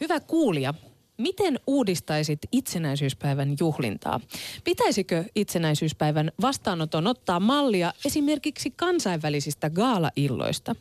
Hyvä 0.00 0.20
kuulija, 0.20 0.74
miten 1.18 1.60
uudistaisit 1.66 2.38
itsenäisyyspäivän 2.52 3.56
juhlintaa? 3.60 4.20
Pitäisikö 4.64 5.24
itsenäisyyspäivän 5.34 6.32
vastaanoton 6.42 7.06
ottaa 7.06 7.40
mallia 7.40 7.92
esimerkiksi 8.04 8.70
kansainvälisistä 8.70 9.70
gaala-illoista? 9.70 10.76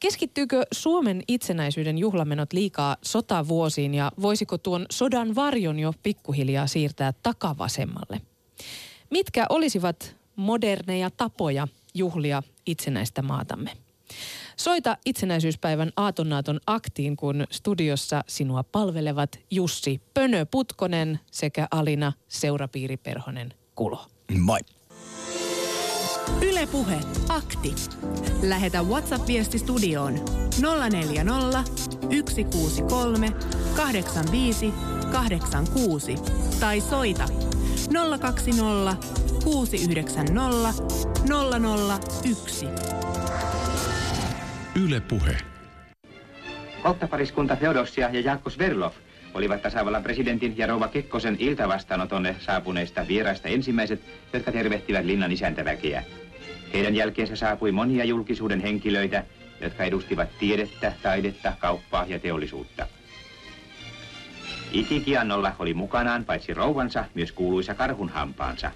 Keskittyykö 0.00 0.62
Suomen 0.72 1.22
itsenäisyyden 1.28 1.98
juhlamenot 1.98 2.52
liikaa 2.52 2.96
sotavuosiin 3.02 3.94
ja 3.94 4.12
voisiko 4.22 4.58
tuon 4.58 4.86
sodan 4.90 5.34
varjon 5.34 5.78
jo 5.78 5.92
pikkuhiljaa 6.02 6.66
siirtää 6.66 7.12
takavasemmalle? 7.22 8.20
Mitkä 9.10 9.46
olisivat 9.48 10.16
moderneja 10.36 11.10
tapoja 11.10 11.68
juhlia 11.94 12.42
itsenäistä 12.66 13.22
maatamme? 13.22 13.70
Soita 14.60 14.96
itsenäisyyspäivän 15.06 15.92
aatonnaaton 15.96 16.60
aktiin, 16.66 17.16
kun 17.16 17.46
studiossa 17.50 18.24
sinua 18.26 18.62
palvelevat 18.62 19.30
Jussi 19.50 20.00
Pönö 20.14 20.46
Putkonen 20.50 21.20
sekä 21.30 21.68
Alina 21.70 22.12
Seurapiiriperhonen 22.28 23.54
Kulo. 23.74 24.06
Moi. 24.38 24.58
Ylepuhe 26.42 27.00
akti. 27.28 27.74
Lähetä 28.42 28.82
WhatsApp-viesti 28.82 29.58
studioon 29.58 30.14
040 30.90 31.64
163 32.02 33.32
85 33.76 34.74
86 35.12 36.14
tai 36.60 36.80
soita 36.80 37.28
020 38.20 38.96
690 39.44 40.74
001. 42.24 42.66
Yle 44.84 45.00
Puhe. 45.00 45.36
Kohtapariskunta 46.82 47.56
Feodossia 47.56 48.10
ja 48.12 48.20
Jaakko 48.20 48.50
Sverlov 48.50 48.92
olivat 49.34 49.62
tasavallan 49.62 50.02
presidentin 50.02 50.58
ja 50.58 50.66
rouva 50.66 50.88
Kekkosen 50.88 51.36
iltavastaanotonne 51.38 52.36
saapuneista 52.38 53.08
vieraista 53.08 53.48
ensimmäiset, 53.48 54.00
jotka 54.32 54.52
tervehtivät 54.52 55.04
linnan 55.04 55.32
isäntäväkeä. 55.32 56.04
Heidän 56.74 56.94
jälkeensä 56.94 57.36
saapui 57.36 57.72
monia 57.72 58.04
julkisuuden 58.04 58.60
henkilöitä, 58.60 59.24
jotka 59.60 59.84
edustivat 59.84 60.28
tiedettä, 60.38 60.92
taidetta, 61.02 61.52
kauppaa 61.58 62.06
ja 62.08 62.18
teollisuutta. 62.18 62.86
Ikikiannolla 64.72 65.52
oli 65.58 65.74
mukanaan 65.74 66.24
paitsi 66.24 66.54
rouvansa, 66.54 67.04
myös 67.14 67.32
kuuluisa 67.32 67.74
karhunhampaansa. 67.74 68.70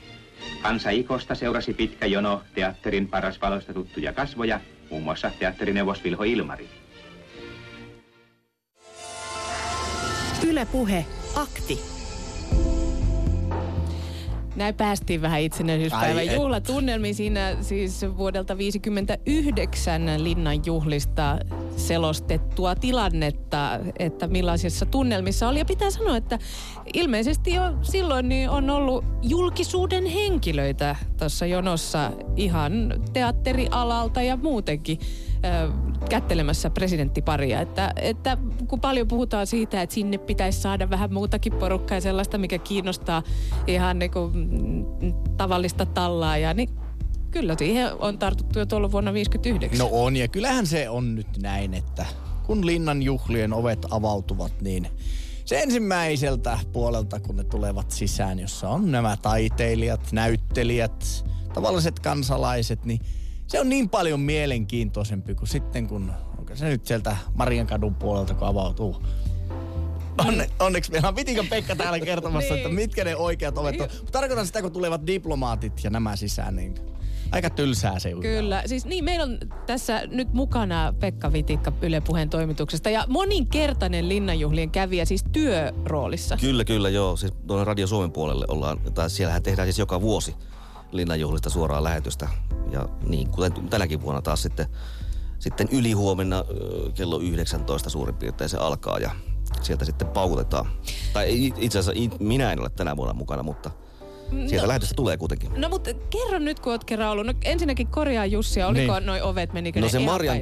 Hansa 0.63 0.91
Ikosta 0.91 1.35
seurasi 1.35 1.75
pitkä 1.75 2.07
jono 2.07 2.43
teatterin 2.55 3.09
parasvaloista 3.09 3.75
tuttuja 3.75 4.13
kasvoja, 4.13 4.61
muun 4.93 5.03
muassa 5.03 5.31
teatterineuvos 5.39 6.05
Vilho 6.05 6.25
Ilmari. 6.25 6.69
Ylepuhe 10.49 11.07
akti. 11.35 11.92
Näin 14.57 14.75
päästiin 14.75 15.23
vähän 15.23 15.41
itsenäisyyspäivän 15.41 16.35
juhlatunnelmiin. 16.35 17.15
Siinä 17.15 17.57
siis 17.61 18.07
vuodelta 18.17 18.59
59 18.59 20.25
linnan 20.25 20.61
juhlista 20.67 21.39
selostettua 21.77 22.75
tilannetta, 22.75 23.81
että 23.99 24.27
millaisissa 24.27 24.87
tunnelmissa 24.87 25.49
oli. 25.49 25.59
Ja 25.59 25.65
pitää 25.65 25.91
sanoa, 25.91 26.17
että 26.17 26.39
ilmeisesti 26.95 27.55
jo 27.55 27.63
silloin 27.83 28.29
niin 28.29 28.51
on 28.51 28.71
ollut 28.71 29.05
julkisuuden 29.23 30.07
henkilöitä 30.07 30.97
tuossa 31.19 31.47
jonossa 31.47 32.11
ihan 32.37 32.95
teatterialalta 33.13 34.23
ja 34.23 34.37
muutenkin 34.37 34.99
kättelemässä 36.09 36.71
presidenttiparia. 36.71 37.61
Että, 37.61 37.93
että 37.97 38.39
kun 38.69 38.81
paljon 38.81 39.09
puhutaan 39.09 39.47
siitä, 39.47 39.83
että 39.83 39.95
sinne 39.95 40.19
pitäisi 40.19 40.61
saada 40.61 40.91
vähän 40.91 41.15
muutakin 41.15 41.53
porukkaa 41.53 41.97
ja 41.97 42.01
sellaista, 42.01 42.39
mikä 42.39 42.59
kiinnostaa 42.59 43.23
ihan 43.67 43.99
niin 43.99 44.11
kuin, 44.11 44.37
mm, 44.37 45.15
tavallista 45.37 45.87
tallaajaa, 45.87 46.55
niin 46.55 46.69
kyllä 47.31 47.55
siihen 47.59 47.91
on 47.99 48.19
tartuttu 48.19 48.59
jo 48.59 48.67
tuolla 48.67 48.93
vuonna 48.93 49.13
59. 49.13 49.79
No 49.79 49.89
on, 49.93 50.17
ja 50.17 50.29
kyllähän 50.29 50.67
se 50.67 50.89
on 50.89 51.15
nyt 51.15 51.39
näin, 51.43 51.75
että 51.75 52.07
kun 52.47 52.67
linnan 52.67 53.03
juhlien 53.03 53.53
ovet 53.53 53.87
avautuvat, 53.91 54.53
niin 54.61 54.89
se 55.45 55.61
ensimmäiseltä 55.61 56.59
puolelta, 56.73 57.21
kun 57.21 57.37
ne 57.37 57.45
tulevat 57.45 57.91
sisään, 57.91 58.39
jossa 58.39 58.69
on 58.69 58.93
nämä 58.93 59.17
taiteilijat, 59.17 60.13
näyttelijät, 60.13 61.25
tavalliset 61.55 62.01
kansalaiset, 62.01 62.85
niin 62.85 63.01
se 63.53 63.61
on 63.61 63.69
niin 63.69 63.89
paljon 63.89 64.21
mielenkiintoisempi 64.21 65.35
kuin 65.35 65.49
sitten, 65.49 65.87
kun 65.87 66.13
onko 66.39 66.57
se 66.57 66.69
nyt 66.69 66.87
sieltä 66.87 67.17
Mariankadun 67.35 67.95
puolelta, 67.95 68.35
kun 68.35 68.49
avautuu. 68.49 69.03
Onne, 70.27 70.51
onneksi 70.61 70.93
meillä 70.93 71.09
on 71.09 71.17
Vitikon 71.17 71.47
Pekka 71.47 71.77
täällä 71.77 72.01
kertomassa, 72.11 72.55
että 72.55 72.69
Niin. 72.69 72.75
mitkä 72.75 73.05
ne 73.05 73.17
oikeat 73.17 73.59
ovet 73.59 73.81
on. 73.81 73.89
Mutta 73.97 74.13
tarkoitan 74.13 74.47
sitä, 74.47 74.63
kun 74.63 74.73
tulevat 74.73 75.07
diplomaatit 75.07 75.85
ja 75.85 75.91
nämä 75.91 76.17
sisään, 76.17 76.57
niin 76.57 76.75
aika 77.33 77.51
tylsää 77.51 77.99
se. 77.99 78.13
Kyllä. 78.21 78.63
Siis 78.67 78.85
niin, 78.85 79.05
meillä 79.05 79.25
on 79.25 79.39
tässä 79.67 80.07
nyt 80.07 80.33
mukana 80.33 80.95
Pekka 81.01 81.33
Vitikka 81.33 81.73
Yle 81.83 82.01
Puheen 82.01 82.31
toimituksesta 82.31 82.91
ja 82.91 83.05
moninkertainen 83.09 84.09
linnanjuhlien 84.09 84.71
kävijä 84.71 85.05
siis 85.05 85.25
työroolissa. 85.33 86.37
Kyllä, 86.41 86.65
kyllä, 86.65 86.89
joo. 86.89 87.17
Siis 87.17 87.33
tuonne 87.47 87.65
Radio 87.65 87.87
Suomen 87.87 88.13
puolelle 88.13 88.45
ollaan, 88.49 88.79
tai 88.95 89.11
siellähän 89.11 89.43
tehdään 89.43 89.67
siis 89.67 89.79
joka 89.79 90.01
vuosi 90.01 90.35
linnanjuhlista 90.93 91.51
suoraa 91.51 91.85
lähetystä. 91.85 92.29
Ja 92.71 92.89
niin, 93.07 93.29
kuten 93.29 93.53
tänäkin 93.53 94.03
vuonna 94.03 94.23
taas 94.23 94.43
sitten, 94.43 94.67
sitten 95.39 95.69
ylihuomenna 95.73 96.45
kello 96.95 97.21
19 97.21 97.91
suurin 97.91 98.15
piirtein 98.15 98.51
se 98.51 98.57
alkaa 98.57 98.99
ja 98.99 99.11
sieltä 99.63 99.85
sitten 99.85 100.09
paukutetaan. 100.09 100.67
Tai 101.13 101.53
itse 101.57 101.79
asiassa 101.79 102.17
minä 102.21 102.53
en 102.53 102.61
ole 102.61 102.71
tänä 102.71 102.97
vuonna 102.97 103.15
mukana, 103.15 103.43
mutta 103.43 103.71
sieltä 104.47 104.63
No. 104.63 104.69
lähetystä 104.69 104.95
tulee 104.95 105.17
kuitenkin. 105.17 105.51
No 105.57 105.69
mutta 105.69 105.91
kerro 106.11 106.39
nyt, 106.39 106.61
kun 106.61 106.73
oot 106.73 106.85
kerran 106.85 107.11
ollut. 107.11 107.27
No 107.27 107.33
ensinnäkin 107.45 107.87
korjaa 107.87 108.27
Jussia, 108.27 108.67
oliko 108.67 108.95
Niin. 108.95 109.07
noi 109.07 109.21
ovet, 109.21 109.53
menikö 109.53 109.81
No 109.81 109.87
ne 109.87 109.91
se 109.91 109.99
ihan 110.01 110.13
Marjan? 110.15 110.39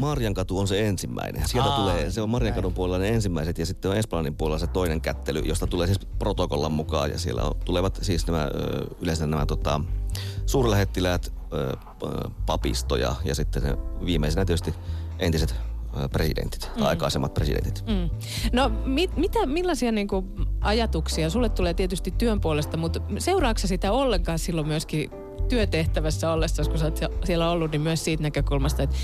Marjankatu 0.00 0.58
on 0.58 0.68
se 0.68 0.86
ensimmäinen. 0.88 1.48
Sieltä 1.48 1.68
Aa, 1.70 1.76
tulee, 1.76 2.10
se 2.10 2.22
on 2.22 2.30
Marjankadun 2.30 2.68
näin. 2.70 2.74
puolella 2.76 2.98
ne 2.98 3.08
ensimmäiset 3.08 3.58
ja 3.58 3.66
sitten 3.66 3.90
on 3.90 3.96
Esplanin 3.96 4.34
puolella 4.34 4.58
se 4.58 4.66
toinen 4.66 5.00
kättely, 5.00 5.40
josta 5.40 5.66
tulee 5.66 5.86
siis 5.86 5.98
protokollan 6.18 6.72
mukaan 6.72 7.10
ja 7.10 7.18
siellä 7.18 7.42
on, 7.42 7.52
tulevat 7.64 7.98
siis 8.02 8.26
nämä 8.26 8.48
yleensä 9.00 9.26
nämä 9.26 9.46
tota, 9.46 9.80
suurlähettiläät, 10.46 11.32
ö, 11.52 11.76
p- 11.76 12.32
papisto 12.46 12.96
ja, 12.96 13.14
ja 13.24 13.34
sitten 13.34 13.62
se 13.62 13.76
viimeisenä 14.04 14.44
tietysti 14.44 14.74
entiset 15.18 15.54
presidentit, 16.12 16.70
mm. 16.76 16.82
aikaisemmat 16.82 17.34
presidentit. 17.34 17.84
Mm. 17.86 18.10
No 18.52 18.70
mit, 18.84 19.16
mitä, 19.16 19.46
millaisia 19.46 19.92
niinku 19.92 20.24
ajatuksia, 20.64 21.30
sulle 21.30 21.48
tulee 21.48 21.74
tietysti 21.74 22.10
työn 22.10 22.40
puolesta, 22.40 22.76
mutta 22.76 23.00
seuraatko 23.18 23.58
sä 23.60 23.68
sitä 23.68 23.92
ollenkaan 23.92 24.38
silloin 24.38 24.66
myöskin 24.66 25.10
työtehtävässä 25.48 26.32
ollessa, 26.32 26.64
kun 26.64 26.78
sä 26.78 26.84
oot 26.84 26.96
sie- 26.96 27.10
siellä 27.24 27.50
ollut, 27.50 27.70
niin 27.70 27.80
myös 27.80 28.04
siitä 28.04 28.22
näkökulmasta, 28.22 28.82
että 28.82 28.96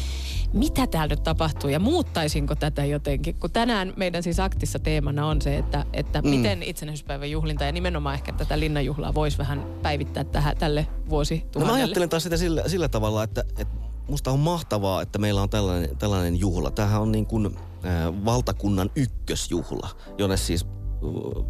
mitä 0.53 0.87
täällä 0.87 1.13
nyt 1.13 1.23
tapahtuu 1.23 1.71
ja 1.71 1.81
muuttaisinko 1.81 2.55
tätä 2.55 2.85
jotenkin? 2.85 3.35
Kun 3.35 3.51
tänään 3.51 3.93
meidän 3.97 4.23
siis 4.23 4.41
aktissa 4.41 4.79
teemana 4.79 5.27
on 5.27 5.43
se, 5.43 5.59
että, 5.59 5.85
että 5.93 6.23
mm. 6.23 6.29
miten 6.29 6.63
itsenäisyyspäivän 6.63 7.31
juhlinta 7.31 7.65
ja 7.65 7.73
nimenomaan 7.73 8.15
ehkä 8.15 8.33
tätä 8.33 8.61
linnanjuhlaa 8.61 9.15
voisi 9.15 9.39
vähän 9.39 9.67
päivittää 9.83 10.25
tähän, 10.25 10.57
tälle 10.57 10.87
No 10.91 11.11
vuosituhannelle. 11.11 11.79
mä 11.79 11.85
ajattelen 11.85 12.09
taas 12.09 12.23
sitä 12.23 12.37
sillä, 12.37 12.63
sillä 12.67 12.89
tavalla, 12.89 13.23
että, 13.23 13.45
että 13.59 13.75
musta 14.09 14.31
on 14.31 14.39
mahtavaa, 14.39 15.03
että 15.03 15.19
meillä 15.19 15.43
on 15.43 15.51
tällainen, 15.51 15.97
tällainen 15.97 16.41
juhla. 16.41 16.71
Tämähän 16.71 17.03
on 17.03 17.13
niin 17.13 17.27
kuin 17.27 17.47
äh, 17.47 18.25
valtakunnan 18.25 18.91
ykkösjuhla, 18.97 19.89
jonne 20.19 20.37
siis 20.37 20.67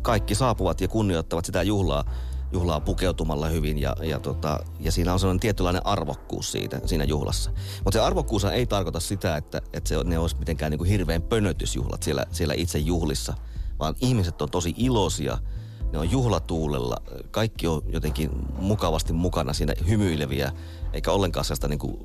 kaikki 0.02 0.34
saapuvat 0.34 0.80
ja 0.80 0.88
kunnioittavat 0.88 1.44
sitä 1.44 1.62
juhlaa, 1.62 2.04
juhlaa 2.52 2.80
pukeutumalla 2.80 3.48
hyvin 3.48 3.78
ja, 3.78 3.96
ja, 4.02 4.20
tota, 4.20 4.60
ja 4.80 4.92
siinä 4.92 5.12
on 5.12 5.20
sellainen 5.20 5.40
tietynlainen 5.40 5.86
arvokkuus 5.86 6.52
siitä, 6.52 6.80
siinä 6.84 7.04
juhlassa. 7.04 7.50
Mutta 7.84 7.98
se 7.98 8.00
arvokkuus 8.00 8.44
ei 8.44 8.66
tarkoita 8.66 9.00
sitä, 9.00 9.36
että, 9.36 9.62
että 9.72 9.88
se, 9.88 10.04
ne 10.04 10.18
olisi 10.18 10.36
mitenkään 10.38 10.70
niin 10.70 10.78
kuin 10.78 10.90
hirveän 10.90 11.22
pönötysjuhlat 11.22 12.02
siellä, 12.02 12.24
siellä 12.30 12.54
itse 12.56 12.78
juhlissa, 12.78 13.34
vaan 13.78 13.94
ihmiset 14.00 14.42
on 14.42 14.50
tosi 14.50 14.74
iloisia– 14.76 15.38
ne 15.92 15.98
on 15.98 16.10
juhlatuulella, 16.10 16.96
kaikki 17.30 17.66
on 17.66 17.82
jotenkin 17.86 18.30
mukavasti 18.58 19.12
mukana 19.12 19.52
siinä 19.52 19.74
hymyileviä, 19.88 20.52
eikä 20.92 21.12
ollenkaan 21.12 21.44
sellaista 21.44 21.68
niin 21.68 21.78
kuin, 21.78 21.98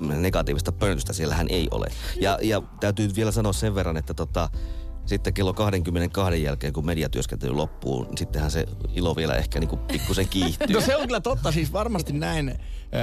negatiivista 0.00 0.72
pöntöstä 0.72 1.12
siellähän 1.12 1.46
ei 1.50 1.68
ole. 1.70 1.86
Ja, 2.20 2.38
ja 2.42 2.62
täytyy 2.80 3.10
vielä 3.16 3.32
sanoa 3.32 3.52
sen 3.52 3.74
verran, 3.74 3.96
että 3.96 4.14
tota, 4.14 4.50
sitten 5.08 5.34
kello 5.34 5.54
22 5.54 6.42
jälkeen, 6.42 6.72
kun 6.72 6.86
mediatyöskentely 6.86 7.52
loppuu, 7.52 8.04
niin 8.04 8.18
sittenhän 8.18 8.50
se 8.50 8.66
ilo 8.94 9.16
vielä 9.16 9.34
ehkä 9.34 9.60
niin 9.60 9.78
pikkusen 9.78 10.28
kiihtyy. 10.28 10.74
No 10.74 10.80
se 10.80 10.96
on 10.96 11.06
kyllä 11.06 11.20
totta, 11.20 11.52
siis 11.52 11.72
varmasti 11.72 12.12
näin. 12.12 12.58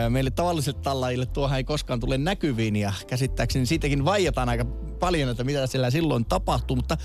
Meille 0.10 0.32
tavallisille 0.32 0.80
tallaajille 0.80 1.26
tuohan 1.26 1.58
ei 1.58 1.64
koskaan 1.64 2.00
tule 2.00 2.18
näkyviin 2.18 2.76
ja 2.76 2.94
käsittääkseni 3.08 3.66
siitäkin 3.66 4.06
vaijataan 4.06 4.50
aika 4.50 4.66
paljon, 5.00 5.30
että 5.30 5.44
mitä 5.44 5.68
siellä 5.68 5.90
silloin 5.90 6.26
tapahtuu, 6.26 6.76
mutta 6.76 6.98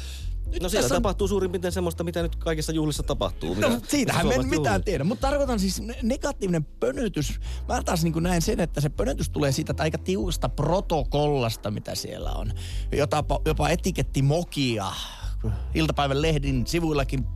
nyt 0.52 0.62
No 0.62 0.68
siellä 0.68 0.82
tässä 0.82 0.94
on- 0.94 1.02
tapahtuu 1.02 1.28
suurin 1.28 1.50
piirtein 1.50 1.72
semmoista, 1.72 2.04
mitä 2.04 2.22
nyt 2.22 2.36
kaikissa 2.36 2.72
juhlissa 2.72 3.02
tapahtuu. 3.02 3.54
No, 3.54 3.68
mitä- 3.68 3.86
siitähän 3.88 4.26
me 4.26 4.34
en 4.34 4.40
mitään 4.46 4.64
juhlat. 4.64 4.84
tiedä. 4.84 5.04
Mutta 5.04 5.28
tarkoitan 5.28 5.60
siis 5.60 5.80
ne- 5.80 5.98
negatiivinen 6.02 6.64
pönötys. 6.64 7.40
Mä 7.68 7.82
taas 7.82 8.04
niin 8.04 8.22
näen 8.22 8.42
sen, 8.42 8.60
että 8.60 8.80
se 8.80 8.88
pönötys 8.88 9.30
tulee 9.30 9.52
siitä 9.52 9.74
aika 9.78 9.98
tiukasta 9.98 10.48
protokollasta, 10.48 11.70
mitä 11.70 11.94
siellä 11.94 12.32
on. 12.32 12.52
Jopa, 12.92 13.40
jopa 13.46 13.68
etiketti 13.68 14.22
mokia 14.22 14.86
iltapäivän 15.74 16.22
lehdin 16.22 16.66
sivuillakin 16.66 17.26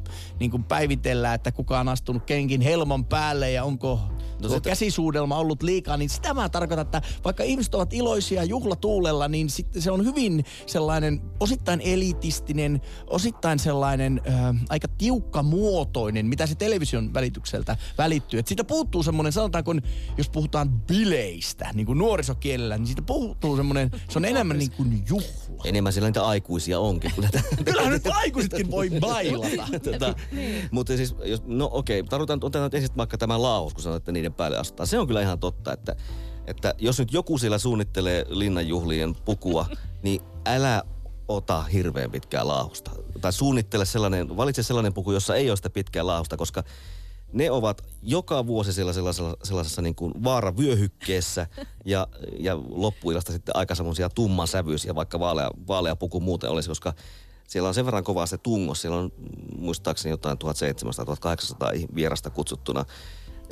niin 0.40 0.50
kuin 0.50 0.64
päivitellään, 0.64 1.34
että 1.34 1.52
kuka 1.52 1.80
on 1.80 1.88
astunut 1.88 2.24
kenkin 2.24 2.60
helmon 2.60 3.04
päälle 3.04 3.50
ja 3.50 3.64
onko 3.64 4.00
no 4.42 4.48
sitä... 4.48 4.60
käsisuudelma 4.70 5.38
ollut 5.38 5.62
liikaa, 5.62 5.96
niin 5.96 6.10
sitä 6.10 6.34
mä 6.34 6.48
tarkoitan, 6.48 6.86
että 6.86 7.02
vaikka 7.24 7.42
ihmiset 7.42 7.74
ovat 7.74 7.92
iloisia 7.92 8.44
juhlatuulella, 8.44 9.28
niin 9.28 9.50
sitten 9.50 9.82
se 9.82 9.90
on 9.90 10.04
hyvin 10.04 10.44
sellainen 10.66 11.22
osittain 11.40 11.80
elitistinen, 11.84 12.80
osittain 13.06 13.58
sellainen 13.58 14.20
äh, 14.28 14.56
aika 14.68 14.88
tiukka 14.88 15.42
muotoinen, 15.42 16.26
mitä 16.26 16.46
se 16.46 16.54
television 16.54 17.14
välitykseltä 17.14 17.76
välittyy. 17.98 18.40
Et 18.40 18.46
siitä 18.46 18.64
puuttuu 18.64 19.02
semmoinen, 19.02 19.32
sanotaanko, 19.32 19.74
jos 20.18 20.30
puhutaan 20.30 20.70
bileistä, 20.70 21.70
niin 21.74 21.86
kuin 21.86 21.98
nuorisokielellä, 21.98 22.78
niin 22.78 22.86
siitä 22.86 23.02
puuttuu 23.02 23.56
semmoinen, 23.56 23.90
se 24.08 24.18
on 24.18 24.24
enemmän 24.24 24.58
niin 24.58 24.70
kuin 24.70 25.04
juhla. 25.08 25.62
Enemmän 25.64 25.92
siellä 25.92 26.08
niitä 26.08 26.26
aikuisia 26.26 26.80
onkin. 26.80 27.12
Kyllähän 27.64 27.92
nyt 27.92 28.06
aikuisetkin 28.06 28.70
voi 28.70 28.90
bailata. 29.00 29.66
Tota, 30.06 30.20
niin. 30.36 30.68
Mutta 30.70 30.96
siis, 30.96 31.14
jos, 31.24 31.42
no 31.46 31.68
okei, 31.72 32.00
okay, 32.00 32.08
tarvitaan, 32.08 32.40
otetaan 32.42 32.70
ensin 32.72 32.96
vaikka 32.96 33.18
tämä 33.18 33.42
laahus, 33.42 33.74
kun 33.74 33.82
sanoit, 33.82 34.00
että 34.00 34.12
niiden 34.12 34.34
päälle 34.34 34.58
astutaan. 34.58 34.86
Se 34.86 34.98
on 34.98 35.06
kyllä 35.06 35.22
ihan 35.22 35.38
totta, 35.38 35.72
että, 35.72 35.96
että 36.46 36.74
jos 36.78 36.98
nyt 36.98 37.12
joku 37.12 37.38
siellä 37.38 37.58
suunnittelee 37.58 38.24
linnanjuhlien 38.28 39.14
pukua, 39.24 39.66
niin 40.02 40.20
älä 40.46 40.82
ota 41.28 41.62
hirveän 41.62 42.10
pitkää 42.10 42.46
laahusta. 42.46 42.90
Tai 43.20 43.32
suunnittele 43.32 43.84
sellainen, 43.84 44.36
valitse 44.36 44.62
sellainen 44.62 44.94
puku, 44.94 45.12
jossa 45.12 45.36
ei 45.36 45.50
ole 45.50 45.56
sitä 45.56 45.70
pitkää 45.70 46.06
laahusta, 46.06 46.36
koska 46.36 46.64
ne 47.34 47.50
ovat 47.50 47.82
joka 48.02 48.46
vuosi 48.46 48.72
siellä 48.72 48.92
sellaisessa, 48.92 49.36
sellaisessa 49.42 49.82
niin 49.82 49.94
kuin 49.94 50.12
vaaravyöhykkeessä 50.24 51.46
ja, 51.84 52.06
ja 52.38 52.58
loppuilasta 52.68 53.32
sitten 53.32 53.56
aika 53.56 53.74
semmoisia 53.74 54.08
tumman 54.08 54.48
sävyisiä, 54.48 54.94
vaikka 54.94 55.20
vaalea, 55.20 55.50
vaalea 55.68 55.96
puku 55.96 56.20
muuten 56.20 56.50
olisi, 56.50 56.68
koska 56.68 56.94
siellä 57.48 57.68
on 57.68 57.74
sen 57.74 57.84
verran 57.84 58.04
kovaa 58.04 58.26
se 58.26 58.38
tungos. 58.38 58.80
Siellä 58.80 58.98
on 58.98 59.12
muistaakseni 59.58 60.10
jotain 60.10 60.38
1700-1800 60.38 61.94
vierasta 61.94 62.30
kutsuttuna. 62.30 62.84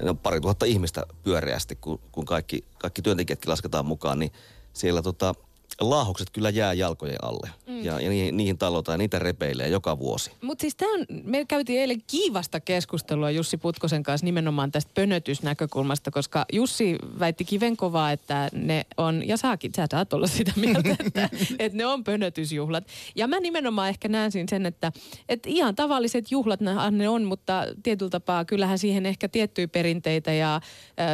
Ja 0.04 0.14
pari 0.14 0.40
tuhatta 0.40 0.66
ihmistä 0.66 1.06
pyöreästi, 1.22 1.76
kun, 1.76 2.00
kun 2.12 2.24
kaikki, 2.24 2.64
kaikki 2.78 3.02
työntekijätkin 3.02 3.50
lasketaan 3.50 3.86
mukaan, 3.86 4.18
niin 4.18 4.32
siellä 4.72 5.02
tota, 5.02 5.34
laahukset 5.80 6.30
kyllä 6.30 6.50
jää 6.50 6.72
jalkojen 6.72 7.24
alle. 7.24 7.50
Mm. 7.66 7.84
Ja, 7.84 8.00
ja 8.00 8.08
niihin, 8.08 8.36
niihin 8.36 8.58
talotaan 8.58 8.94
ja 8.94 8.98
niitä 8.98 9.18
repeilee 9.18 9.68
joka 9.68 9.98
vuosi. 9.98 10.30
Mutta 10.42 10.62
siis 10.62 10.76
on, 10.82 11.06
me 11.24 11.44
käytiin 11.44 11.80
eilen 11.80 12.02
kiivasta 12.06 12.60
keskustelua 12.60 13.30
Jussi 13.30 13.56
Putkosen 13.56 14.02
kanssa 14.02 14.24
nimenomaan 14.24 14.72
tästä 14.72 14.90
pönötysnäkökulmasta, 14.94 16.10
koska 16.10 16.44
Jussi 16.52 16.96
väitti 17.18 17.44
kivenkovaa, 17.44 18.12
että 18.12 18.48
ne 18.52 18.86
on, 18.96 19.28
ja 19.28 19.36
saakin, 19.36 19.70
sä 19.76 19.86
saat 19.90 20.12
olla 20.12 20.26
sitä 20.26 20.52
mieltä, 20.56 20.96
että, 21.06 21.28
että 21.58 21.78
ne 21.78 21.86
on 21.86 22.04
pönötysjuhlat. 22.04 22.84
Ja 23.14 23.28
mä 23.28 23.40
nimenomaan 23.40 23.88
ehkä 23.88 24.08
näen 24.08 24.32
siinä 24.32 24.46
sen, 24.50 24.66
että, 24.66 24.92
että 25.28 25.48
ihan 25.48 25.74
tavalliset 25.74 26.30
juhlat 26.30 26.60
ne 26.90 27.08
on, 27.08 27.24
mutta 27.24 27.64
tietyllä 27.82 28.10
tapaa 28.10 28.44
kyllähän 28.44 28.78
siihen 28.78 29.06
ehkä 29.06 29.28
tiettyjä 29.28 29.68
perinteitä 29.68 30.32
ja 30.32 30.54
äh, 30.54 30.62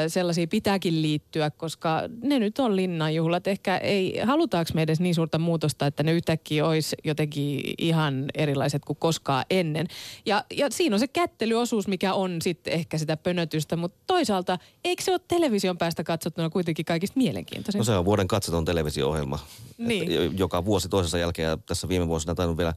sellaisia 0.09 0.47
pitääkin 0.47 1.03
liittyä, 1.03 1.51
koska 1.51 2.03
ne 2.23 2.39
nyt 2.39 2.59
on 2.59 2.77
linnanjuhlat. 2.77 3.47
Ehkä 3.47 3.77
ei 3.77 4.19
haluta 4.25 4.48
halutaanko 4.49 4.71
me 4.75 4.83
edes 4.83 5.00
niin 5.00 5.15
suurta 5.15 5.39
muutosta, 5.39 5.87
että 5.87 6.03
ne 6.03 6.12
yhtäkkiä 6.12 6.67
olisi 6.67 6.97
jotenkin 7.05 7.75
ihan 7.79 8.25
erilaiset 8.35 8.85
kuin 8.85 8.97
koskaan 8.97 9.45
ennen. 9.50 9.87
Ja, 10.27 10.45
ja 10.56 10.67
siinä 10.71 10.97
on 10.97 11.00
se 11.00 11.09
kättelyosuus, 11.09 11.89
mikä 11.89 12.15
on 12.15 12.43
sitten 12.43 12.73
ehkä 12.73 12.99
sitä 12.99 13.17
pönötystä, 13.17 13.77
mutta 13.77 13.99
toisaalta 14.06 14.59
eikö 14.85 15.03
se 15.03 15.11
ole 15.11 15.21
television 15.29 15.79
päästä 15.79 16.05
katsottuna 16.05 16.50
kuitenkin 16.50 16.85
kaikista 16.85 17.19
mielenkiintoisin? 17.19 17.79
No 17.79 17.85
se 17.85 17.93
on 17.93 18.05
vuoden 18.05 18.29
katsoton 18.29 18.65
televisio-ohjelma. 18.65 19.39
Niin. 19.79 20.39
Joka 20.39 20.65
vuosi 20.65 20.89
toisensa 20.89 21.19
jälkeen 21.19 21.49
ja 21.49 21.56
tässä 21.56 21.89
viime 21.89 22.09
vuosina 22.09 22.35
tainnut 22.35 22.59
vielä 22.59 22.75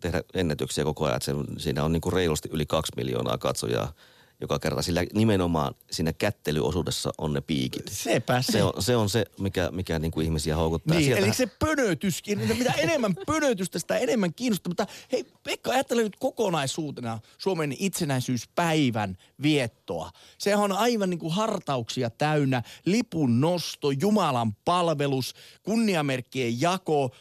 tehdä 0.00 0.22
ennätyksiä 0.34 0.84
koko 0.84 1.04
ajan. 1.04 1.16
Että 1.16 1.26
se, 1.26 1.32
siinä 1.62 1.84
on 1.84 1.92
niin 1.92 2.00
kuin 2.00 2.12
reilusti 2.12 2.48
yli 2.52 2.66
kaksi 2.66 2.92
miljoonaa 2.96 3.38
katsojaa 3.38 3.92
joka 4.40 4.58
kerta. 4.58 4.82
Sillä 4.82 5.04
nimenomaan 5.14 5.74
siinä 5.90 6.12
kättelyosuudessa 6.12 7.12
on 7.18 7.32
ne 7.32 7.40
piikit. 7.40 7.88
Sepä 7.88 8.42
se. 8.42 8.52
Se 8.52 8.62
on 8.62 8.82
se, 8.82 8.96
on 8.96 9.08
se 9.08 9.24
mikä, 9.40 9.70
mikä 9.72 9.98
niin 9.98 10.10
kuin 10.10 10.24
ihmisiä 10.24 10.56
houkuttaa. 10.56 10.96
Niin, 10.96 11.04
Sieltähän... 11.04 11.28
eli 11.28 11.34
se 11.34 11.46
pönötyskin, 11.46 12.38
mitä 12.58 12.72
enemmän 12.72 13.14
pönötystä, 13.26 13.78
sitä 13.78 13.98
enemmän 13.98 14.34
kiinnostaa. 14.34 14.70
Mutta 14.70 14.86
hei, 15.12 15.24
Pekka, 15.42 15.70
ajattele 15.70 16.02
nyt 16.02 16.16
kokonaisuutena 16.18 17.18
Suomen 17.38 17.76
itsenäisyyspäivän 17.78 19.16
viettoa. 19.42 20.10
Se 20.38 20.56
on 20.56 20.72
aivan 20.72 21.10
niin 21.10 21.20
kuin 21.20 21.34
hartauksia 21.34 22.10
täynnä. 22.10 22.62
Lipun 22.84 23.40
nosto, 23.40 23.90
Jumalan 23.90 24.52
palvelus, 24.64 25.34
kunniamerkkien 25.62 26.60
jako– 26.60 27.10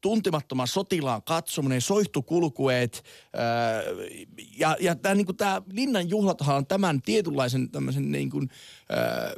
tuntemattoman 0.00 0.68
sotilaan 0.68 1.22
katsominen, 1.22 1.80
soihtukulkueet 1.80 3.04
ää, 3.32 3.82
ja, 4.58 4.76
ja 4.80 4.94
tämä 4.94 5.14
niin 5.14 5.26
linnan 5.72 6.08
juhlathan 6.08 6.56
on 6.56 6.66
tämän 6.66 7.02
tietynlaisen 7.02 7.70
tämmöisen 7.70 8.12
niin 8.12 8.30
kuin, 8.30 8.48
ää, 8.90 9.32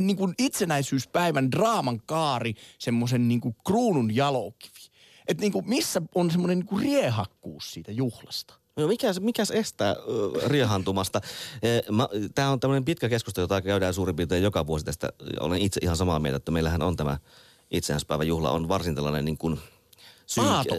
niin 0.00 0.16
kuin 0.16 0.34
itsenäisyyspäivän 0.38 1.50
draaman 1.50 2.00
kaari 2.06 2.54
semmoisen 2.78 3.28
niin 3.28 3.40
kuin 3.40 3.56
kruunun 3.66 4.16
jalokivi. 4.16 4.88
Että 5.28 5.40
niin 5.40 5.52
kuin 5.52 5.68
missä 5.68 6.02
on 6.14 6.30
semmoinen 6.30 6.58
niin 6.58 6.66
kuin 6.66 6.82
riehakkuus 6.82 7.72
siitä 7.72 7.92
juhlasta? 7.92 8.54
No 8.76 8.86
mikäs, 8.86 9.20
mikäs 9.20 9.50
estää 9.50 9.96
riehantumasta? 10.46 11.20
Tämä 12.34 12.50
on 12.50 12.60
tämmöinen 12.60 12.84
pitkä 12.84 13.08
keskustelu, 13.08 13.42
jota 13.42 13.62
käydään 13.62 13.94
suurin 13.94 14.16
piirtein 14.16 14.42
joka 14.42 14.66
vuosi 14.66 14.84
tästä. 14.84 15.12
Olen 15.40 15.60
itse 15.60 15.80
ihan 15.82 15.96
samaa 15.96 16.18
mieltä, 16.18 16.36
että 16.36 16.52
meillähän 16.52 16.82
on 16.82 16.96
tämä 16.96 17.18
itsenäispäivän 17.70 18.28
juhla 18.28 18.50
on 18.50 18.68
varsin 18.68 18.94
tällainen 18.94 19.24
niin 19.24 19.38
kuin 19.38 19.60
synkkä, 20.26 20.74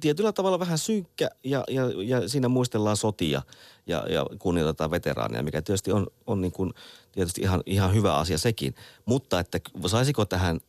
tietyllä 0.00 0.32
tavalla 0.32 0.58
vähän 0.58 0.78
synkkä 0.78 1.30
ja, 1.44 1.64
ja, 1.68 1.82
ja 2.04 2.28
siinä 2.28 2.48
muistellaan 2.48 2.96
sotia 2.96 3.42
ja, 3.86 4.04
ja 4.08 4.26
kunnioitetaan 4.38 4.90
veteraaneja, 4.90 5.42
mikä 5.42 5.62
tietysti 5.62 5.92
on, 5.92 6.06
on 6.26 6.40
niin 6.40 6.52
kuin, 6.52 6.72
tietysti 7.12 7.40
ihan, 7.40 7.62
ihan 7.66 7.94
hyvä 7.94 8.14
asia 8.14 8.38
sekin. 8.38 8.74
Mutta 9.04 9.40
että 9.40 9.60
saisiko 9.86 10.24
tähän 10.24 10.60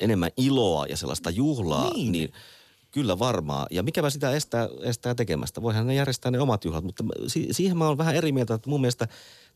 enemmän 0.00 0.30
iloa 0.36 0.86
ja 0.86 0.96
sellaista 0.96 1.30
juhlaa, 1.30 1.90
niin, 1.94 2.12
niin 2.12 2.32
Kyllä 2.90 3.18
varmaa. 3.18 3.66
Ja 3.70 3.82
mikäpä 3.82 4.10
sitä 4.10 4.30
estää, 4.30 4.68
estää 4.82 5.14
tekemästä. 5.14 5.62
Voihan 5.62 5.86
ne 5.86 5.94
järjestää 5.94 6.30
ne 6.30 6.40
omat 6.40 6.64
juhlat, 6.64 6.84
mutta 6.84 7.04
si- 7.26 7.48
siihen 7.50 7.76
mä 7.76 7.86
oon 7.86 7.98
vähän 7.98 8.14
eri 8.16 8.32
mieltä, 8.32 8.54
että 8.54 8.70
mun 8.70 8.80
mielestä 8.80 9.08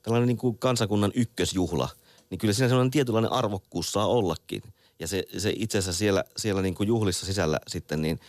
tällainen 0.03 0.27
niin 0.27 0.37
kuin 0.37 0.59
kansakunnan 0.59 1.13
ykkösjuhla, 1.15 1.89
niin 2.31 2.39
kyllä 2.39 2.55
siinä 2.55 2.69
sellainen 2.69 2.91
tietynlainen 2.91 3.33
arvokkuus 3.33 3.93
saa 3.93 4.07
ollakin. 4.07 4.63
Ja 5.03 5.09
se, 5.09 5.25
se 5.39 5.53
itse 5.57 5.79
asiassa 5.79 5.99
siellä, 5.99 6.25
siellä 6.37 6.63
niin 6.63 6.75
kuin 6.75 6.87
juhlissa 6.87 7.27
sisällä 7.27 7.59
sitten, 7.67 8.03
niin 8.03 8.21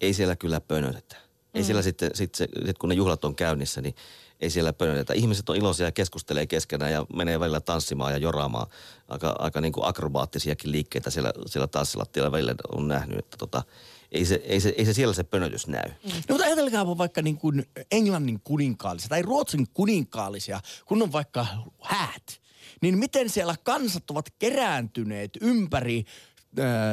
ei 0.00 0.14
siellä 0.14 0.36
kyllä 0.36 0.60
pönötetä. 0.60 1.16
Ei 1.54 1.62
mm. 1.62 1.66
siellä 1.66 1.82
sitten, 1.82 2.10
sit 2.14 2.34
se, 2.34 2.48
sit 2.66 2.78
kun 2.78 2.88
ne 2.88 2.94
juhlat 2.94 3.24
on 3.24 3.34
käynnissä, 3.34 3.80
niin 3.80 3.94
ei 4.40 4.50
siellä 4.50 4.72
pönötetä. 4.72 5.14
Ihmiset 5.14 5.48
on 5.48 5.56
iloisia 5.56 5.86
ja 5.86 5.92
keskustelee 5.92 6.46
keskenään 6.46 6.92
ja 6.92 7.06
menee 7.14 7.40
välillä 7.40 7.60
tanssimaan 7.60 8.12
ja 8.12 8.18
joraamaan. 8.18 8.66
Aika, 9.08 9.34
aika 9.38 9.60
niin 9.60 9.72
kuin 9.72 9.86
akrobaattisiakin 9.86 10.72
liikkeitä 10.72 11.10
siellä, 11.10 11.32
siellä 11.46 11.66
tanssilattialla 11.66 12.32
välillä 12.32 12.54
on 12.72 12.88
nähnyt, 12.88 13.18
että 13.18 13.36
tota, 13.36 13.62
ei 14.12 14.24
se, 14.24 14.34
ei, 14.34 14.60
se, 14.60 14.74
ei 14.76 14.84
se 14.84 14.92
siellä 14.92 15.14
se 15.14 15.24
pönötys 15.24 15.66
näy. 15.66 15.88
Mm. 15.88 16.10
No 16.10 16.22
mutta 16.28 16.44
ajatelkaa 16.44 16.98
vaikka 16.98 17.22
niin 17.22 17.36
kuin 17.36 17.66
Englannin 17.90 18.40
kuninkaallisia 18.44 19.08
tai 19.08 19.22
Ruotsin 19.22 19.66
kuninkaallisia, 19.74 20.60
kun 20.86 21.02
on 21.02 21.12
vaikka 21.12 21.46
häät 21.80 22.43
niin 22.84 22.98
miten 22.98 23.30
siellä 23.30 23.54
kansat 23.64 24.10
ovat 24.10 24.26
kerääntyneet 24.38 25.30
ympäri 25.40 26.04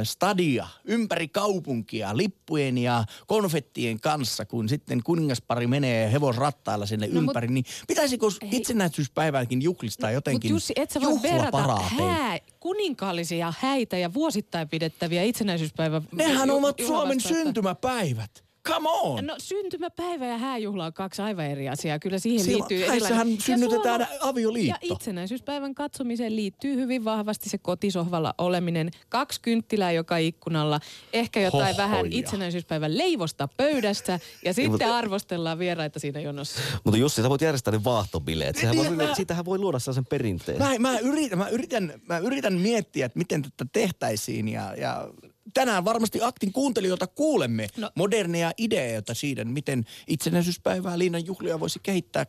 stadia 0.04 0.68
ympäri 0.86 1.28
kaupunkia 1.28 2.18
lippujen 2.18 2.78
ja 2.78 3.06
konfettien 3.28 4.00
kanssa, 4.00 4.46
kun 4.46 4.70
sitten 4.70 5.04
kuningaspari 5.04 5.68
menee 5.68 6.12
hevosrattailla 6.12 6.86
sinne 6.86 7.08
no, 7.08 7.20
ympäri, 7.20 7.48
mut, 7.48 7.54
niin 7.54 7.66
pitäisikö 7.88 8.26
ei. 8.42 8.50
itsenäisyyspäivänkin 8.52 9.62
juhlistaa 9.62 10.10
no, 10.10 10.14
jotenkin 10.14 10.50
Jussi, 10.50 10.74
et 10.76 10.92
sä 10.92 11.02
voi 11.02 11.22
verrata 11.22 11.80
hää, 11.80 12.40
kuninkaallisia 12.60 13.54
häitä 13.60 13.98
ja 13.98 14.14
vuosittain 14.14 14.70
pidettäviä 14.70 15.24
itsenäisyyspäivä 15.24 16.02
Nehän 16.12 16.50
ju, 16.50 16.56
ovat 16.56 16.76
Suomen 16.88 17.20
syntymäpäivät. 17.20 18.51
Come 18.68 18.90
on! 18.90 19.26
No 19.26 19.36
syntymäpäivä 19.38 20.28
ja 20.28 20.38
hääjuhla 20.38 20.86
on 20.86 20.94
kaksi 20.94 21.22
aivan 21.22 21.46
eri 21.46 21.70
asiaa. 21.70 22.00
Kyllä 22.00 22.20
siihen 22.20 22.46
Siellä, 22.46 22.58
liittyy 22.70 22.86
erilainen... 22.86 23.42
synnytetään 23.42 24.02
ja 24.02 24.08
avioliitto. 24.20 24.78
Ja 24.82 24.96
itsenäisyyspäivän 24.96 25.76
katsomiseen 25.76 26.36
liittyy 26.36 26.76
hyvin 26.76 27.06
vahvasti 27.06 27.50
se 27.50 27.58
kotisohvalla 27.58 28.34
oleminen. 28.38 28.92
Kaksi 29.10 29.42
kynttilää 29.42 29.92
joka 29.92 30.18
ikkunalla. 30.18 30.80
Ehkä 31.14 31.42
jotain 31.42 31.76
Hohoja. 31.76 31.78
vähän 31.78 32.06
itsenäisyyspäivän 32.10 32.98
leivosta 32.98 33.48
pöydästä. 33.58 34.20
Ja 34.46 34.54
sitten 34.54 34.92
arvostellaan 34.94 35.60
vieraita 35.60 36.00
siinä 36.00 36.20
jonossa. 36.20 36.62
Mutta 36.84 36.98
Jussi, 36.98 37.22
sä 37.22 37.30
voit 37.30 37.42
järjestää 37.42 37.72
ne 37.72 37.84
vaahtobileet. 37.84 38.56
Sehän 38.56 38.78
voi, 38.78 38.90
mä, 38.90 39.16
siitähän 39.16 39.46
voi 39.46 39.58
luoda 39.58 39.80
sen 39.80 40.06
perinteen. 40.06 40.58
Mä, 40.58 40.80
mä, 40.80 41.00
yritän, 41.00 41.38
mä, 41.38 41.50
yritän, 41.50 41.94
mä 42.10 42.18
yritän 42.18 42.54
miettiä, 42.54 43.06
että 43.06 43.20
miten 43.20 43.42
tätä 43.42 43.66
tehtäisiin. 43.74 44.48
Ja, 44.48 44.76
ja 44.76 45.08
tänään 45.54 45.86
varmasti 45.86 46.20
aktin 46.22 46.52
kuuntelijoilta 46.52 47.08
kuulemme 47.08 47.68
no. 47.78 47.90
moderneja 47.96 48.52
ideoita 48.58 49.14
siitä, 49.14 49.46
miten 49.46 49.86
itsenäisyyspäivää 50.08 51.00
Liinan 51.00 51.26
juhlia 51.26 51.60
voisi 51.60 51.80
kehittää 51.84 52.26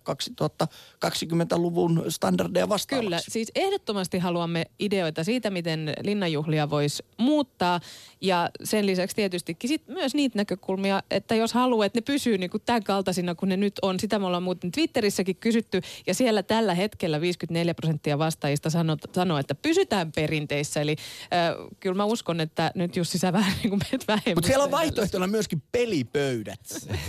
2020-luvun 1.04 2.04
standardeja 2.08 2.68
vastaavaksi. 2.68 3.06
Kyllä, 3.06 3.20
siis 3.28 3.52
ehdottomasti 3.54 4.18
haluamme 4.18 4.64
ideoita 4.78 5.24
siitä, 5.24 5.50
miten 5.50 5.92
linnanjuhlia 6.02 6.70
voisi 6.70 7.02
muuttaa. 7.18 7.80
Ja 8.20 8.50
sen 8.64 8.86
lisäksi 8.86 9.16
tietystikin 9.16 9.68
sit 9.68 9.88
myös 9.88 10.14
niitä 10.14 10.38
näkökulmia, 10.38 11.02
että 11.10 11.34
jos 11.34 11.52
haluaa, 11.52 11.86
että 11.86 11.96
ne 11.96 12.02
pysyy 12.02 12.38
niin 12.38 12.50
kuin 12.50 12.62
tämän 12.66 12.82
kaltaisina 12.82 13.34
kuin 13.34 13.48
ne 13.48 13.56
nyt 13.56 13.74
on. 13.82 14.00
Sitä 14.00 14.18
me 14.18 14.26
ollaan 14.26 14.42
muuten 14.42 14.72
Twitterissäkin 14.72 15.36
kysytty 15.36 15.80
ja 16.06 16.14
siellä 16.14 16.42
tällä 16.42 16.74
hetkellä 16.74 17.20
54 17.20 17.74
prosenttia 17.74 18.18
vastaajista 18.18 18.70
sanoo, 18.70 18.96
sanoo 19.12 19.38
että 19.38 19.54
pysytään 19.54 20.12
perinteissä. 20.12 20.80
Eli 20.80 20.96
äh, 21.22 21.68
kyllä 21.80 21.96
mä 21.96 22.04
uskon, 22.04 22.40
että 22.40 22.70
nyt 22.74 22.96
Jussi 23.02 23.18
sä 23.18 23.32
vähän 23.32 23.54
niin 23.62 23.70
kuin 23.70 23.80
vähemmän. 24.08 24.34
Mutta 24.34 24.46
siellä 24.46 24.64
on 24.64 24.70
vaihtoehtona 24.70 25.26
myöskin 25.26 25.62
pelipöydät. 25.72 26.60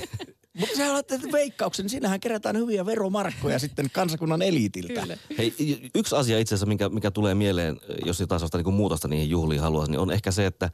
Mutta 0.59 0.77
sä 0.77 0.91
olet 0.91 1.07
veikkauksen, 1.31 1.89
siinähän 1.89 2.19
kerätään 2.19 2.57
hyviä 2.57 2.85
veromarkkoja 2.85 3.59
sitten 3.59 3.89
kansakunnan 3.89 4.41
eliitiltä. 4.41 5.01
Kyllä. 5.01 5.17
Hei, 5.37 5.53
yksi 5.95 6.15
asia 6.15 6.39
itse 6.39 6.55
asiassa, 6.55 6.65
mikä, 6.65 6.89
mikä 6.89 7.11
tulee 7.11 7.35
mieleen, 7.35 7.79
jos 8.05 8.19
jotain 8.19 8.39
sellaista 8.39 8.57
niin 8.57 8.73
muutosta 8.73 9.07
niihin 9.07 9.29
juhliin 9.29 9.61
haluaisi, 9.61 9.91
niin 9.91 9.99
on 9.99 10.11
ehkä 10.11 10.31
se, 10.31 10.45
että, 10.45 10.65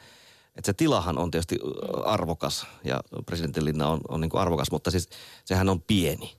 että 0.55 0.65
se 0.65 0.73
tilahan 0.73 1.17
on 1.17 1.31
tietysti 1.31 1.59
arvokas 2.05 2.67
ja 2.83 2.99
presidentinlinna 3.25 3.87
on, 3.87 3.99
on 4.09 4.21
niin 4.21 4.29
kuin 4.29 4.41
arvokas, 4.41 4.71
mutta 4.71 4.91
siis 4.91 5.09
sehän 5.45 5.69
on 5.69 5.81
pieni. 5.81 6.35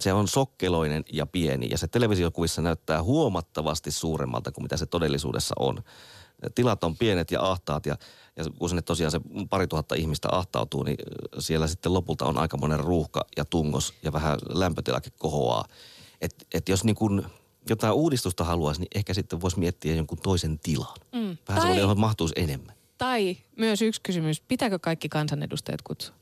Se 0.00 0.12
on 0.12 0.28
sokkeloinen 0.28 1.04
ja 1.12 1.26
pieni 1.26 1.68
ja 1.70 1.78
se 1.78 1.88
televisiokuvissa 1.88 2.62
näyttää 2.62 3.02
huomattavasti 3.02 3.90
suuremmalta 3.90 4.52
kuin 4.52 4.64
mitä 4.64 4.76
se 4.76 4.86
todellisuudessa 4.86 5.54
on. 5.58 5.82
Tilat 6.54 6.84
on 6.84 6.96
pienet 6.96 7.30
ja 7.30 7.50
ahtaat 7.50 7.86
ja, 7.86 7.96
ja 8.36 8.44
kun 8.58 8.68
sinne 8.68 8.82
tosiaan 8.82 9.10
se 9.10 9.20
pari 9.50 9.66
tuhatta 9.66 9.94
ihmistä 9.94 10.28
ahtautuu, 10.32 10.82
niin 10.82 10.96
siellä 11.38 11.66
sitten 11.66 11.94
lopulta 11.94 12.24
on 12.24 12.38
aika 12.38 12.56
monen 12.56 12.80
ruuhka 12.80 13.24
ja 13.36 13.44
tungos 13.44 13.94
ja 14.02 14.12
vähän 14.12 14.38
lämpötilakin 14.48 15.12
kohoaa. 15.18 15.64
Et, 16.20 16.46
et 16.54 16.68
jos 16.68 16.84
niin 16.84 16.96
kun 16.96 17.26
jotain 17.68 17.94
uudistusta 17.94 18.44
haluaisi, 18.44 18.80
niin 18.80 18.88
ehkä 18.94 19.14
sitten 19.14 19.40
voisi 19.40 19.58
miettiä 19.58 19.94
jonkun 19.94 20.18
toisen 20.18 20.58
tilan. 20.58 20.96
Mm. 21.12 21.18
Vähän 21.18 21.36
tai, 21.44 21.56
sellainen, 21.56 21.80
johon 21.80 22.00
mahtuisi 22.00 22.34
enemmän. 22.36 22.74
Tai 22.98 23.36
myös 23.56 23.82
yksi 23.82 24.00
kysymys, 24.02 24.40
pitääkö 24.40 24.78
kaikki 24.78 25.08
kansanedustajat 25.08 25.82
kutsua? 25.82 26.14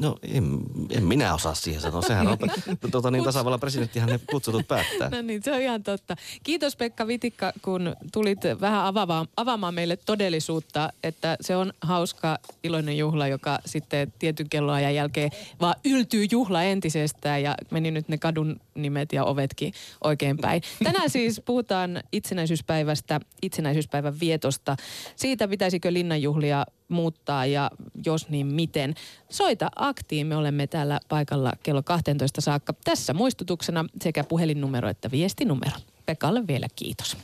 No 0.00 0.16
en, 0.22 0.58
en 0.90 1.04
minä 1.04 1.34
osaa 1.34 1.54
siihen 1.54 1.82
sanoa. 1.82 2.02
Sehän 2.02 2.28
on 2.28 2.38
tuota, 2.90 3.10
niin, 3.10 3.24
tasavallan 3.24 3.60
presidenttihän 3.60 4.08
ne 4.08 4.20
kutsutut 4.30 4.68
päättää. 4.68 5.10
No 5.16 5.22
niin, 5.22 5.42
se 5.42 5.52
on 5.52 5.60
ihan 5.60 5.82
totta. 5.82 6.16
Kiitos 6.42 6.76
Pekka 6.76 7.06
Vitikka, 7.06 7.52
kun 7.62 7.96
tulit 8.12 8.38
vähän 8.60 8.84
avaamaan, 8.84 9.26
avaamaan 9.36 9.74
meille 9.74 9.96
todellisuutta, 9.96 10.92
että 11.02 11.36
se 11.40 11.56
on 11.56 11.72
hauska, 11.80 12.38
iloinen 12.62 12.98
juhla, 12.98 13.28
joka 13.28 13.58
sitten 13.66 14.12
tietyn 14.18 14.48
kelloajan 14.48 14.94
jälkeen 14.94 15.30
vaan 15.60 15.74
yltyy 15.84 16.26
juhla 16.30 16.62
entisestään 16.62 17.42
ja 17.42 17.54
meni 17.70 17.90
nyt 17.90 18.08
ne 18.08 18.18
kadun 18.18 18.60
nimet 18.74 19.12
ja 19.12 19.24
ovetkin 19.24 19.72
oikein 20.04 20.38
päin. 20.38 20.62
Tänään 20.84 21.10
siis 21.10 21.42
puhutaan 21.44 22.02
itsenäisyyspäivästä, 22.12 23.20
itsenäisyyspäivän 23.42 24.20
vietosta, 24.20 24.76
siitä 25.16 25.48
pitäisikö 25.48 25.92
linnanjuhlia 25.92 26.66
muuttaa 26.88 27.46
ja 27.46 27.70
jos 28.06 28.28
niin 28.28 28.46
miten. 28.46 28.94
Soita 29.30 29.70
aktiin, 29.76 30.26
me 30.26 30.36
olemme 30.36 30.66
täällä 30.66 31.00
paikalla 31.08 31.52
kello 31.62 31.82
12 31.82 32.40
saakka. 32.40 32.74
Tässä 32.84 33.14
muistutuksena 33.14 33.84
sekä 34.02 34.24
puhelinnumero 34.24 34.88
että 34.88 35.10
viestinumero. 35.10 35.76
Pekalle 36.06 36.46
vielä 36.46 36.66
kiitos. 36.76 37.16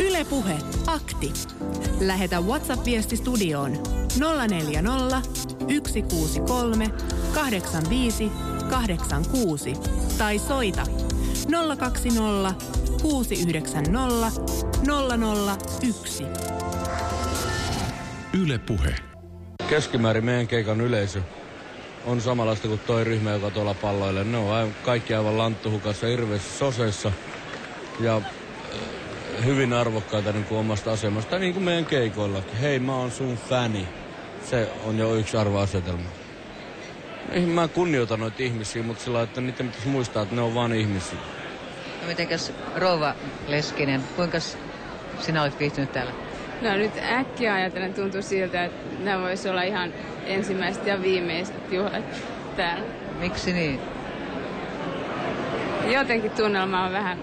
Ylepuhe 0.00 0.58
akti. 0.86 1.32
Lähetä 2.00 2.40
WhatsApp-viesti 2.40 3.16
studioon 3.16 3.72
040 4.48 5.22
163 5.68 6.90
85 7.34 8.30
86 8.70 9.72
tai 10.18 10.38
soita 10.38 10.86
020 11.78 12.54
690 13.02 14.30
001. 15.92 16.24
Yle 18.42 18.58
Puhe. 18.58 18.94
Keskimäärin 19.68 20.24
meidän 20.24 20.48
keikan 20.48 20.80
yleisö 20.80 21.20
on 22.06 22.20
samanlaista 22.20 22.68
kuin 22.68 22.80
toi 22.86 23.04
ryhmä, 23.04 23.30
joka 23.30 23.50
tuolla 23.50 23.74
palloille. 23.74 24.24
Ne 24.24 24.36
on 24.36 24.52
aivan, 24.52 24.74
kaikki 24.84 25.14
aivan 25.14 25.38
lanttuhukassa, 25.38 26.06
hirveässä 26.06 26.58
soseissa 26.58 27.12
ja 28.00 28.16
äh, 28.16 29.44
hyvin 29.44 29.72
arvokkaita 29.72 30.32
niin 30.32 30.44
kuin 30.44 30.58
omasta 30.58 30.92
asemasta, 30.92 31.38
niin 31.38 31.52
kuin 31.52 31.64
meidän 31.64 31.86
keikoillakin. 31.86 32.56
Hei, 32.56 32.78
mä 32.78 32.94
oon 32.94 33.10
sun 33.10 33.38
fäni. 33.48 33.88
Se 34.44 34.68
on 34.84 34.98
jo 34.98 35.14
yksi 35.14 35.36
arvoasetelma. 35.36 36.08
Mä 37.46 37.68
kunnioitan 37.68 38.20
noita 38.20 38.42
ihmisiä, 38.42 38.82
mutta 38.82 39.04
sillä 39.04 39.22
että 39.22 39.40
niiden 39.40 39.66
pitäisi 39.66 39.88
muistaa, 39.88 40.22
että 40.22 40.34
ne 40.34 40.40
on 40.40 40.54
vain 40.54 40.72
ihmisiä. 40.72 41.18
No 42.02 42.08
mitenkäs 42.08 42.52
Rouva 42.76 43.14
Leskinen, 43.48 44.02
kuinka 44.16 44.38
sinä 45.20 45.42
olet 45.42 45.58
viihtynyt 45.58 45.92
täällä? 45.92 46.27
No 46.62 46.76
nyt 46.76 46.92
äkkiä 47.12 47.54
ajatellen 47.54 47.94
tuntuu 47.94 48.22
siltä, 48.22 48.64
että 48.64 49.04
nämä 49.04 49.22
voisi 49.22 49.48
olla 49.48 49.62
ihan 49.62 49.92
ensimmäiset 50.26 50.86
ja 50.86 51.02
viimeiset 51.02 51.72
juhlat 51.72 52.04
täällä. 52.56 52.86
Miksi 53.18 53.52
niin? 53.52 53.80
Jotenkin 55.92 56.30
tunnelma 56.30 56.84
on 56.84 56.92
vähän 56.92 57.18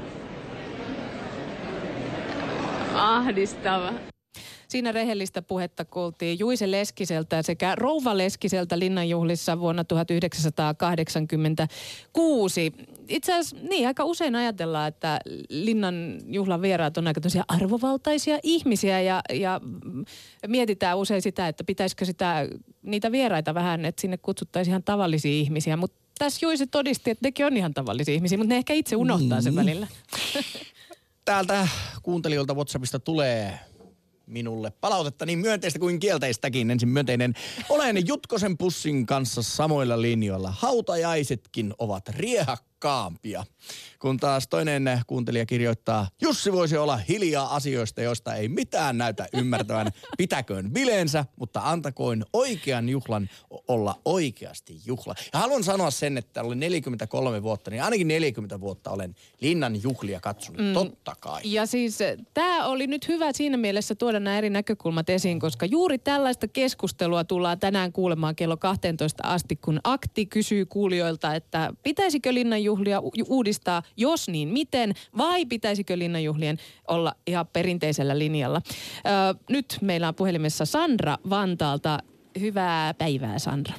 ahdistava. 2.94 3.94
Siinä 4.76 4.92
rehellistä 4.92 5.42
puhetta 5.42 5.86
kuultiin 5.86 6.40
Juise 6.40 6.72
Leskiseltä 6.72 7.42
sekä 7.42 7.76
Rouva 7.76 8.18
Leskiseltä 8.18 8.80
linnanjuhlissa 8.80 9.60
vuonna 9.60 9.84
1986. 9.84 12.74
Itse 13.08 13.34
asiassa 13.34 13.58
niin, 13.70 13.88
aika 13.88 14.04
usein 14.04 14.36
ajatellaan, 14.36 14.88
että 14.88 15.20
linnan 15.50 16.20
juhlan 16.28 16.62
vieraat 16.62 16.98
on 16.98 17.08
aika 17.08 17.22
arvovaltaisia 17.48 18.40
ihmisiä 18.44 19.02
ja, 19.02 19.22
ja 19.34 19.62
mietitään 20.48 20.98
usein 20.98 21.22
sitä, 21.22 21.48
että 21.48 21.64
pitäisikö 21.64 22.06
sitä, 22.06 22.48
niitä 22.82 23.12
vieraita 23.12 23.54
vähän, 23.54 23.86
että 23.86 24.02
sinne 24.02 24.18
kutsuttaisiin 24.18 24.72
ihan 24.72 24.84
tavallisia 24.84 25.32
ihmisiä, 25.32 25.78
mutta 25.78 25.98
tässä 26.20 26.46
Juise 26.46 26.66
todisti, 26.66 27.12
että 27.12 27.28
nekin 27.28 27.46
on 27.46 27.58
ihan 27.58 27.74
tavallisia 27.74 28.16
ihmisiä, 28.16 28.38
mutta 28.38 28.54
ne 28.54 28.58
ehkä 28.58 28.74
itse 28.74 28.96
unohtaa 28.96 29.42
sen 29.42 29.56
niin. 29.56 29.66
välillä. 29.66 29.88
Täältä 31.26 31.68
kuuntelijoilta 32.04 32.54
WhatsAppista 32.54 33.00
tulee 33.00 33.60
minulle 34.28 34.72
palautetta 34.72 35.26
niin 35.26 35.40
myönteistä 35.40 35.80
kuin 35.80 36.00
kielteistäkin. 36.00 36.72
Ensin 36.72 36.90
myönteinen. 36.90 37.34
Olen 37.70 38.08
Jutkosen 38.08 38.58
pussin 38.58 39.06
kanssa 39.06 39.44
samoilla 39.44 40.02
linjoilla. 40.02 40.54
Hautajaisetkin 40.58 41.74
ovat 41.78 42.10
riehakkaampia. 42.76 43.44
Kun 44.00 44.18
taas 44.18 44.48
toinen 44.48 45.02
kuuntelija 45.08 45.46
kirjoittaa, 45.46 46.08
Jussi 46.22 46.52
voisi 46.52 46.78
olla 46.78 46.98
hiljaa 46.98 47.56
asioista, 47.56 48.02
joista 48.02 48.36
ei 48.36 48.50
mitään 48.50 48.98
näytä 48.98 49.28
ymmärtävän. 49.34 49.88
Pitäköön 50.18 50.72
bileensä, 50.72 51.26
mutta 51.40 51.62
antakoin 51.64 52.26
oikean 52.34 52.90
juhlan 52.90 53.30
olla 53.68 54.02
oikeasti 54.06 54.80
juhla. 54.86 55.16
Ja 55.34 55.40
haluan 55.40 55.64
sanoa 55.64 55.92
sen, 55.92 56.18
että 56.18 56.44
olen 56.44 56.60
43 56.60 57.44
vuotta, 57.44 57.72
niin 57.72 57.84
ainakin 57.84 58.08
40 58.08 58.60
vuotta 58.60 58.92
olen 58.92 59.16
linnan 59.42 59.84
juhlia 59.84 60.20
katsonut, 60.20 60.62
mm. 60.62 60.74
totta 60.74 61.16
kai. 61.20 61.42
Ja 61.44 61.66
siis 61.66 62.02
eh, 62.02 62.18
tämä 62.34 62.66
oli 62.66 62.88
nyt 62.88 63.08
hyvä 63.08 63.34
siinä 63.34 63.58
mielessä 63.58 63.96
tuoda 63.96 64.20
nämä 64.20 64.38
eri 64.38 64.50
näkökulmat 64.50 65.10
esiin, 65.10 65.40
koska 65.40 65.66
juuri 65.66 65.98
tällaista 65.98 66.48
keskustelua 66.48 67.24
tullaan 67.24 67.60
tänään 67.60 67.92
kuulemaan 67.92 68.36
kello 68.36 68.58
12 68.58 69.24
asti, 69.24 69.56
kun 69.56 69.80
Akti 69.84 70.26
kysyy 70.26 70.66
kuulijoilta, 70.66 71.36
että 71.36 71.74
pitäisikö 71.84 72.34
linnan 72.34 72.64
juhlia 72.66 73.02
uudistaa 73.30 73.84
jos 73.98 74.30
niin 74.30 74.48
miten, 74.48 74.94
vai 75.18 75.46
pitäisikö 75.46 75.98
linnanjuhlien 75.98 76.58
olla 76.88 77.14
ihan 77.28 77.48
perinteisellä 77.54 78.20
linjalla? 78.20 78.62
Ö, 78.66 79.40
nyt 79.50 79.78
meillä 79.82 80.08
on 80.08 80.16
puhelimessa 80.16 80.66
Sandra 80.66 81.18
Vantaalta. 81.30 82.00
Hyvää 82.40 82.94
päivää, 82.94 83.40
Sandra. 83.40 83.74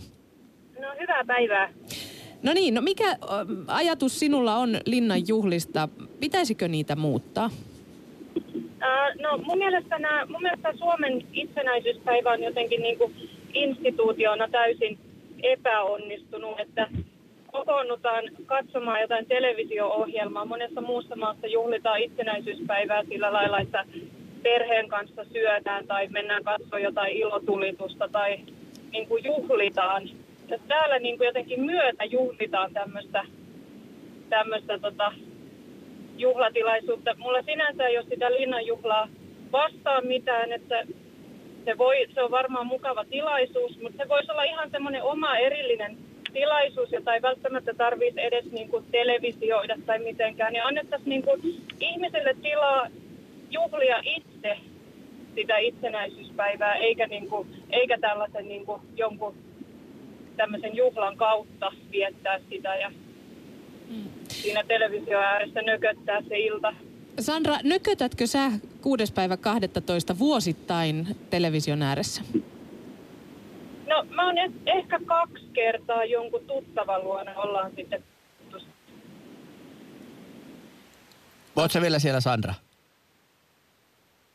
No, 0.81 0.89
hyvää 1.01 1.25
päivää. 1.27 1.73
No 2.43 2.53
niin, 2.53 2.75
no 2.75 2.81
mikä 2.81 3.17
ajatus 3.67 4.21
sinulla 4.21 4.57
on 4.57 4.79
linnanjuhlista? 4.87 5.89
Pitäisikö 6.21 6.69
niitä 6.69 6.97
muuttaa? 6.97 7.51
No 9.21 9.39
mun 9.39 9.59
mielestä, 9.59 9.99
nämä, 9.99 10.27
mun 10.27 10.43
mielestä 10.43 10.73
Suomen 10.79 11.27
itsenäisyyspäivä 11.33 12.31
on 12.31 12.43
jotenkin 12.43 12.83
niin 12.83 12.99
kuin 12.99 13.15
instituutiona 13.55 14.49
täysin 14.49 14.99
epäonnistunut, 15.43 16.61
että 16.61 16.89
kokoonnutaan 17.57 18.25
katsomaan 18.47 19.01
jotain 19.01 19.27
televisio-ohjelmaa. 19.27 20.45
Monessa 20.45 20.81
muussa 20.81 21.17
maassa 21.17 21.47
juhlitaan 21.47 22.01
itsenäisyyspäivää 22.01 23.05
sillä 23.05 23.33
lailla, 23.33 23.59
että 23.61 23.85
perheen 24.43 24.89
kanssa 24.89 25.25
syödään 25.25 25.87
tai 25.87 26.09
mennään 26.09 26.45
katsomaan 26.45 26.83
jotain 26.83 27.17
ilotulitusta 27.17 28.09
tai 28.09 28.39
niin 28.93 29.09
kuin 29.09 29.25
juhlitaan. 29.25 30.09
Ja 30.49 30.59
täällä 30.69 30.99
niin 30.99 31.17
kuin 31.19 31.27
jotenkin 31.27 31.61
myötä 31.61 32.05
juhlitaan 32.05 32.73
tämmöistä, 32.73 33.25
tämmöistä 34.29 34.79
tota, 34.79 35.13
juhlatilaisuutta. 36.17 37.15
Mulla 37.19 37.43
sinänsä 37.43 37.87
ei 37.87 37.99
ole 37.99 38.07
sitä 38.09 38.33
linnanjuhlaa 38.33 39.09
vastaan 39.53 40.07
mitään, 40.07 40.53
että 40.53 40.87
se, 41.65 41.79
voi, 41.79 42.07
se 42.15 42.23
on 42.23 42.31
varmaan 42.31 42.67
mukava 42.67 43.05
tilaisuus, 43.05 43.81
mutta 43.83 44.03
se 44.03 44.09
voisi 44.09 44.33
olla 44.33 44.43
ihan 44.43 44.71
semmoinen 44.71 45.03
oma 45.03 45.37
erillinen 45.37 46.06
tilaisuus, 46.37 46.93
jota 46.93 47.15
ei 47.15 47.23
välttämättä 47.23 47.75
tarvitsisi 47.75 48.27
edes 48.27 48.45
niin 48.53 48.69
kuin 48.69 48.85
televisioida 48.93 49.77
tai 49.87 49.99
mitenkään. 49.99 50.55
Ja 50.55 50.67
annettaisiin 50.67 51.09
niin 51.09 51.23
kuin 51.23 51.41
ihmiselle 51.81 52.37
tilaa 52.43 52.87
juhlia 53.51 54.03
itse 54.17 54.59
sitä 55.35 55.59
itsenäisyyspäivää, 55.59 56.75
eikä, 56.75 57.07
niin 57.07 57.29
kuin, 57.29 57.49
eikä 57.71 57.99
tällaisen 58.01 58.49
niin 58.49 58.67
kuin 58.67 58.81
jonkun 58.97 59.35
tämmöisen 60.37 60.77
juhlan 60.77 61.17
kautta 61.17 61.73
viettää 61.93 62.41
sitä 62.51 62.77
ja 62.77 62.93
siinä 64.29 64.65
televisio 64.69 65.19
ääressä 65.19 65.63
nököttää 65.63 66.23
se 66.29 66.39
ilta. 66.39 66.75
Sandra, 67.21 67.57
nökötätkö 67.65 68.27
sä 68.27 68.51
6. 68.83 69.13
päivä 69.13 69.37
12 69.37 70.19
vuosittain 70.19 71.07
television 71.31 71.83
ääressä? 71.83 72.23
No 73.87 74.07
mä 74.15 74.27
oon 74.27 74.35
eh- 74.39 74.53
ehkä 74.67 75.01
kaksi 75.07 75.45
kertaa 75.53 76.05
jonkun 76.05 76.45
tuttavan 76.47 77.05
luona 77.05 77.35
ollaan 77.35 77.73
sitten 77.77 78.05
Voit 81.57 81.73
sä 81.73 81.81
vielä 81.81 81.99
siellä, 81.99 82.21
Sandra? 82.21 82.55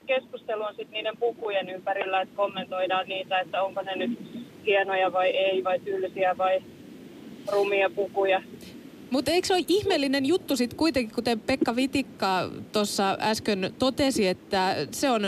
keskustelu 0.08 0.64
on 0.64 0.70
sitten 0.76 0.92
niiden 0.92 1.18
pukujen 1.18 1.70
ympärillä, 1.70 2.22
että 2.22 2.36
kommentoidaan 2.36 3.08
niitä, 3.08 3.40
että 3.40 3.64
onko 3.64 3.82
ne 3.82 3.96
nyt 3.96 4.20
hienoja 4.66 5.14
vai 5.14 5.28
ei, 5.30 5.64
vai 5.64 5.80
tylsiä 5.80 6.38
vai 6.38 6.64
rumia 7.52 7.90
pukuja. 7.90 8.42
Mutta 9.12 9.32
eikö 9.32 9.48
se 9.48 9.54
ole 9.54 9.66
ihmeellinen 9.68 10.26
juttu 10.26 10.56
sitten 10.56 10.78
kuitenkin, 10.78 11.16
kuten 11.16 11.40
Pekka 11.40 11.76
Vitikka 11.76 12.50
tuossa 12.72 13.18
äsken 13.20 13.74
totesi, 13.80 14.28
että 14.28 14.76
se 14.92 15.10
on 15.10 15.22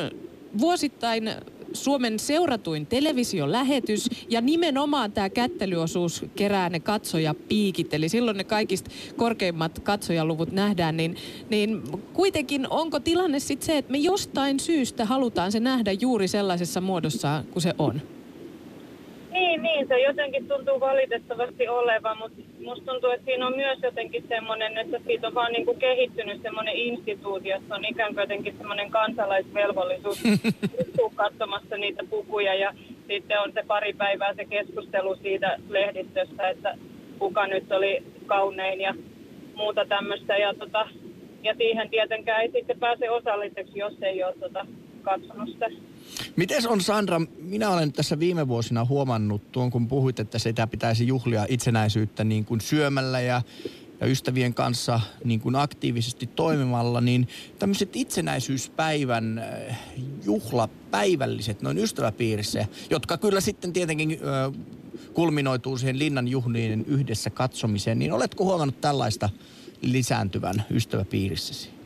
vuosittain 0.59 1.29
Suomen 1.73 2.19
seuratuin 2.19 2.85
televisiolähetys 2.85 4.09
ja 4.29 4.41
nimenomaan 4.41 5.11
tämä 5.11 5.29
kättelyosuus 5.29 6.25
kerää 6.35 6.69
ne 6.69 6.79
katsojapiikit, 6.79 7.93
eli 7.93 8.09
silloin 8.09 8.37
ne 8.37 8.43
kaikista 8.43 8.91
korkeimmat 9.15 9.79
katsojaluvut 9.79 10.51
nähdään, 10.51 10.97
niin, 10.97 11.15
niin 11.49 11.83
kuitenkin 12.13 12.67
onko 12.69 12.99
tilanne 12.99 13.39
sitten 13.39 13.65
se, 13.65 13.77
että 13.77 13.91
me 13.91 13.97
jostain 13.97 14.59
syystä 14.59 15.05
halutaan 15.05 15.51
se 15.51 15.59
nähdä 15.59 15.91
juuri 15.91 16.27
sellaisessa 16.27 16.81
muodossa 16.81 17.43
kuin 17.51 17.63
se 17.63 17.73
on? 17.77 18.01
Niin, 19.33 19.63
niin, 19.63 19.87
se 19.87 19.99
jotenkin 19.99 20.47
tuntuu 20.47 20.79
valitettavasti 20.79 21.67
olevan, 21.67 22.17
mutta 22.17 22.41
musta 22.63 22.91
tuntuu, 22.91 23.09
että 23.09 23.25
siinä 23.25 23.47
on 23.47 23.55
myös 23.55 23.79
jotenkin 23.83 24.25
semmoinen, 24.27 24.77
että 24.77 24.99
siitä 25.05 25.27
on 25.27 25.33
vaan 25.33 25.51
niin 25.51 25.65
kuin 25.65 25.79
kehittynyt 25.79 26.41
semmoinen 26.41 26.75
instituutio, 26.75 27.57
että 27.57 27.75
on 27.75 27.85
ikään 27.85 28.13
kuin 28.13 28.21
jotenkin 28.21 28.57
semmoinen 28.57 28.91
kansalaisvelvollisuus. 28.91 30.23
Katsomassa 31.15 31.77
niitä 31.77 32.03
pukuja 32.09 32.55
ja 32.55 32.73
sitten 33.07 33.41
on 33.41 33.51
se 33.53 33.63
pari 33.67 33.93
päivää 33.93 34.33
se 34.33 34.45
keskustelu 34.45 35.15
siitä 35.15 35.57
lehdistöstä, 35.69 36.49
että 36.49 36.77
kuka 37.19 37.47
nyt 37.47 37.71
oli 37.71 38.03
kaunein 38.25 38.81
ja 38.81 38.95
muuta 39.55 39.85
tämmöistä. 39.85 40.37
Ja, 40.37 40.53
tota, 40.53 40.87
ja 41.43 41.53
siihen 41.57 41.89
tietenkään 41.89 42.41
ei 42.41 42.51
sitten 42.51 42.79
pääse 42.79 43.09
osalliseksi, 43.09 43.79
jos 43.79 43.93
ei 44.01 44.23
ole 44.23 44.35
tota, 44.39 44.65
katsonut 45.03 45.49
sitä. 45.49 45.69
Miten 46.35 46.69
on 46.69 46.81
Sandra, 46.81 47.21
minä 47.39 47.69
olen 47.69 47.93
tässä 47.93 48.19
viime 48.19 48.47
vuosina 48.47 48.85
huomannut 48.85 49.51
tuon, 49.51 49.71
kun 49.71 49.87
puhuit, 49.87 50.19
että 50.19 50.39
sitä 50.39 50.67
pitäisi 50.67 51.07
juhlia 51.07 51.45
itsenäisyyttä 51.49 52.23
niin 52.23 52.45
kuin 52.45 52.61
syömällä 52.61 53.21
ja, 53.21 53.41
ja 54.01 54.07
ystävien 54.07 54.53
kanssa 54.53 54.99
niin 55.23 55.39
kuin 55.39 55.55
aktiivisesti 55.55 56.27
toimimalla, 56.27 57.01
niin 57.01 57.27
tämmöiset 57.59 57.95
itsenäisyyspäivän 57.95 59.37
äh, 59.39 59.79
juhlapäivälliset 60.25 61.61
noin 61.61 61.77
ystäväpiirissä, 61.77 62.65
jotka 62.89 63.17
kyllä 63.17 63.41
sitten 63.41 63.73
tietenkin 63.73 64.11
äh, 64.11 64.53
kulminoituu 65.13 65.77
siihen 65.77 65.99
linnan 65.99 66.27
juhlien 66.27 66.85
yhdessä 66.87 67.29
katsomiseen, 67.29 67.99
niin 67.99 68.13
oletko 68.13 68.43
huomannut 68.43 68.81
tällaista 68.81 69.29
lisääntyvän 69.81 70.63
ystäväpiirissäsi? 70.71 71.82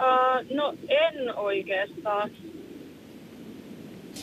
Uh, 0.00 0.56
no 0.56 0.74
en 0.88 1.36
oikeastaan. 1.36 2.30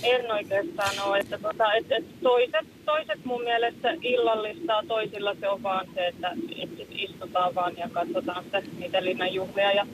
En 0.04 0.32
oikeastaan 0.32 0.96
ole. 1.08 1.18
Että 1.18 1.38
tota, 1.38 1.74
et, 1.74 1.86
et 1.92 2.06
toiset, 2.24 2.66
toiset 2.86 3.26
mun 3.26 3.44
mielestä 3.44 3.94
illallistaa, 4.02 4.84
toisilla 4.88 5.36
se 5.40 5.50
on 5.50 5.64
vaan 5.64 5.88
se, 5.96 6.08
että 6.08 6.32
et, 6.64 6.70
istutaan 6.92 7.56
vaan 7.56 7.78
ja 7.78 7.90
katsotaan 7.92 8.44
sitä, 8.44 8.62
niitä 8.80 9.04
linnan 9.04 9.34
juhlia. 9.34 9.72
Ja, 9.72 9.88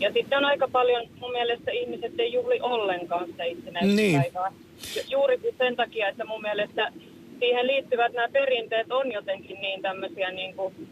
ja 0.00 0.12
sitten 0.12 0.38
on 0.38 0.44
aika 0.44 0.68
paljon, 0.72 1.06
mun 1.20 1.32
mielestä 1.32 1.70
ihmiset 1.70 2.12
ei 2.20 2.32
juhli 2.32 2.60
ollenkaan 2.60 3.26
sitä 3.26 3.44
itsenäisyyspäivää. 3.44 4.50
Niin. 4.50 5.10
Juuri 5.10 5.40
sen 5.58 5.76
takia, 5.76 6.08
että 6.08 6.24
mun 6.24 6.42
mielestä 6.42 6.92
siihen 7.38 7.66
liittyvät 7.66 8.12
nämä 8.12 8.28
perinteet 8.32 8.92
on 8.92 9.12
jotenkin 9.12 9.60
niin 9.60 9.82
tämmöisiä 9.82 10.30
niin 10.30 10.54
kuin 10.54 10.88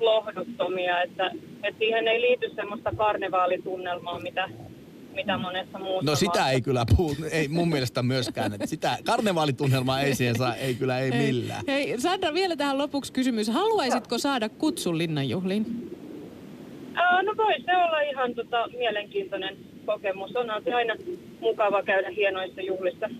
lohduttomia, 0.00 1.02
että, 1.02 1.30
että 1.64 1.78
siihen 1.78 2.08
ei 2.08 2.20
liity 2.20 2.50
semmoista 2.54 2.90
karnevaalitunnelmaa, 2.96 4.20
mitä, 4.20 4.48
mitä 5.14 5.38
monessa 5.38 5.78
muussa 5.78 6.10
No 6.10 6.16
sitä 6.16 6.30
maassa. 6.38 6.50
ei 6.50 6.60
kyllä 6.60 6.84
puhu, 6.96 7.16
ei 7.30 7.48
mun 7.48 7.68
mielestä 7.68 8.02
myöskään. 8.02 8.52
Että 8.54 8.66
sitä 8.66 8.98
karnevaalitunnelmaa 9.04 10.00
ei 10.00 10.14
siihen 10.14 10.36
saa, 10.36 10.54
ei 10.54 10.74
kyllä 10.74 10.98
ei 10.98 11.10
millään. 11.10 11.64
Hei 11.68 12.00
Sandra, 12.00 12.34
vielä 12.34 12.56
tähän 12.56 12.78
lopuksi 12.78 13.12
kysymys. 13.12 13.48
Haluaisitko 13.48 14.18
saada 14.18 14.48
kutsun 14.48 14.98
linnanjuhliin? 14.98 15.90
Ää, 16.94 17.22
no 17.22 17.34
voi 17.36 17.54
se 17.64 17.76
olla 17.76 18.00
ihan 18.00 18.34
tota, 18.34 18.68
mielenkiintoinen 18.78 19.56
kokemus. 19.86 20.36
Onhan 20.36 20.62
se 20.64 20.74
aina 20.74 20.94
mukava 21.40 21.82
käydä 21.82 22.10
hienoissa 22.10 22.60
juhlissa. 22.60 23.10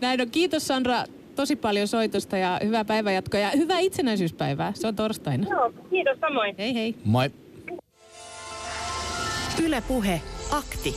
Näin 0.00 0.20
on. 0.20 0.30
Kiitos 0.30 0.66
Sandra 0.66 1.04
tosi 1.36 1.56
paljon 1.56 1.88
soitosta 1.88 2.36
ja 2.36 2.60
hyvää 2.64 2.84
päivänjatkoa 2.84 3.40
ja 3.40 3.50
hyvää 3.56 3.78
itsenäisyyspäivää. 3.78 4.72
Se 4.74 4.86
on 4.86 4.96
torstaina. 4.96 5.46
Joo, 5.50 5.72
kiitos 5.90 6.18
samoin. 6.20 6.54
Hei 6.58 6.74
hei. 6.74 6.94
Moi. 7.04 7.30
Ylepuhe 9.60 10.20
akti. 10.50 10.96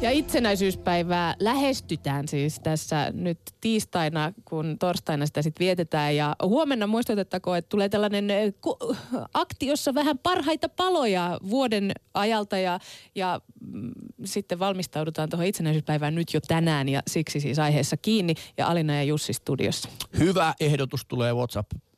Ja 0.00 0.10
itsenäisyyspäivää 0.10 1.34
lähestytään 1.40 2.28
siis 2.28 2.60
tässä 2.60 3.10
nyt 3.14 3.38
tiistaina, 3.60 4.32
kun 4.44 4.76
torstaina 4.78 5.26
sitä 5.26 5.42
sitten 5.42 5.64
vietetään. 5.64 6.16
Ja 6.16 6.36
huomenna 6.42 6.86
muistutettakoon, 6.86 7.58
että 7.58 7.68
tulee 7.68 7.88
tällainen 7.88 8.30
eh, 8.30 8.54
ku- 8.60 8.96
akti, 9.34 9.66
jossa 9.66 9.94
vähän 9.94 10.18
parhaita 10.18 10.68
paloja 10.68 11.38
vuoden 11.50 11.92
ajalta 12.14 12.58
ja, 12.58 12.78
ja 13.14 13.40
mm, 13.60 13.90
sitten 14.24 14.58
valmistaudutaan 14.58 15.28
tuohon 15.28 15.46
itsenäisyyspäivään 15.46 16.14
nyt 16.14 16.34
jo 16.34 16.40
tänään 16.40 16.88
ja 16.88 17.02
siksi 17.06 17.40
siis 17.40 17.58
aiheessa 17.58 17.96
kiinni 17.96 18.34
ja 18.58 18.66
Alina 18.66 18.94
ja 18.94 19.02
Jussi 19.02 19.32
studiossa. 19.32 19.88
Hyvä 20.18 20.54
ehdotus 20.60 21.04
tulee 21.04 21.32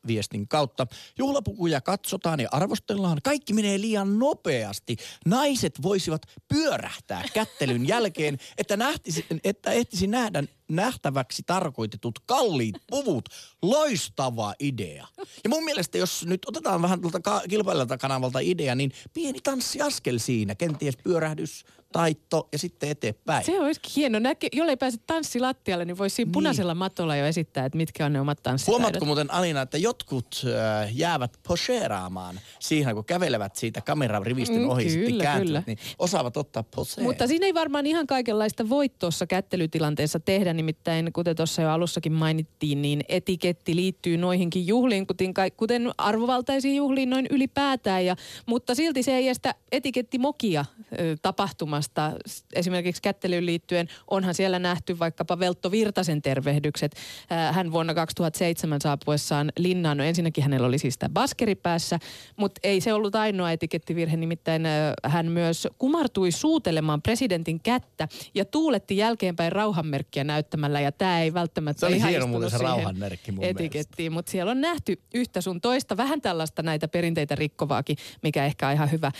WhatsApp-viestin 0.04 0.48
kautta. 0.48 0.86
Juhlapukuja 1.18 1.80
katsotaan 1.80 2.40
ja 2.40 2.48
arvostellaan. 2.52 3.18
Kaikki 3.24 3.52
menee 3.52 3.80
liian 3.80 4.18
nopeasti. 4.18 4.96
Naiset 5.26 5.82
voisivat 5.82 6.22
pyörähtää 6.48 7.24
kättelyn 7.34 7.88
jälkeen, 7.88 8.38
että, 8.58 8.76
nähtisi, 8.76 9.26
että 9.44 9.72
ehtisi 9.72 10.06
nähdä 10.06 10.44
nähtäväksi 10.68 11.42
tarkoitetut 11.46 12.18
kalliit 12.26 12.76
puvut. 12.90 13.28
Loistava 13.62 14.54
idea. 14.60 15.06
Ja 15.44 15.50
mun 15.50 15.64
mielestä, 15.64 15.98
jos 15.98 16.26
nyt 16.26 16.40
otetaan 16.46 16.82
vähän 16.82 17.00
tuolta 17.00 17.20
kilpailijalta 17.48 17.98
kanavalta 17.98 18.38
idea, 18.38 18.74
niin 18.74 18.92
pieni 19.14 19.40
tanssiaskel 19.40 20.18
siinä. 20.18 20.54
Kenties 20.54 20.96
pyörähdys, 20.96 21.64
taitto 21.94 22.48
ja 22.52 22.58
sitten 22.58 22.88
eteenpäin. 22.88 23.44
Se 23.44 23.60
olisikin 23.60 23.92
hieno. 23.96 24.18
Näke, 24.18 24.48
jollei 24.52 24.76
pääse 24.76 24.98
tanssilattialle, 25.06 25.84
niin 25.84 25.98
voisi 25.98 26.16
siinä 26.16 26.30
punaisella 26.32 26.74
matolla 26.74 27.16
jo 27.16 27.26
esittää, 27.26 27.66
että 27.66 27.76
mitkä 27.76 28.06
on 28.06 28.12
ne 28.12 28.20
omat 28.20 28.42
tanssitaidot. 28.42 28.80
Huomaatko 28.80 29.04
muuten 29.04 29.30
Alina, 29.30 29.62
että 29.62 29.78
jotkut 29.78 30.42
äh, 30.44 30.96
jäävät 30.96 31.38
poseeraamaan 31.48 32.40
siihen, 32.58 32.94
kun 32.94 33.04
kävelevät 33.04 33.56
siitä 33.56 33.80
kamerarivistön 33.80 34.54
Mm, 34.64 34.68
ohi, 34.68 34.90
sitten 34.90 35.06
kyllä, 35.10 35.22
kääntyvät, 35.22 35.64
kyllä. 35.64 35.76
niin 35.82 35.94
osaavat 35.98 36.36
ottaa 36.36 36.62
poseen. 36.62 37.06
Mutta 37.06 37.26
siinä 37.26 37.46
ei 37.46 37.54
varmaan 37.54 37.86
ihan 37.86 38.06
kaikenlaista 38.06 38.68
voi 38.68 38.88
tuossa 38.88 39.26
kättelytilanteessa 39.26 40.20
tehdä, 40.20 40.52
nimittäin 40.52 41.12
kuten 41.12 41.36
tuossa 41.36 41.62
jo 41.62 41.70
alussakin 41.70 42.12
mainittiin, 42.12 42.82
niin 42.82 43.00
etiketti 43.08 43.76
liittyy 43.76 44.16
noihinkin 44.16 44.66
juhliin, 44.66 45.06
kuten, 45.06 45.34
kuten 45.56 45.90
arvovaltaisiin 45.98 46.76
juhliin 46.76 47.10
noin 47.10 47.26
ylipäätään. 47.30 48.06
Ja, 48.06 48.16
mutta 48.46 48.74
silti 48.74 49.02
se 49.02 49.16
ei 49.16 49.28
estä 49.28 49.54
etikettimokia 49.72 50.64
ö, 51.00 51.16
tapahtumasta. 51.22 51.83
S- 52.28 52.44
Esimerkiksi 52.52 53.02
kättelyyn 53.02 53.46
liittyen 53.46 53.88
onhan 54.10 54.34
siellä 54.34 54.58
nähty 54.58 54.98
vaikkapa 54.98 55.38
Veltto 55.38 55.70
Virtasen 55.70 56.22
tervehdykset. 56.22 56.94
Ää, 57.30 57.52
Hän 57.52 57.72
vuonna 57.72 57.94
2007 57.94 58.80
saapuessaan 58.80 59.52
linnaan, 59.58 59.96
no 59.96 60.04
ensinnäkin 60.04 60.44
hänellä 60.44 60.66
oli 60.66 60.78
siis 60.78 60.98
tämä 60.98 61.12
baskeri 61.12 61.54
päässä, 61.54 61.98
mutta 62.36 62.60
ei 62.64 62.80
se 62.80 62.92
ollut 62.92 63.14
ainoa 63.14 63.50
etikettivirhe, 63.52 64.16
nimittäin 64.16 64.66
ö, 64.66 64.70
hän 65.04 65.26
myös 65.26 65.68
kumartui 65.78 66.30
suutelemaan 66.32 67.02
presidentin 67.02 67.60
kättä 67.60 68.08
ja 68.34 68.44
tuuletti 68.44 68.96
jälkeenpäin 68.96 69.52
rauhanmerkkiä 69.52 70.24
näyttämällä 70.24 70.80
ja 70.80 70.92
tämä 70.92 71.20
ei 71.20 71.34
välttämättä 71.34 71.80
Se 71.80 71.86
oli 71.86 71.96
ihan 71.96 72.10
hieno 72.10 72.26
muuten 72.26 72.50
se 72.50 72.58
rauhanmerkki 72.58 73.32
mun 73.32 73.44
etikettiin, 73.44 74.12
mutta 74.12 74.30
siellä 74.30 74.50
on 74.50 74.60
nähty 74.60 75.00
yhtä 75.14 75.40
sun 75.40 75.60
toista, 75.60 75.96
vähän 75.96 76.20
tällaista 76.20 76.62
näitä 76.62 76.88
perinteitä 76.88 77.34
rikkovaakin, 77.34 77.96
mikä 78.22 78.44
ehkä 78.46 78.66
on 78.68 78.72
ihan 78.74 78.92
hyvä. 78.92 79.06
Äh, 79.06 79.12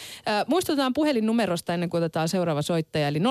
muistutetaan 0.47 0.93
puhelinnumerosta 0.93 1.75
ennen 1.75 1.91
kuin 1.91 1.99
otetaan 2.03 2.29
seuraava 2.29 2.54
seuraava 2.55 2.63
soittaja. 2.63 3.09
Eli 3.09 3.19
020690001 3.19 3.25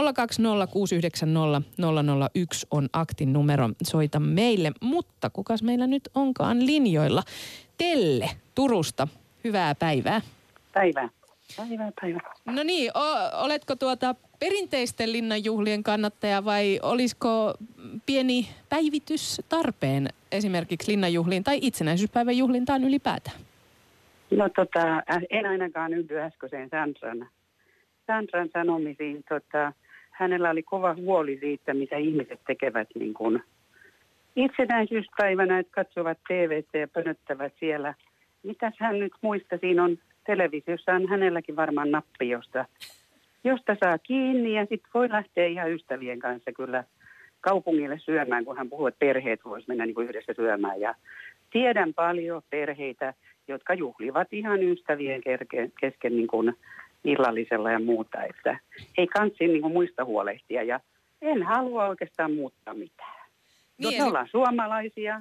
on 2.71 2.89
aktin 2.93 3.33
numero. 3.33 3.69
Soita 3.83 4.19
meille. 4.19 4.71
Mutta 4.81 5.29
kukas 5.29 5.63
meillä 5.63 5.87
nyt 5.87 6.09
onkaan 6.15 6.65
linjoilla? 6.65 7.23
Telle 7.77 8.29
Turusta. 8.55 9.07
Hyvää 9.43 9.75
päivää. 9.75 10.21
Päivää. 10.73 11.09
Päivää, 11.57 11.91
päivää. 12.01 12.21
No 12.45 12.63
niin, 12.63 12.91
o- 12.97 13.43
oletko 13.43 13.75
tuota 13.75 14.15
perinteisten 14.39 15.11
linnanjuhlien 15.11 15.83
kannattaja 15.83 16.45
vai 16.45 16.79
olisiko 16.81 17.53
pieni 18.05 18.47
päivitys 18.69 19.41
tarpeen 19.49 20.09
esimerkiksi 20.31 20.91
linnanjuhliin 20.91 21.43
tai 21.43 21.59
itsenäisyyspäivän 21.61 22.37
juhlintaan 22.37 22.83
ylipäätään? 22.83 23.37
No 24.31 24.49
tota, 24.55 25.03
en 25.29 25.45
ainakaan 25.45 25.93
yhdy 25.93 26.19
äskeiseen 26.19 26.69
Sandran, 26.69 27.27
Sandran 28.07 28.49
sanomisiin. 28.53 29.23
Tota, 29.29 29.73
hänellä 30.11 30.49
oli 30.49 30.63
kova 30.63 30.95
huoli 30.95 31.37
siitä, 31.39 31.73
mitä 31.73 31.97
ihmiset 31.97 32.39
tekevät 32.47 32.87
niin 32.95 33.13
kuin 33.13 33.43
itsenäisyyspäivänä, 34.35 35.59
että 35.59 35.71
katsovat 35.71 36.17
TVtä 36.27 36.77
ja 36.77 36.87
pönöttävät 36.87 37.53
siellä. 37.59 37.93
Mitäs 38.43 38.73
hän 38.79 38.99
nyt 38.99 39.13
muista, 39.21 39.57
siinä 39.57 39.83
on 39.83 39.97
televisiossa 40.25 40.93
on 40.93 41.09
hänelläkin 41.09 41.55
varmaan 41.55 41.91
nappi, 41.91 42.29
josta, 42.29 42.65
josta 43.43 43.75
saa 43.83 43.97
kiinni 43.97 44.55
ja 44.55 44.61
sitten 44.61 44.91
voi 44.93 45.09
lähteä 45.09 45.45
ihan 45.45 45.71
ystävien 45.71 46.19
kanssa 46.19 46.51
kyllä 46.51 46.83
kaupungille 47.41 47.99
syömään, 47.99 48.45
kun 48.45 48.57
hän 48.57 48.69
puhuu, 48.69 48.87
että 48.87 48.99
perheet 48.99 49.39
voisi 49.45 49.67
mennä 49.67 49.85
niin 49.85 49.95
kuin 49.95 50.07
yhdessä 50.07 50.33
syömään. 50.35 50.81
Ja 50.81 50.95
tiedän 51.51 51.93
paljon 51.93 52.41
perheitä, 52.49 53.13
jotka 53.47 53.73
juhlivat 53.73 54.33
ihan 54.33 54.63
ystävien 54.63 55.21
kesken 55.81 56.15
niin 56.15 56.27
kuin 56.27 56.53
illallisella 57.03 57.71
ja 57.71 57.79
muuta, 57.79 58.23
että 58.23 58.59
ei 58.97 59.07
kansi 59.07 59.47
niin 59.47 59.61
kuin 59.61 59.73
muista 59.73 60.05
huolehtia 60.05 60.63
ja 60.63 60.79
en 61.21 61.43
halua 61.43 61.87
oikeastaan 61.87 62.33
muuttaa 62.33 62.73
mitään. 62.73 63.23
No, 63.81 63.91
me 63.91 64.03
ollaan 64.03 64.27
suomalaisia, 64.31 65.19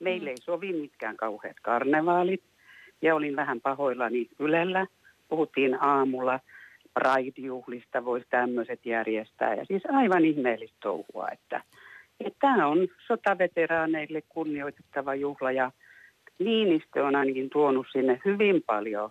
meille 0.00 0.30
ei 0.30 0.36
sovi 0.36 0.72
mitkään 0.72 1.16
kauheat 1.16 1.56
karnevaalit. 1.62 2.42
Ja 3.02 3.14
olin 3.14 3.36
vähän 3.36 3.60
pahoillani 3.60 4.28
Ylellä. 4.38 4.86
Puhuttiin 5.28 5.82
aamulla 5.82 6.40
Pride-juhlista, 6.94 8.04
voisi 8.04 8.26
tämmöiset 8.30 8.86
järjestää. 8.86 9.54
Ja 9.54 9.64
siis 9.64 9.82
aivan 9.92 10.24
ihmeellistä 10.24 10.76
touhua, 10.82 11.28
että 11.32 11.62
tämä 12.40 12.66
on 12.66 12.88
sotaveteraaneille 13.06 14.22
kunnioitettava 14.28 15.14
juhla. 15.14 15.52
Ja 15.52 15.70
Niinistö 16.38 17.04
on 17.04 17.16
ainakin 17.16 17.50
tuonut 17.50 17.86
sinne 17.92 18.20
hyvin 18.24 18.62
paljon 18.66 19.10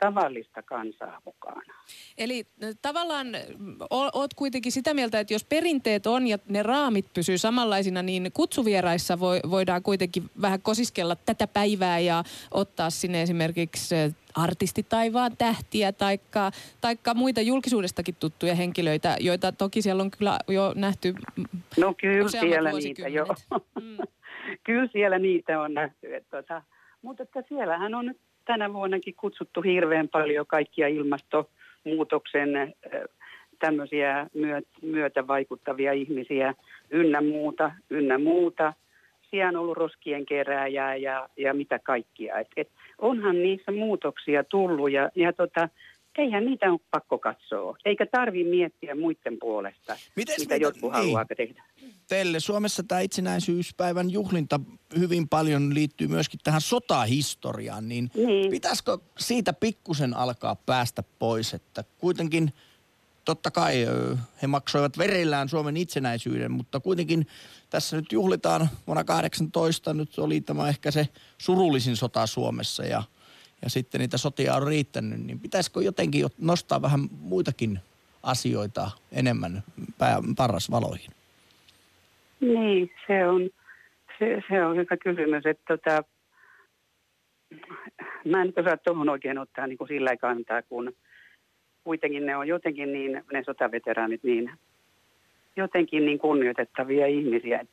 tavallista 0.00 0.62
kansaa 0.62 1.20
mukaan. 1.24 1.62
Eli 2.18 2.46
tavallaan 2.82 3.26
oot 3.90 4.34
kuitenkin 4.34 4.72
sitä 4.72 4.94
mieltä, 4.94 5.20
että 5.20 5.34
jos 5.34 5.44
perinteet 5.44 6.06
on 6.06 6.26
ja 6.26 6.38
ne 6.48 6.62
raamit 6.62 7.06
pysyy 7.14 7.38
samanlaisina, 7.38 8.02
niin 8.02 8.30
kutsuvieraissa 8.34 9.20
voi, 9.20 9.40
voidaan 9.50 9.82
kuitenkin 9.82 10.30
vähän 10.42 10.62
kosiskella 10.62 11.16
tätä 11.16 11.46
päivää 11.46 11.98
ja 11.98 12.24
ottaa 12.50 12.90
sinne 12.90 13.22
esimerkiksi 13.22 13.94
artistitaivaan 14.34 15.36
tähtiä 15.36 15.92
taikka, 15.92 16.50
taikka 16.80 17.14
muita 17.14 17.40
julkisuudestakin 17.40 18.14
tuttuja 18.20 18.54
henkilöitä, 18.54 19.16
joita 19.20 19.52
toki 19.52 19.82
siellä 19.82 20.02
on 20.02 20.10
kyllä 20.10 20.38
jo 20.48 20.72
nähty 20.76 21.14
No 21.76 21.94
kyllä 22.00 22.28
siellä 22.28 22.72
niitä 22.72 23.08
jo. 23.08 23.26
Mm. 23.80 23.96
kyllä 24.66 24.88
siellä 24.92 25.18
niitä 25.18 25.60
on 25.60 25.74
nähty. 25.74 26.16
Että 26.16 26.36
tota, 26.36 26.62
mutta 27.02 27.22
että 27.22 27.42
siellähän 27.48 27.94
on 27.94 28.06
nyt 28.06 28.20
tänä 28.50 28.72
vuonnakin 28.72 29.14
kutsuttu 29.14 29.62
hirveän 29.62 30.08
paljon 30.08 30.46
kaikkia 30.46 30.88
ilmastonmuutoksen 30.88 32.56
äh, 32.56 32.72
tämmöisiä 33.58 34.26
myöt, 34.34 34.68
myötä 34.82 35.26
vaikuttavia 35.26 35.92
ihmisiä 35.92 36.54
ynnä 36.90 37.20
muuta, 37.20 37.72
ynnä 37.90 38.18
muuta. 38.18 38.72
Siellä 39.30 39.48
on 39.48 39.56
ollut 39.56 39.76
roskien 39.76 40.26
kerääjää 40.26 40.96
ja, 40.96 41.28
ja 41.36 41.54
mitä 41.54 41.78
kaikkia. 41.78 42.38
Et, 42.38 42.48
et 42.56 42.68
onhan 42.98 43.42
niissä 43.42 43.72
muutoksia 43.72 44.44
tullut 44.44 44.92
ja, 44.92 45.10
ja 45.14 45.32
tota, 45.32 45.68
eihän 46.18 46.44
niitä 46.44 46.72
ole 46.72 46.80
pakko 46.90 47.18
katsoa. 47.18 47.76
Eikä 47.84 48.06
tarvi 48.06 48.44
miettiä 48.44 48.94
muiden 48.94 49.36
puolesta, 49.40 49.96
Mites 50.16 50.38
mitä 50.38 50.56
jotkut 50.56 50.92
niin. 50.92 51.02
haluaa 51.02 51.24
tehdä. 51.36 51.64
Teille 52.08 52.40
Suomessa 52.40 52.82
tämä 52.82 53.00
itsenäisyyspäivän 53.00 54.10
juhlinta 54.10 54.60
hyvin 54.98 55.28
paljon 55.28 55.74
liittyy 55.74 56.08
myöskin 56.08 56.40
tähän 56.44 56.60
sotahistoriaan, 56.60 57.88
niin, 57.88 58.10
Niin. 58.14 58.50
pitäisikö 58.50 58.98
siitä 59.18 59.52
pikkusen 59.52 60.16
alkaa 60.16 60.56
päästä 60.56 61.02
pois, 61.18 61.54
että 61.54 61.84
kuitenkin 61.98 62.52
totta 63.24 63.50
kai 63.50 63.86
he 64.42 64.46
maksoivat 64.46 64.98
verellään 64.98 65.48
Suomen 65.48 65.76
itsenäisyyden, 65.76 66.52
mutta 66.52 66.80
kuitenkin 66.80 67.26
tässä 67.70 67.96
nyt 67.96 68.12
juhlitaan 68.12 68.68
vuonna 68.86 69.04
18, 69.04 69.94
nyt 69.94 70.18
oli 70.18 70.40
tämä 70.40 70.68
ehkä 70.68 70.90
se 70.90 71.08
surullisin 71.38 71.96
sota 71.96 72.26
Suomessa 72.26 72.84
ja, 72.84 73.02
ja 73.62 73.70
sitten 73.70 74.00
niitä 74.00 74.18
sotia 74.18 74.54
on 74.54 74.66
riittänyt, 74.66 75.20
niin 75.20 75.40
pitäisikö 75.40 75.82
jotenkin 75.82 76.26
nostaa 76.38 76.82
vähän 76.82 77.00
muitakin 77.20 77.78
asioita 78.22 78.90
enemmän 79.12 79.62
pää? 79.98 80.18
Niin, 82.40 82.90
se 83.06 83.26
on, 83.26 83.50
se, 84.18 84.42
se 84.48 84.64
on 84.64 84.76
hyvä 84.76 84.96
kysymys, 84.96 85.46
että 85.46 85.64
tota, 85.68 86.04
mä 88.24 88.42
en 88.42 88.52
osaa 88.56 88.76
tuohon 88.76 89.08
oikein 89.08 89.38
ottaa 89.38 89.66
niin 89.66 89.78
kuin 89.78 89.88
sillä 89.88 90.16
kantaa, 90.16 90.62
kun 90.62 90.92
kuitenkin 91.84 92.26
ne 92.26 92.36
on 92.36 92.48
jotenkin 92.48 92.92
niin, 92.92 93.24
ne 93.32 93.44
sotaveteraanit 93.44 94.22
niin, 94.22 94.50
jotenkin 95.56 96.06
niin 96.06 96.18
kunnioitettavia 96.18 97.06
ihmisiä. 97.06 97.64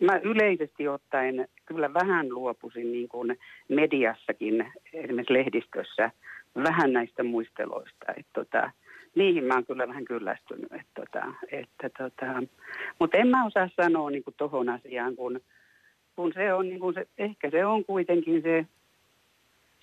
Et 0.00 0.06
Mä 0.06 0.20
yleisesti 0.22 0.88
ottaen 0.88 1.48
kyllä 1.66 1.94
vähän 1.94 2.28
luopusin 2.28 2.92
niin 2.92 3.08
kuin 3.08 3.38
mediassakin, 3.68 4.72
esimerkiksi 4.92 5.34
lehdistössä, 5.34 6.10
vähän 6.56 6.92
näistä 6.92 7.22
muisteloista. 7.22 8.06
Että 8.16 8.32
tota, 8.32 8.70
niihin 9.14 9.44
mä 9.44 9.54
oon 9.54 9.66
kyllä 9.66 9.88
vähän 9.88 10.04
kyllästynyt. 10.04 10.72
Että 10.72 10.92
tota, 10.94 11.32
että 11.52 11.90
tota, 11.98 12.42
mutta 12.98 13.16
en 13.16 13.28
mä 13.28 13.46
osaa 13.46 13.68
sanoa 13.76 14.10
niin 14.10 14.24
kuin 14.24 14.34
tohon 14.36 14.68
asiaan, 14.68 15.16
kun, 15.16 15.40
kun 16.16 16.32
se 16.32 16.52
on 16.54 16.68
niin 16.68 16.80
kuin 16.80 16.94
se, 16.94 17.06
ehkä 17.18 17.50
se 17.50 17.66
on 17.66 17.84
kuitenkin 17.84 18.42
se, 18.42 18.66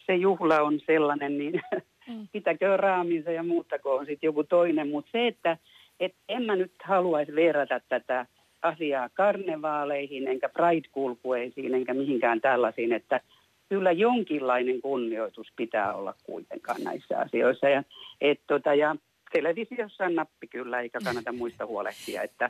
se 0.06 0.15
juhla 0.15 0.62
on 0.62 0.80
sellainen, 0.80 1.38
niin 1.38 1.62
Mm. 2.08 2.28
pitäkö 2.32 2.78
raaminsa 2.78 3.32
ja 3.32 3.43
muuttakoon 3.43 4.06
sitten 4.06 4.28
joku 4.28 4.43
toinen. 4.43 4.88
Mutta 4.88 5.12
se, 5.12 5.28
että 5.28 5.58
et 5.99 6.15
en 6.30 6.43
mä 6.43 6.56
nyt 6.56 6.71
haluaisi 6.84 7.36
verrata 7.36 7.80
tätä 7.89 8.25
asiaa 8.65 9.10
karnevaaleihin, 9.10 10.28
enkä 10.28 10.49
pride-kulkueisiin, 10.49 11.75
enkä 11.75 11.93
mihinkään 11.93 12.41
tällaisiin, 12.41 12.93
että 12.93 13.21
kyllä 13.69 13.91
jonkinlainen 13.91 14.82
kunnioitus 14.82 15.47
pitää 15.56 15.93
olla 15.93 16.13
kuitenkaan 16.23 16.84
näissä 16.84 17.19
asioissa. 17.19 17.69
Ja, 17.69 17.84
et 18.21 18.39
tota, 18.47 18.73
ja 18.73 18.95
televisiossa 19.32 20.06
on 20.06 20.15
nappi 20.15 20.47
kyllä, 20.47 20.80
eikä 20.80 20.99
kannata 21.04 21.32
muista 21.32 21.65
huolehtia, 21.65 22.21
että 22.21 22.49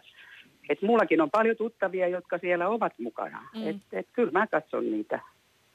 et 0.69 0.82
mullakin 0.82 1.21
on 1.21 1.30
paljon 1.32 1.56
tuttavia, 1.58 2.08
jotka 2.08 2.38
siellä 2.38 2.67
ovat 2.67 2.93
mukana. 2.99 3.47
Mm. 3.56 3.67
Et, 3.67 3.75
et 3.93 4.08
kyllä 4.13 4.32
mä 4.32 4.47
katson 4.47 4.91
niitä. 4.91 5.19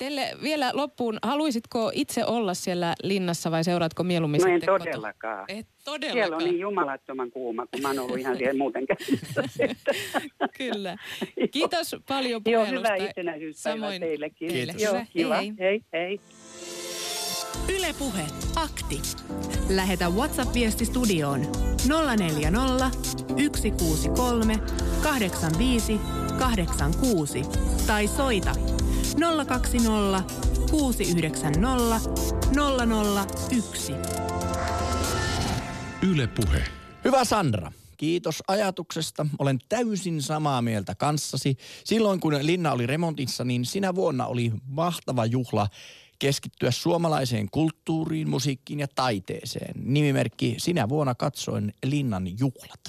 Telle 0.01 0.31
vielä 0.43 0.71
loppuun, 0.75 1.19
haluaisitko 1.23 1.91
itse 1.95 2.25
olla 2.27 2.55
siellä 2.55 2.95
linnassa 3.03 3.51
vai 3.51 3.65
seuraatko 3.65 4.03
mieluummin 4.05 4.41
No 4.41 4.49
en 4.55 4.61
todellakaan. 4.67 5.45
Et 5.49 5.67
Siellä 5.67 5.85
todellakaan. 5.85 6.33
on 6.43 6.49
niin 6.49 6.59
jumalattoman 6.61 7.31
kuuma, 7.31 7.67
kun 7.67 7.83
mä 7.83 7.89
oon 7.89 7.99
ollut 7.99 8.19
ihan 8.19 8.37
siellä 8.37 8.59
muuten 8.59 8.87
käsissä. 8.87 9.43
Kyllä. 10.59 10.97
Kiitos 11.51 11.97
paljon 12.09 12.43
Joo, 12.47 12.63
puhelusta. 12.65 12.93
hyvää 12.95 13.09
itsenäisyyspäivää 13.09 13.81
Samoin 13.81 14.01
teillekin. 14.01 14.49
teille. 14.49 14.73
Kiitos. 14.73 14.83
Joo, 14.83 14.95
Hyvä. 14.95 15.07
kiva. 15.13 15.37
Hei, 15.37 15.53
Hei, 15.61 15.81
hei. 15.93 16.21
Ylepuhe 17.77 18.23
akti. 18.57 19.01
Lähetä 19.69 20.09
WhatsApp-viesti 20.09 20.85
studioon 20.85 21.41
040 22.19 22.91
163 23.57 24.55
85 25.03 26.01
86 26.39 27.43
tai 27.87 28.07
soita 28.07 28.53
020 29.47 30.23
690 30.71 32.01
001. 33.61 33.93
Yle 36.03 36.27
Puhe. 36.27 36.65
Hyvä 37.05 37.25
Sandra, 37.25 37.73
kiitos 37.97 38.43
ajatuksesta. 38.49 39.27
Olen 39.39 39.59
täysin 39.69 40.23
samaa 40.23 40.63
mieltä 40.63 40.95
kanssasi. 40.95 41.57
Silloin 41.85 42.21
kun 42.21 42.39
linna 42.43 42.73
oli 42.73 42.87
remontissa, 42.87 43.45
niin 43.45 43.65
sinä 43.65 43.95
vuonna 43.95 44.27
oli 44.27 44.53
mahtava 44.67 45.27
juhla 45.27 45.69
keskittyä 46.19 46.71
suomalaiseen 46.71 47.51
kulttuuriin, 47.51 48.29
musiikkiin 48.29 48.81
ja 48.81 48.89
taiteeseen. 48.95 49.75
Nimimerkki 49.85 50.55
Sinä 50.59 50.89
vuonna 50.89 51.15
katsoin 51.15 51.75
Linnan 51.85 52.39
juhlat. 52.39 52.81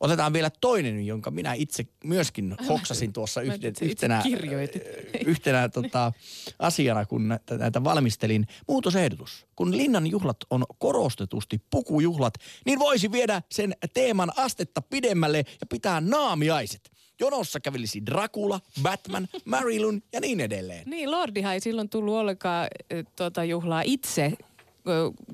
Otetaan 0.00 0.32
vielä 0.32 0.50
toinen, 0.60 1.06
jonka 1.06 1.30
minä 1.30 1.52
itse 1.52 1.86
myöskin 2.04 2.56
hoksasin 2.68 3.12
tuossa 3.12 3.40
yhtenä, 3.40 3.72
yhtenä, 3.82 4.20
kirjoitit. 4.22 4.82
yhtenä 5.26 5.68
tota, 5.68 6.12
asiana, 6.58 7.04
kun 7.04 7.28
näitä, 7.28 7.58
näitä 7.58 7.84
valmistelin. 7.84 8.46
Muutosehdotus. 8.68 9.46
Kun 9.56 9.76
linnan 9.76 10.06
juhlat 10.06 10.36
on 10.50 10.64
korostetusti 10.78 11.62
pukujuhlat, 11.70 12.34
niin 12.66 12.78
voisi 12.78 13.12
viedä 13.12 13.42
sen 13.52 13.74
teeman 13.94 14.32
astetta 14.36 14.82
pidemmälle 14.82 15.38
ja 15.38 15.66
pitää 15.68 16.00
naamiaiset. 16.00 16.90
Jonossa 17.20 17.60
kävelisi 17.60 18.06
Dracula, 18.06 18.60
Batman, 18.82 19.28
Marilyn 19.44 20.02
ja 20.12 20.20
niin 20.20 20.40
edelleen. 20.40 20.90
Niin, 20.90 21.10
Lordihan 21.10 21.54
ei 21.54 21.60
silloin 21.60 21.88
tullut 21.88 22.14
ollenkaan 22.14 22.68
tuota 23.16 23.44
juhlaa 23.44 23.82
itse, 23.84 24.32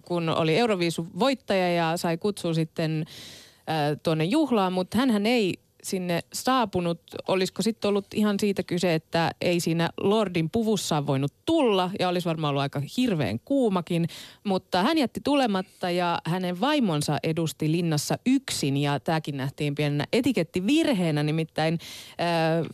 kun 0.02 0.28
oli 0.28 0.56
Euroviisun 0.56 1.10
voittaja 1.18 1.72
ja 1.72 1.96
sai 1.96 2.18
kutsua 2.18 2.54
sitten 2.54 3.06
tuonne 4.02 4.24
juhlaan, 4.24 4.72
mutta 4.72 4.98
hän 4.98 5.26
ei 5.26 5.54
sinne 5.82 6.20
saapunut. 6.32 7.00
Olisiko 7.28 7.62
sitten 7.62 7.88
ollut 7.88 8.06
ihan 8.14 8.40
siitä 8.40 8.62
kyse, 8.62 8.94
että 8.94 9.30
ei 9.40 9.60
siinä 9.60 9.90
Lordin 10.00 10.50
puvussa 10.50 11.06
voinut 11.06 11.32
tulla 11.46 11.90
ja 11.98 12.08
olisi 12.08 12.28
varmaan 12.28 12.50
ollut 12.50 12.62
aika 12.62 12.82
hirveän 12.96 13.40
kuumakin, 13.40 14.08
mutta 14.44 14.82
hän 14.82 14.98
jätti 14.98 15.20
tulematta 15.24 15.90
ja 15.90 16.18
hänen 16.24 16.60
vaimonsa 16.60 17.18
edusti 17.22 17.72
linnassa 17.72 18.18
yksin 18.26 18.76
ja 18.76 19.00
tämäkin 19.00 19.36
nähtiin 19.36 19.74
pienenä 19.74 20.04
etikettivirheenä, 20.12 21.22
nimittäin 21.22 21.78
äh, 22.20 22.66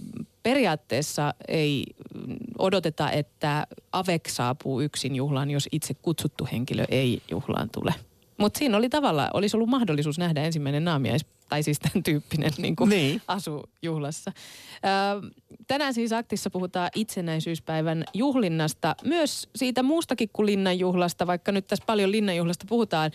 periaatteessa 0.42 1.34
ei 1.48 1.84
odoteta, 2.58 3.10
että 3.10 3.66
Avek 3.92 4.28
saapuu 4.28 4.80
yksin 4.80 5.16
juhlaan, 5.16 5.50
jos 5.50 5.68
itse 5.72 5.94
kutsuttu 5.94 6.48
henkilö 6.52 6.84
ei 6.88 7.22
juhlaan 7.30 7.70
tule. 7.70 7.94
Mutta 8.36 8.58
siinä 8.58 8.76
oli 8.76 8.88
tavallaan, 8.88 9.30
olisi 9.34 9.56
ollut 9.56 9.68
mahdollisuus 9.68 10.18
nähdä 10.18 10.42
ensimmäinen 10.42 10.84
naamiais, 10.84 11.26
tai 11.48 11.62
siis 11.62 11.78
tämän 11.78 12.02
tyyppinen 12.02 12.52
niin 12.58 12.76
kuin 12.76 12.90
Niin. 12.90 13.22
asu 13.28 13.64
juhlassa. 13.82 14.32
Ö, 14.34 15.30
tänään 15.66 15.94
siis 15.94 16.12
Aktissa 16.12 16.50
puhutaan 16.50 16.90
itsenäisyyspäivän 16.94 18.04
juhlinnasta, 18.14 18.96
myös 19.04 19.48
siitä 19.56 19.82
muustakin 19.82 20.28
kuin 20.32 20.46
linnanjuhlasta, 20.46 21.26
vaikka 21.26 21.52
nyt 21.52 21.66
tässä 21.66 21.84
paljon 21.86 22.12
linnanjuhlasta 22.12 22.64
puhutaan, 22.68 23.10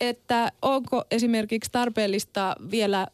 että 0.00 0.52
onko 0.62 1.04
esimerkiksi 1.10 1.70
tarpeellista 1.72 2.56
vielä 2.70 3.06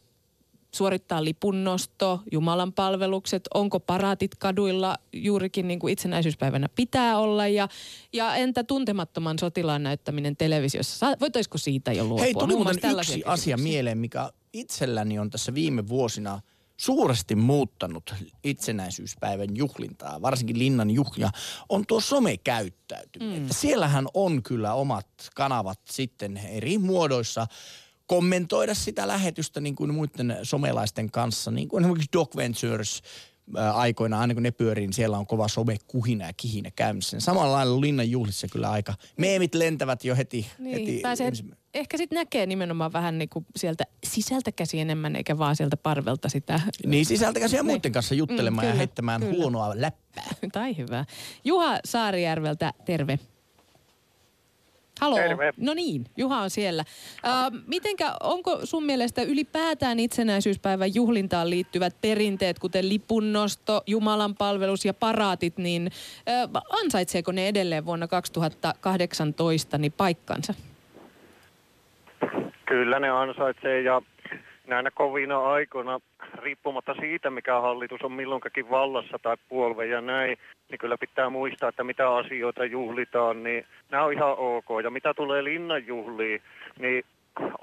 suorittaa 0.75 1.23
lipunnosto, 1.23 2.21
Jumalan 2.31 2.73
palvelukset, 2.73 3.43
onko 3.53 3.79
paraatit 3.79 4.35
kaduilla 4.35 4.97
juurikin 5.13 5.67
niin 5.67 5.79
kuin 5.79 5.91
itsenäisyyspäivänä 5.91 6.69
pitää 6.69 7.17
olla 7.17 7.47
ja, 7.47 7.67
ja 8.13 8.35
entä 8.35 8.63
tuntemattoman 8.63 9.39
sotilaan 9.39 9.83
näyttäminen 9.83 10.37
televisiossa, 10.37 10.97
Sa- 10.97 11.17
voitaisiko 11.19 11.57
siitä 11.57 11.93
jo 11.93 12.03
luopua? 12.03 12.23
Hei, 12.23 12.33
tuli 12.33 12.55
muuten 12.55 12.75
yksi 12.75 12.91
asia 12.91 13.23
kysymyksiä. 13.25 13.57
mieleen, 13.57 13.97
mikä 13.97 14.31
itselläni 14.53 15.19
on 15.19 15.29
tässä 15.29 15.53
viime 15.53 15.87
vuosina 15.87 16.41
suuresti 16.77 17.35
muuttanut 17.35 18.15
itsenäisyyspäivän 18.43 19.55
juhlintaa, 19.55 20.21
varsinkin 20.21 20.59
linnan 20.59 20.91
juhlia, 20.91 21.29
on 21.69 21.85
tuo 21.87 21.99
somekäyttäytyminen. 21.99 23.41
Mm. 23.41 23.47
Siellähän 23.51 24.07
on 24.13 24.43
kyllä 24.43 24.73
omat 24.73 25.07
kanavat 25.35 25.79
sitten 25.89 26.37
eri 26.37 26.77
muodoissa 26.77 27.47
kommentoida 28.15 28.73
sitä 28.73 29.07
lähetystä 29.07 29.59
niin 29.61 29.75
kuin 29.75 29.93
muiden 29.93 30.37
somelaisten 30.43 31.11
kanssa, 31.11 31.51
niin 31.51 31.67
kuin 31.67 31.83
esimerkiksi 31.83 32.09
Doc 32.13 32.35
Ventures 32.35 33.01
ää, 33.57 33.73
aikoina, 33.73 34.19
aina 34.19 34.33
kun 34.33 34.43
ne 34.43 34.51
pyörii, 34.51 34.85
niin 34.87 34.93
siellä 34.93 35.17
on 35.17 35.27
kova 35.27 35.47
somekuhina 35.47 36.25
ja 36.27 36.33
kihinä 36.37 36.71
käynnissä. 36.75 37.19
Samalla 37.19 37.51
lailla 37.51 37.81
linnan 37.81 38.11
juhlissa 38.11 38.47
kyllä 38.51 38.71
aika. 38.71 38.93
Meemit 39.17 39.55
lentävät 39.55 40.05
jo 40.05 40.15
heti. 40.15 40.47
Niin, 40.59 40.79
heti 40.79 40.99
pääsee, 41.01 41.27
ensimmä- 41.27 41.55
ehkä 41.73 41.97
sitten 41.97 42.15
näkee 42.15 42.45
nimenomaan 42.45 42.93
vähän 42.93 43.17
niin 43.17 43.29
kuin 43.29 43.45
sieltä 43.55 43.83
sisältä 44.03 44.51
käsi 44.51 44.79
enemmän, 44.79 45.15
eikä 45.15 45.37
vaan 45.37 45.55
sieltä 45.55 45.77
parvelta 45.77 46.29
sitä. 46.29 46.59
Niin 46.85 47.05
sisältäkäisiä 47.05 47.59
Niin. 47.63 47.65
muiden 47.71 47.91
kanssa 47.91 48.15
juttelemaan 48.15 48.65
Mm, 48.65 48.67
ja 48.67 48.71
kyllä, 48.71 48.77
heittämään 48.77 49.21
kyllä. 49.21 49.33
huonoa 49.35 49.71
läppää. 49.75 50.33
tai 50.53 50.77
hyvä. 50.77 51.05
Juha 51.45 51.79
Saarijärveltä, 51.85 52.73
terve. 52.85 53.19
Halo. 55.01 55.15
Terve. 55.15 55.53
No 55.57 55.73
niin, 55.73 56.05
Juha 56.17 56.41
on 56.41 56.49
siellä. 56.49 56.83
Uh, 57.25 57.59
mitenkä, 57.67 58.13
onko 58.23 58.59
sun 58.63 58.85
mielestä 58.85 59.21
ylipäätään 59.21 59.99
itsenäisyyspäivän 59.99 60.95
juhlintaan 60.95 61.49
liittyvät 61.49 61.95
perinteet, 62.01 62.59
kuten 62.59 62.89
lipunnosto, 62.89 63.83
Jumalan 63.87 64.35
palvelus 64.35 64.85
ja 64.85 64.93
paraatit, 64.93 65.57
niin 65.57 65.91
uh, 66.53 66.61
ansaitseeko 66.83 67.31
ne 67.31 67.47
edelleen 67.47 67.85
vuonna 67.85 68.07
2018 68.07 69.77
niin 69.77 69.93
paikkansa? 69.97 70.53
Kyllä 72.65 72.99
ne 72.99 73.09
ansaitsee 73.09 73.81
ja 73.81 74.01
näinä 74.73 74.91
kovina 74.91 75.39
aikoina, 75.39 75.99
riippumatta 76.41 76.93
siitä, 76.93 77.29
mikä 77.29 77.61
hallitus 77.61 78.01
on 78.01 78.11
milloinkakin 78.11 78.69
vallassa 78.69 79.19
tai 79.19 79.37
puolue 79.49 79.85
ja 79.85 80.01
näin, 80.01 80.37
niin 80.69 80.79
kyllä 80.79 80.97
pitää 80.97 81.29
muistaa, 81.29 81.69
että 81.69 81.83
mitä 81.83 82.15
asioita 82.15 82.65
juhlitaan, 82.65 83.43
niin 83.43 83.65
nämä 83.91 84.03
on 84.03 84.13
ihan 84.13 84.35
ok. 84.37 84.65
Ja 84.83 84.89
mitä 84.89 85.13
tulee 85.13 85.43
linnanjuhliin, 85.43 86.41
niin 86.79 87.03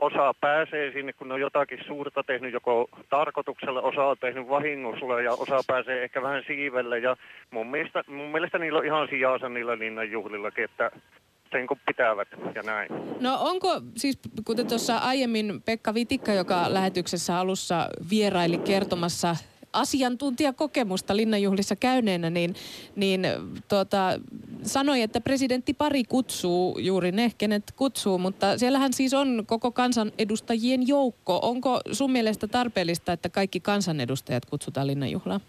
osa 0.00 0.34
pääsee 0.40 0.92
sinne, 0.92 1.12
kun 1.12 1.28
ne 1.28 1.34
on 1.34 1.40
jotakin 1.40 1.84
suurta 1.86 2.22
tehnyt 2.22 2.52
joko 2.52 2.88
tarkoituksella, 3.10 3.82
osa 3.82 4.04
on 4.04 4.16
tehnyt 4.20 4.48
vahingossa 4.48 5.20
ja 5.20 5.32
osa 5.32 5.60
pääsee 5.66 6.04
ehkä 6.04 6.22
vähän 6.22 6.42
siivelle. 6.46 6.98
Ja 6.98 7.16
mun 7.50 7.66
mielestä, 7.66 8.04
mun 8.06 8.32
mielestä 8.32 8.58
niillä 8.58 8.78
on 8.78 8.86
ihan 8.86 9.08
sijaansa 9.08 9.48
niillä 9.48 9.78
linnanjuhlillakin, 9.78 10.64
että 10.64 10.90
sen 11.52 11.66
kun 11.66 11.76
pitävät 11.86 12.28
ja 12.54 12.62
näin. 12.62 12.88
No 13.20 13.38
onko 13.40 13.80
siis, 13.96 14.18
kuten 14.44 14.66
tuossa 14.66 14.98
aiemmin 14.98 15.62
Pekka 15.64 15.94
Vitikka, 15.94 16.32
joka 16.32 16.74
lähetyksessä 16.74 17.38
alussa 17.38 17.88
vieraili 18.10 18.58
kertomassa 18.58 19.36
asiantuntijakokemusta 19.72 21.16
linnanjuhlissa 21.16 21.76
käyneenä, 21.76 22.30
niin, 22.30 22.54
niin 22.96 23.26
tuota, 23.68 24.20
sanoi, 24.62 25.02
että 25.02 25.20
presidentti 25.20 25.74
pari 25.74 26.04
kutsuu 26.04 26.78
juuri 26.78 27.12
ne, 27.12 27.32
kenet 27.38 27.72
kutsuu, 27.76 28.18
mutta 28.18 28.58
siellähän 28.58 28.92
siis 28.92 29.14
on 29.14 29.44
koko 29.46 29.72
kansanedustajien 29.72 30.88
joukko. 30.88 31.38
Onko 31.42 31.80
sun 31.92 32.12
mielestä 32.12 32.46
tarpeellista, 32.46 33.12
että 33.12 33.28
kaikki 33.28 33.60
kansanedustajat 33.60 34.46
kutsutaan 34.46 34.86
linnanjuhlaan? 34.86 35.40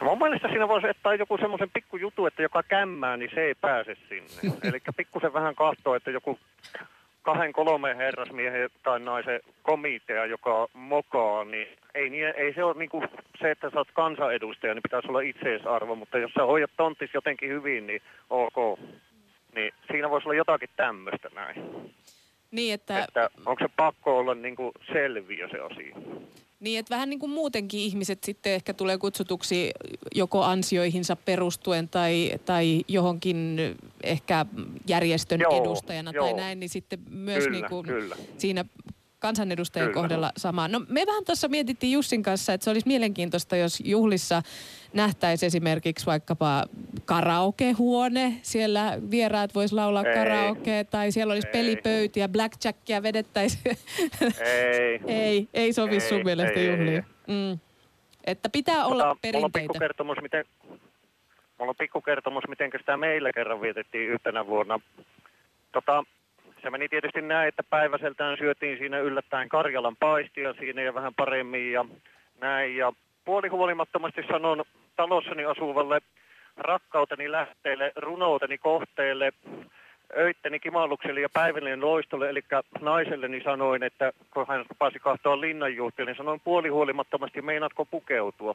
No 0.00 0.06
mun 0.06 0.18
mielestä 0.18 0.48
siinä 0.48 0.68
voisi 0.68 0.88
ottaa 0.88 1.14
joku 1.14 1.38
semmoisen 1.38 1.70
pikkujutu, 1.70 2.26
että 2.26 2.42
joka 2.42 2.62
kämmää, 2.62 3.16
niin 3.16 3.30
se 3.34 3.40
ei 3.40 3.54
pääse 3.54 3.96
sinne. 4.08 4.56
Eli 4.68 4.80
pikkusen 4.96 5.32
vähän 5.32 5.54
kahtoo, 5.54 5.94
että 5.94 6.10
joku 6.10 6.38
kahden 7.22 7.52
kolmen 7.52 7.96
herrasmiehen 7.96 8.70
tai 8.82 9.00
naisen 9.00 9.40
komitea, 9.62 10.26
joka 10.26 10.68
mokaa, 10.72 11.44
niin 11.44 11.68
ei, 11.94 12.10
niin, 12.10 12.34
ei 12.36 12.54
se 12.54 12.64
ole 12.64 12.74
niin 12.78 12.90
kuin 12.90 13.08
se, 13.40 13.50
että 13.50 13.70
sä 13.70 13.78
oot 13.78 13.88
kansanedustaja, 13.92 14.74
niin 14.74 14.82
pitäisi 14.82 15.08
olla 15.08 15.20
itseisarvo, 15.20 15.94
mutta 15.94 16.18
jos 16.18 16.32
sä 16.32 16.44
hoidat 16.44 16.70
tonttis 16.76 17.10
jotenkin 17.14 17.48
hyvin, 17.48 17.86
niin 17.86 18.02
ok. 18.30 18.78
Niin 19.54 19.74
siinä 19.90 20.10
voisi 20.10 20.28
olla 20.28 20.36
jotakin 20.36 20.68
tämmöistä 20.76 21.28
näin. 21.34 21.64
Niin, 22.50 22.74
että, 22.74 23.04
Että 23.04 23.30
onko 23.46 23.64
se 23.64 23.70
pakko 23.76 24.18
olla 24.18 24.34
niin 24.34 24.56
kuin 24.56 24.72
selviö 24.92 25.48
se 25.48 25.58
asia? 25.58 25.96
Niin, 26.60 26.78
että 26.78 26.94
vähän 26.94 27.10
niin 27.10 27.20
kuin 27.20 27.32
muutenkin 27.32 27.80
ihmiset 27.80 28.24
sitten 28.24 28.52
ehkä 28.52 28.74
tulee 28.74 28.98
kutsutuksi 28.98 29.70
joko 30.14 30.42
ansioihinsa 30.42 31.16
perustuen 31.16 31.88
tai, 31.88 32.32
tai 32.44 32.84
johonkin 32.88 33.58
ehkä 34.02 34.46
järjestön 34.88 35.40
Joo, 35.40 35.62
edustajana 35.62 36.12
tai 36.12 36.30
joo. 36.30 36.36
näin, 36.36 36.60
niin 36.60 36.70
sitten 36.70 36.98
myös 37.10 37.44
Kyllä, 37.44 37.50
niin 37.58 37.68
kuin 37.68 37.86
kyllä. 37.86 38.16
siinä 38.38 38.64
kansanedustajien 39.18 39.88
Kyllä. 39.90 40.02
kohdalla 40.02 40.32
sama. 40.36 40.68
No 40.68 40.80
me 40.88 41.06
vähän 41.06 41.24
tuossa 41.24 41.48
mietittiin 41.48 41.92
Jussin 41.92 42.22
kanssa, 42.22 42.52
että 42.52 42.64
se 42.64 42.70
olisi 42.70 42.86
mielenkiintoista, 42.86 43.56
jos 43.56 43.80
juhlissa 43.84 44.42
nähtäisi 44.92 45.46
esimerkiksi 45.46 46.06
vaikkapa 46.06 46.64
karaokehuone. 47.04 48.32
Siellä 48.42 48.98
vieraat 49.10 49.54
vois 49.54 49.72
laulaa 49.72 50.04
Ei. 50.04 50.14
karaoke 50.14 50.84
tai 50.90 51.12
siellä 51.12 51.32
olisi 51.32 51.46
Ei. 51.48 51.52
pelipöytiä, 51.52 52.28
blackjackia 52.28 53.02
vedettäisiin. 53.02 53.76
Ei. 54.40 55.00
ei, 55.22 55.48
ei 55.54 55.72
sovi 55.72 55.94
Ei, 55.94 56.00
sun 56.00 56.20
mielestä 56.24 56.60
ei, 56.60 56.66
juhliin. 56.66 57.04
Mm. 57.26 57.58
Että 58.24 58.48
pitää 58.48 58.86
olla 58.86 58.88
Tota, 58.88 59.04
Mulla 59.04 59.10
on 59.10 59.18
perinteitä. 59.22 59.58
pikkukertomus, 59.58 60.18
miten, 60.22 60.44
mulla 61.58 61.70
on 61.70 61.76
pikkukertomus, 61.78 62.44
miten 62.48 62.70
sitä 62.78 62.96
meillä 62.96 63.32
kerran 63.32 63.60
vietettiin 63.60 64.08
yhtenä 64.08 64.46
vuonna. 64.46 64.80
Tota, 65.72 66.04
se 66.62 66.70
meni 66.70 66.88
tietysti 66.88 67.22
näin, 67.22 67.48
että 67.48 67.62
päiväseltään 67.62 68.36
syötiin 68.38 68.78
siinä 68.78 68.98
yllättäen 68.98 69.48
Karjalan 69.48 69.96
paistia 69.96 70.52
siinä 70.52 70.82
ja 70.82 70.94
vähän 70.94 71.14
paremmin 71.14 71.72
ja 71.72 71.84
näin. 72.40 72.76
Ja 72.76 72.92
puolihuolimattomasti 73.24 74.22
sanon 74.30 74.64
talossani 74.96 75.44
asuvalle 75.44 76.00
rakkauteni 76.56 77.32
lähteelle, 77.32 77.92
runouteni 77.96 78.58
kohteelle, 78.58 79.32
öitteni 80.16 80.60
kimallukselle 80.60 81.20
ja 81.20 81.28
päivällinen 81.28 81.80
loistolle, 81.80 82.30
eli 82.30 82.42
naiselleni 82.80 83.40
sanoin, 83.44 83.82
että 83.82 84.12
kun 84.34 84.46
hän 84.48 84.64
pääsi 84.78 84.98
kahtoa 84.98 85.40
linnanjuhtia, 85.40 86.04
niin 86.04 86.16
sanoin 86.16 86.40
puolihuolimattomasti, 86.44 87.42
meinaatko 87.42 87.84
pukeutua? 87.84 88.54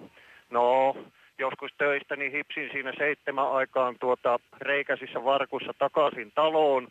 No, 0.49 0.95
joskus 1.37 1.71
töistä, 1.77 2.15
niin 2.15 2.31
hipsin 2.31 2.69
siinä 2.71 2.93
seitsemän 2.97 3.51
aikaan 3.51 3.95
tuota 3.99 4.39
reikäisissä 4.57 5.23
varkussa 5.23 5.73
takaisin 5.79 6.31
taloon. 6.35 6.87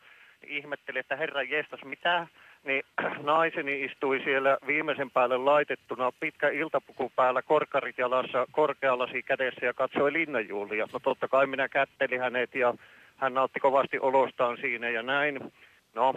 Ihmettelin, 0.46 1.00
että 1.00 1.16
herra 1.16 1.42
jestas, 1.42 1.84
mitä 1.84 2.26
niin 2.64 2.82
naiseni 3.32 3.84
istui 3.84 4.20
siellä 4.24 4.58
viimeisen 4.66 5.10
päälle 5.10 5.36
laitettuna 5.36 6.12
pitkä 6.20 6.48
iltapuku 6.48 7.12
päällä, 7.16 7.42
korkkarit 7.42 7.98
jalassa, 7.98 8.46
korkealasi 8.50 9.22
kädessä 9.22 9.66
ja 9.66 9.74
katsoi 9.74 10.12
linnanjuhlia. 10.12 10.88
No 10.92 10.98
totta 10.98 11.28
kai 11.28 11.46
minä 11.46 11.68
kättelin 11.68 12.20
hänet 12.20 12.54
ja 12.54 12.74
hän 13.16 13.34
nautti 13.34 13.60
kovasti 13.60 13.98
olostaan 13.98 14.56
siinä 14.56 14.90
ja 14.90 15.02
näin. 15.02 15.52
No, 15.94 16.14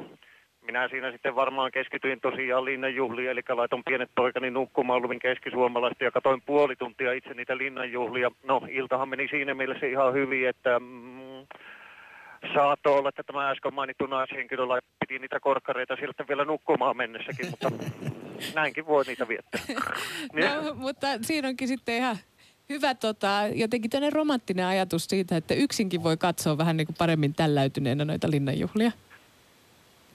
minä 0.61 0.88
siinä 0.88 1.11
sitten 1.11 1.35
varmaan 1.35 1.71
keskityin 1.71 2.21
tosiaan 2.21 2.65
linnanjuhliin, 2.65 3.29
eli 3.29 3.41
laitoin 3.49 3.83
pienet 3.85 4.09
poikani 4.15 4.51
nukkumaan, 4.51 5.01
luvin 5.01 5.19
keskisuomalaista 5.19 6.03
ja 6.03 6.11
katoin 6.11 6.41
puoli 6.45 6.75
tuntia 6.75 7.13
itse 7.13 7.33
niitä 7.33 7.57
linnanjuhlia. 7.57 8.31
No, 8.43 8.61
iltahan 8.69 9.09
meni 9.09 9.27
siinä 9.27 9.53
mielessä 9.53 9.85
ihan 9.85 10.13
hyvin, 10.13 10.49
että 10.49 10.79
mm, 10.79 11.47
saattoi 12.53 12.97
olla, 12.97 13.10
että 13.10 13.23
tämä 13.23 13.49
äsken 13.49 13.73
mainittu 13.73 14.05
naishenkilö 14.05 14.63
piti 14.99 15.19
niitä 15.19 15.39
korkkareita 15.39 15.95
sieltä 15.95 16.25
vielä 16.27 16.45
nukkumaan 16.45 16.97
mennessäkin, 16.97 17.49
mutta 17.49 17.71
näinkin 18.55 18.86
voi 18.86 19.03
niitä 19.08 19.27
viettää. 19.27 19.62
no, 20.34 20.73
mutta 20.73 21.08
siinä 21.21 21.47
onkin 21.47 21.67
sitten 21.67 21.95
ihan 21.95 22.17
hyvä 22.69 22.95
tota, 22.95 23.41
jotenkin 23.53 23.91
tämmöinen 23.91 24.13
romanttinen 24.13 24.65
ajatus 24.65 25.05
siitä, 25.05 25.38
että 25.38 25.53
yksinkin 25.53 26.03
voi 26.03 26.17
katsoa 26.17 26.58
vähän 26.58 26.77
niin 26.77 26.88
kuin 26.88 26.95
paremmin 26.99 27.34
tälläytyneenä 27.34 28.05
noita 28.05 28.31
linnanjuhlia. 28.31 28.91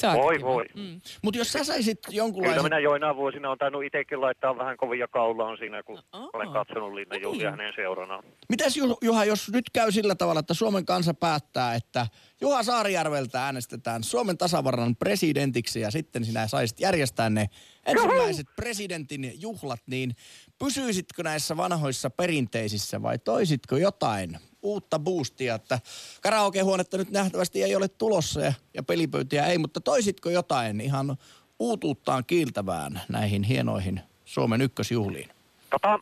Voi, 0.02 0.40
voi. 0.40 0.64
Mm. 0.74 1.00
Mutta 1.22 1.38
jos 1.38 1.52
sä 1.52 1.64
saisit 1.64 1.98
jonkunlaisen... 2.08 2.56
Kyllä 2.56 2.68
minä 2.68 2.78
joinain 2.78 3.16
vuosina 3.16 3.50
on 3.50 3.58
tainnut 3.58 3.84
itsekin 3.84 4.20
laittaa 4.20 4.58
vähän 4.58 4.76
kovia 4.76 5.08
kaulaan 5.08 5.58
siinä, 5.58 5.82
kun 5.82 6.02
no, 6.12 6.30
olen 6.32 6.52
katsonut 6.52 6.94
linnanjuhlia 6.94 7.50
hänen 7.50 7.72
seuranaan. 7.76 8.24
Mitäs 8.48 8.76
Juha, 9.02 9.24
jos 9.24 9.50
nyt 9.52 9.70
käy 9.72 9.92
sillä 9.92 10.14
tavalla, 10.14 10.40
että 10.40 10.54
Suomen 10.54 10.86
kansa 10.86 11.14
päättää, 11.14 11.74
että 11.74 12.06
Juha 12.40 12.62
Saarijärveltä 12.62 13.44
äänestetään 13.44 14.04
Suomen 14.04 14.38
tasavarran 14.38 14.96
presidentiksi 14.96 15.80
ja 15.80 15.90
sitten 15.90 16.24
sinä 16.24 16.48
saisit 16.48 16.80
järjestää 16.80 17.30
ne 17.30 17.46
ensimmäiset 17.86 18.46
presidentin 18.56 19.32
juhlat, 19.42 19.80
niin 19.86 20.16
pysyisitkö 20.58 21.22
näissä 21.22 21.56
vanhoissa 21.56 22.10
perinteisissä 22.10 23.02
vai 23.02 23.18
toisitko 23.18 23.76
jotain 23.76 24.38
uutta 24.62 24.98
boostia, 24.98 25.54
että 25.54 25.78
karaokehuonetta 26.22 26.96
nyt 26.96 27.10
nähtävästi 27.10 27.62
ei 27.62 27.76
ole 27.76 27.88
tulossa 27.88 28.40
ja, 28.40 28.52
ja 28.74 28.82
pelipöytiä 28.82 29.46
ei, 29.46 29.58
mutta 29.58 29.80
toisitko 29.80 30.30
jotain 30.30 30.80
ihan 30.80 31.16
uutuuttaan 31.58 32.24
kiiltävään 32.26 33.00
näihin 33.08 33.42
hienoihin 33.42 34.00
Suomen 34.24 34.60
ykkösjuhliin? 34.60 35.28
Tota, 35.70 35.98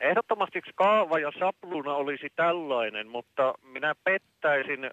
ehdottomasti 0.00 0.60
kaava 0.74 1.18
ja 1.18 1.32
sapluna 1.38 1.94
olisi 1.94 2.26
tällainen, 2.36 3.08
mutta 3.08 3.54
minä 3.62 3.94
pettäisin 4.04 4.90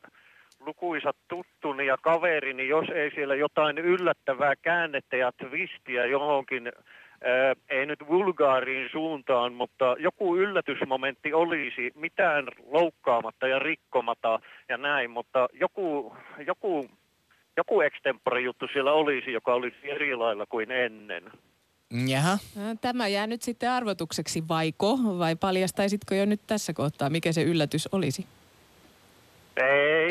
lukuisat 0.60 1.16
tuttuni 1.28 1.86
ja 1.86 1.98
kaverini, 1.98 2.68
jos 2.68 2.90
ei 2.96 3.12
siellä 3.16 3.36
jotain 3.36 3.78
yllättävää 3.78 4.56
käännettä 4.56 5.18
ja 5.18 5.32
twistiä 5.32 6.06
johonkin 6.06 6.72
ei 7.70 7.86
nyt 7.86 8.00
vulgaariin 8.08 8.90
suuntaan, 8.92 9.54
mutta 9.54 9.96
joku 10.00 10.38
yllätysmomentti 10.38 11.34
olisi 11.34 11.92
mitään 11.96 12.48
loukkaamatta 12.66 13.48
ja 13.48 13.60
rikkomata 13.60 14.40
ja 14.70 14.78
näin, 14.78 15.12
mutta 15.12 15.48
joku, 15.54 16.16
joku, 16.48 16.90
joku 17.58 17.82
extempore 17.82 18.42
juttu 18.42 18.68
siellä 18.74 18.92
olisi, 18.94 19.32
joka 19.32 19.54
olisi 19.54 19.78
eri 19.84 20.16
lailla 20.16 20.46
kuin 20.46 20.72
ennen. 20.72 21.24
Jaha. 22.08 22.38
Tämä 22.82 23.08
jää 23.08 23.28
nyt 23.28 23.42
sitten 23.42 23.72
arvotukseksi 23.72 24.44
vaiko, 24.48 24.98
vai 25.20 25.36
paljastaisitko 25.36 26.16
jo 26.16 26.26
nyt 26.26 26.42
tässä 26.48 26.74
kohtaa, 26.74 27.10
mikä 27.10 27.32
se 27.32 27.44
yllätys 27.44 27.90
olisi? 27.92 28.26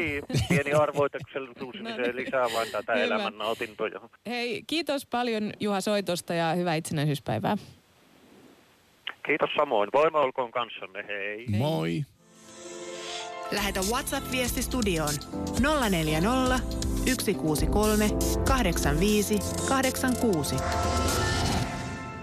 Ei, 0.05 0.23
pieni 0.49 0.73
arvoituksellisuus, 0.73 1.75
niin 1.75 1.97
se 1.97 2.17
lisää 2.17 2.47
vain 2.55 2.71
tätä 2.73 2.93
hyvä. 2.93 3.05
elämän 3.05 3.39
nautintoja. 3.39 4.01
Hei, 4.27 4.63
kiitos 4.67 5.07
paljon 5.07 5.53
Juha 5.61 5.81
Soitosta 5.81 6.35
ja 6.35 6.55
hyvää 6.55 6.75
itsenäisyyspäivää. 6.75 7.57
Kiitos 9.27 9.51
samoin. 9.57 9.91
Voima 9.95 10.21
olkoon 10.21 10.51
kanssanne, 10.51 11.05
hei. 11.09 11.47
hei. 11.51 11.59
Moi. 11.59 12.05
Lähetä 13.51 13.81
WhatsApp-viesti 13.81 14.63
studioon 14.63 15.15
040 15.91 16.59
163 17.23 18.09
85 18.45 19.39
86. 19.69 20.55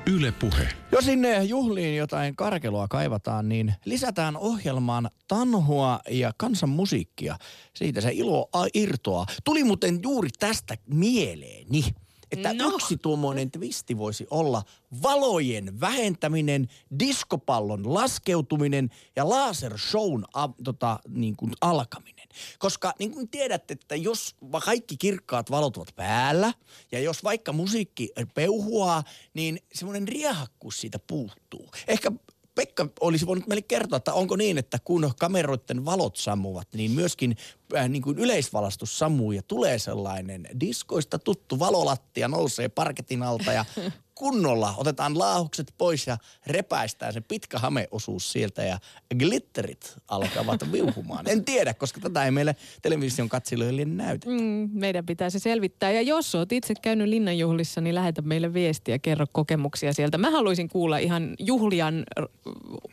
Yle 0.06 0.32
Puhe. 0.32 0.68
Jos 0.92 1.06
sinne 1.06 1.44
juhliin 1.44 1.98
jotain 1.98 2.36
karkelua 2.36 2.88
kaivataan, 2.88 3.50
niin 3.50 3.74
lisätään 3.86 4.38
ohjelmaan 4.38 5.10
tanhua 5.28 6.00
ja 6.10 6.34
kansanmusiikkia. 6.38 7.38
Siitä 7.74 8.02
se 8.02 8.12
ilo 8.14 8.50
irtoaa. 8.74 9.26
Tuli 9.44 9.64
muuten 9.64 10.00
juuri 10.04 10.30
tästä 10.40 10.78
mieleeni 10.88 11.84
että 12.32 12.54
no. 12.54 12.70
yksi 12.70 12.98
tuommoinen 12.98 13.52
twisti 13.52 13.98
voisi 13.98 14.28
olla 14.30 14.64
valojen 15.04 15.80
vähentäminen, 15.80 16.68
diskopallon 17.00 17.94
laskeutuminen 17.94 18.90
ja 19.16 19.30
lasershown 19.30 20.26
a, 20.34 20.50
tota, 20.64 21.00
niin 21.10 21.36
kuin 21.36 21.52
alkaminen. 21.62 22.20
Koska 22.60 22.94
niin 23.00 23.12
kuin 23.12 23.30
tiedätte, 23.30 23.74
että 23.74 23.96
jos 23.96 24.36
kaikki 24.65 24.98
kirkkaat 24.98 25.52
valot 25.52 25.78
ovat 25.78 25.96
päällä 25.96 26.54
ja 26.91 27.00
jos 27.00 27.24
vaikka 27.24 27.54
musiikki 27.54 28.10
peuhuaa, 28.34 29.04
niin 29.34 29.60
semmoinen 29.74 30.08
riehakkuus 30.08 30.82
siitä 30.82 31.00
puuttuu. 31.00 31.70
Ehkä 31.88 32.12
Pekka 32.56 32.88
olisi 33.00 33.26
voinut 33.26 33.48
meille 33.48 33.62
kertoa, 33.62 33.98
että 33.98 34.13
onko 34.13 34.36
niin, 34.36 34.58
että 34.58 34.78
kun 34.84 35.12
kameroiden 35.20 35.86
valot 35.86 36.15
sammuvat, 36.15 36.67
niin 36.74 36.91
myöskin 36.91 37.38
äh, 37.76 37.89
niin 37.89 38.02
kuin 38.02 38.20
yleisvalastus 38.20 39.00
sammuu 39.00 39.32
ja 39.32 39.41
tulee 39.44 39.80
sellainen 39.80 40.48
diskoista 40.60 41.20
tuttu 41.20 41.60
valolattia 41.60 42.28
nousee 42.28 42.70
parketin 42.70 43.24
alta 43.24 43.54
ja 43.54 43.65
kunnolla 44.21 44.73
otetaan 44.77 45.19
laahukset 45.19 45.73
pois 45.77 46.07
ja 46.07 46.17
repäistään 46.47 47.13
se 47.13 47.21
pitkä 47.21 47.60
hameosuus 47.60 48.31
sieltä 48.31 48.63
ja 48.63 48.79
glitterit 49.19 49.95
alkavat 50.07 50.71
viuhumaan. 50.71 51.29
En 51.29 51.45
tiedä, 51.45 51.73
koska 51.73 51.99
tätä 51.99 52.25
ei 52.25 52.31
meille 52.31 52.55
television 52.81 53.29
katsilijoille 53.29 53.86
näytä. 53.86 54.29
Mm, 54.29 54.69
meidän 54.73 55.05
pitää 55.05 55.29
se 55.29 55.39
selvittää. 55.39 55.91
Ja 55.91 56.01
jos 56.01 56.36
oot 56.36 56.51
itse 56.51 56.73
käynyt 56.81 57.07
linnanjuhlissa, 57.07 57.81
niin 57.81 57.95
lähetä 57.95 58.21
meille 58.21 58.53
viestiä, 58.53 58.99
kerro 58.99 59.25
kokemuksia 59.31 59.93
sieltä. 59.93 60.17
Mä 60.17 60.31
haluaisin 60.31 60.69
kuulla 60.69 60.97
ihan 60.97 61.36
juhlian 61.39 62.03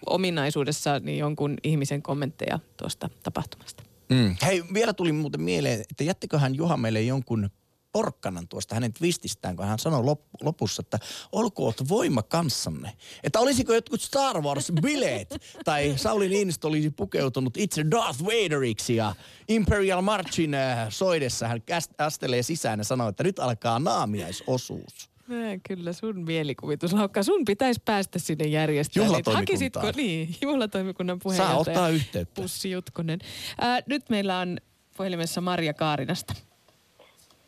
ominaisuudessa 0.07 0.99
niin 0.99 1.19
jonkun 1.19 1.57
ihmisen 1.63 2.03
kommentteja 2.03 2.59
tuosta 2.77 3.11
tapahtumasta. 3.23 3.83
Mm. 4.09 4.37
Hei, 4.47 4.65
vielä 4.75 4.93
tuli 4.93 5.13
muuten 5.13 5.41
mieleen, 5.41 5.81
että 5.81 6.05
jättiköhän 6.05 6.55
Juha 6.55 6.77
meille 6.77 7.03
jonkun 7.03 7.51
porkkanan 7.99 8.49
tuosta 8.49 8.75
hänen 8.75 8.93
twististään, 8.93 9.57
kun 9.57 9.67
hän 9.67 9.79
sanoi 9.79 10.05
lop, 10.05 10.21
lopussa, 10.43 10.81
että 10.81 10.99
olkoot 11.33 11.89
voima 11.89 12.23
kanssanne. 12.23 12.93
Että 13.23 13.41
olisiko 13.41 13.75
jotkut 13.75 14.01
Star 14.01 14.37
Wars-bileet 14.37 15.39
tai 15.65 15.93
Sauli 15.97 16.29
Niinistö 16.29 16.67
olisi 16.67 16.91
pukeutunut 16.91 17.57
itse 17.57 17.85
Darth 17.91 18.25
Vaderiksi 18.25 18.97
ja 18.97 19.15
Imperial 19.49 20.03
Marchin 20.03 20.55
äh, 20.55 20.87
soidessa 20.89 21.49
hän 21.49 21.63
astelee 21.99 22.43
sisään 22.43 22.81
ja 22.81 22.85
sanoo, 22.85 23.09
että 23.09 23.25
nyt 23.25 23.39
alkaa 23.39 23.79
naamiaisosuus. 23.79 25.11
Mä, 25.27 25.59
kyllä 25.69 25.93
sun 25.93 26.25
mielikuvitus, 26.25 26.93
Laukka. 26.93 27.23
Sun 27.23 27.45
pitäisi 27.45 27.83
päästä 27.85 28.19
sinne 28.19 28.47
järjestämään. 28.47 29.23
Hakisitko, 29.27 29.93
niin, 29.97 30.37
juhlatoimikunnan 30.43 31.19
puheenjohtaja. 31.19 31.65
Saa 31.65 31.73
ottaa 31.73 31.89
yhteyttä. 31.89 32.43
Pussi 32.43 32.71
Jutkonen. 32.71 33.19
Äh, 33.63 33.83
nyt 33.87 34.11
meillä 34.11 34.39
on 34.39 34.59
puhelimessa 34.97 35.41
Maria 35.41 35.75
Kaarinasta. 35.75 36.48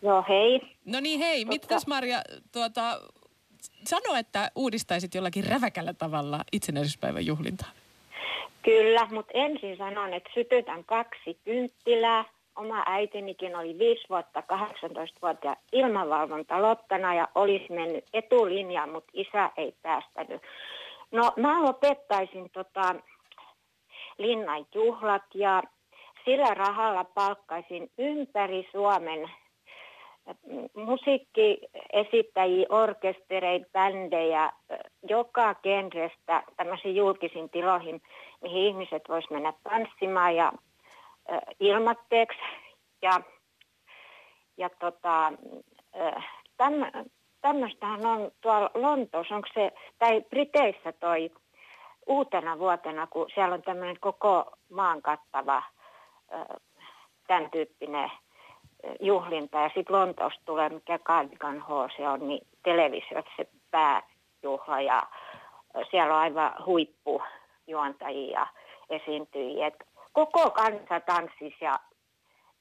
Joo, 0.03 0.25
hei. 0.29 0.61
No 0.85 1.01
niin, 1.01 1.21
hei. 1.21 1.45
Mutta... 1.45 1.67
Mitäs 1.67 1.87
Marja, 1.87 2.23
tuota, 2.53 3.01
sano, 3.85 4.15
että 4.19 4.51
uudistaisit 4.55 5.15
jollakin 5.15 5.45
räväkällä 5.45 5.95
tavalla 5.95 6.45
itsenäisyyspäivän 6.53 7.27
juhlintaa. 7.27 7.69
Kyllä, 8.63 9.07
mutta 9.11 9.33
ensin 9.35 9.77
sanon, 9.77 10.15
että 10.15 10.31
sytytän 10.35 10.85
kaksi 10.85 11.39
kynttilää. 11.45 12.25
Oma 12.57 12.83
äitinikin 12.87 13.57
oli 13.57 13.79
5 13.79 14.07
vuotta, 14.09 14.43
18 14.43 15.19
vuotta 15.23 15.57
ilmavalvonta 15.73 16.63
lottana 16.63 17.15
ja 17.15 17.29
olisi 17.35 17.73
mennyt 17.73 18.05
etulinjaan, 18.13 18.91
mutta 18.91 19.11
isä 19.15 19.51
ei 19.57 19.75
päästänyt. 19.83 20.43
No 21.11 21.33
mä 21.37 21.63
lopettaisin 21.63 22.51
tota, 22.51 22.95
linnan 24.19 24.67
juhlat 24.75 25.23
ja 25.35 25.63
sillä 26.25 26.55
rahalla 26.55 27.05
palkkaisin 27.05 27.91
ympäri 27.99 28.69
Suomen 28.73 29.31
musiikkiesittäjiä, 30.75 32.67
orkestereita, 32.69 33.69
bändejä, 33.73 34.53
joka 35.09 35.55
genrestä 35.55 36.43
tämmöisiin 36.57 36.97
julkisiin 36.97 37.51
tiloihin, 37.51 38.03
mihin 38.43 38.63
ihmiset 38.63 39.03
vois 39.09 39.31
mennä 39.31 39.53
tanssimaan 39.63 40.37
ja 40.37 40.53
äh, 41.33 41.39
ilmatteeksi. 41.61 42.41
Ja, 43.03 43.21
ja 44.57 44.71
tota, 44.71 45.33
äh, 46.01 46.31
tämmöistähän 47.41 48.07
on 48.07 48.31
tuolla 48.41 48.71
Lontoossa, 48.75 49.35
onko 49.35 49.49
se, 49.55 49.73
tai 49.99 50.21
Briteissä 50.21 50.93
toi 50.93 51.31
uutena 52.07 52.59
vuotena, 52.59 53.07
kun 53.07 53.27
siellä 53.35 53.55
on 53.55 53.63
tämmöinen 53.63 54.01
koko 54.01 54.53
maan 54.71 55.03
kattava 55.03 55.57
äh, 55.57 56.47
tämän 57.27 57.51
tyyppinen 57.51 58.11
juhlinta 59.01 59.59
ja 59.59 59.71
sitten 59.75 59.97
Lontoosta 59.97 60.41
tulee, 60.45 60.69
mikä 60.69 60.99
Cardigan 60.99 61.61
Hall 61.61 61.89
se 61.97 62.09
on, 62.09 62.29
niin 62.29 62.47
televisiossa 62.65 63.33
se 63.37 63.49
pääjuhla 63.71 64.81
ja 64.81 65.03
siellä 65.91 66.15
on 66.15 66.21
aivan 66.21 66.53
huippujuontajia 66.67 68.41
ja 68.41 68.47
esiintyjiä. 68.91 69.67
Et 69.67 69.75
koko 70.13 70.51
kansa 70.51 71.01
tanssisi 71.07 71.65
ja, 71.65 71.81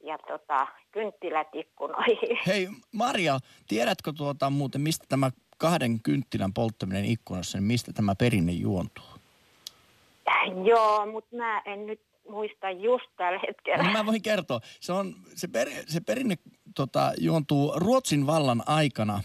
ja 0.03 0.17
tota, 0.17 0.67
kynttilät 0.91 1.47
ikkunoihin. 1.53 2.37
Hei 2.47 2.67
Maria, 2.93 3.39
tiedätkö 3.67 4.13
tuota 4.17 4.49
muuten, 4.49 4.81
mistä 4.81 5.05
tämä 5.09 5.29
kahden 5.57 5.99
kynttilän 6.03 6.53
polttaminen 6.53 7.05
ikkunassa, 7.05 7.57
niin 7.57 7.67
mistä 7.67 7.93
tämä 7.93 8.15
perinne 8.15 8.51
juontuu? 8.51 9.05
Joo, 10.63 11.05
mutta 11.05 11.35
mä 11.35 11.61
en 11.65 11.85
nyt 11.85 12.01
muista 12.29 12.69
just 12.69 13.05
tällä 13.17 13.39
hetkellä. 13.47 13.83
No 13.83 13.91
mä 13.91 14.05
voin 14.05 14.21
kertoa. 14.21 14.59
Se, 14.79 14.93
on, 14.93 15.15
se, 15.35 15.47
per, 15.47 15.67
se 15.87 16.01
perinne 16.01 16.35
tota, 16.75 17.13
juontuu 17.17 17.73
Ruotsin 17.75 18.27
vallan 18.27 18.63
aikana 18.65 19.21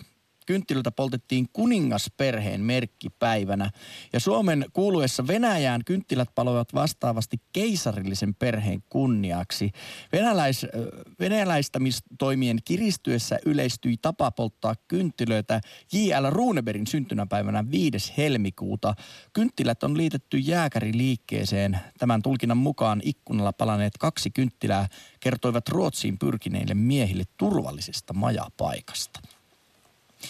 kynttilöitä 0.47 0.91
poltettiin 0.91 1.47
kuningasperheen 1.53 2.61
merkkipäivänä. 2.61 3.71
Ja 4.13 4.21
Suomen 4.21 4.65
kuuluessa 4.73 5.27
Venäjään 5.27 5.85
kynttilät 5.85 6.29
paloivat 6.35 6.75
vastaavasti 6.75 7.41
keisarillisen 7.53 8.35
perheen 8.35 8.83
kunniaksi. 8.89 9.73
Venäläis, 10.13 10.67
venäläistämistoimien 11.21 12.59
kiristyessä 12.65 13.39
yleistyi 13.47 13.97
tapa 14.03 14.31
polttaa 14.31 14.75
kynttilöitä 14.89 15.61
J.L. 15.93 16.31
Runebergin 16.31 16.87
syntymäpäivänä 16.87 17.71
5. 17.71 18.13
helmikuuta. 18.17 18.95
Kynttilät 19.33 19.83
on 19.83 19.97
liitetty 19.97 20.39
jääkäriliikkeeseen. 20.39 21.79
Tämän 21.99 22.23
tulkinnan 22.23 22.59
mukaan 22.59 23.01
ikkunalla 23.05 23.53
palaneet 23.53 23.99
kaksi 23.99 24.31
kynttilää 24.31 24.89
kertoivat 25.21 25.69
Ruotsiin 25.69 26.19
pyrkineille 26.19 26.75
miehille 26.75 27.25
turvallisesta 27.37 28.13
majapaikasta. 28.13 29.21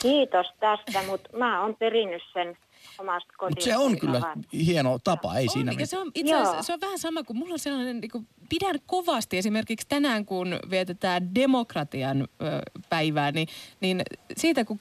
Kiitos 0.03 0.47
tästä, 0.61 1.03
mutta 1.07 1.37
mä 1.37 1.63
oon 1.63 1.77
perinnyt 1.77 2.23
sen 2.33 2.57
omasta 2.99 3.33
kodista. 3.39 3.71
Se 3.71 3.77
on 3.77 3.99
kyllä 3.99 4.21
hieno 4.67 4.99
tapa, 5.05 5.37
ei 5.37 5.45
on, 5.45 5.53
siinä 5.53 5.71
mitään. 5.71 5.87
Se 5.87 5.99
on, 5.99 6.11
itse 6.15 6.35
asiassa, 6.35 6.63
se 6.63 6.73
on 6.73 6.81
vähän 6.81 6.99
sama 6.99 7.23
kuin 7.23 7.37
mulla 7.37 7.53
on 7.53 7.59
sellainen, 7.59 8.01
niin 8.01 8.11
kuin, 8.11 8.27
pidän 8.49 8.77
kovasti 8.87 9.39
esimerkiksi 9.39 9.87
tänään, 9.89 10.27
kun 10.27 10.59
vietetään 10.71 11.35
demokratian 11.35 12.21
ö, 12.23 12.27
päivää, 12.89 13.33
niin, 13.33 13.49
niin 13.81 14.03
siitä 14.37 14.65
kun 14.65 14.81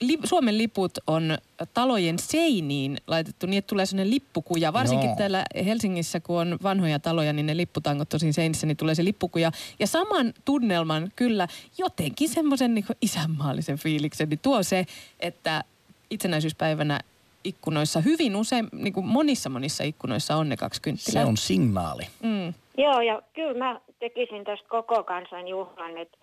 li, 0.00 0.18
Suomen 0.24 0.58
liput 0.58 0.92
on 1.06 1.38
talojen 1.74 2.18
seiniin 2.18 2.96
laitettu 3.06 3.46
niin, 3.46 3.58
että 3.58 3.68
tulee 3.68 3.86
sellainen 3.86 4.14
lippukuja. 4.14 4.72
Varsinkin 4.72 5.10
no. 5.10 5.16
täällä 5.16 5.44
Helsingissä, 5.64 6.20
kun 6.20 6.40
on 6.40 6.58
vanhoja 6.62 6.98
taloja, 6.98 7.32
niin 7.32 7.46
ne 7.46 7.56
lipputangot 7.56 8.08
tosin 8.08 8.32
seinissä, 8.32 8.66
niin 8.66 8.76
tulee 8.76 8.94
se 8.94 9.04
lippukuja. 9.04 9.50
Ja 9.78 9.86
saman 9.86 10.32
tunnelman 10.44 11.12
kyllä 11.16 11.48
jotenkin 11.78 12.28
semmoisen 12.28 12.74
niin 12.74 12.84
isänmaallisen 13.02 13.78
fiiliksen, 13.78 14.28
niin 14.28 14.40
tuo 14.42 14.62
se, 14.62 14.86
että 15.20 15.64
itsenäisyyspäivänä 16.10 17.00
ikkunoissa 17.44 18.00
hyvin 18.00 18.36
usein, 18.36 18.68
niin 18.72 18.92
kuin 18.92 19.06
monissa 19.06 19.50
monissa 19.50 19.84
ikkunoissa 19.84 20.36
on 20.36 20.48
ne 20.48 20.56
kaksi 20.56 20.82
kynttilää. 20.82 21.22
Se 21.22 21.28
on 21.28 21.36
signaali. 21.36 22.02
Mm. 22.22 22.54
Joo, 22.78 23.00
ja 23.00 23.22
kyllä 23.34 23.58
mä 23.58 23.80
tekisin 23.98 24.44
tästä 24.44 24.68
koko 24.68 25.02
kansan 25.02 25.48
juhlan, 25.48 25.98
että 25.98 26.18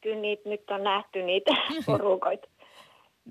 kyllä 0.00 0.20
niitä 0.20 0.48
nyt 0.48 0.70
on 0.70 0.84
nähty 0.84 1.22
niitä 1.22 1.50
porukoita 1.86 2.48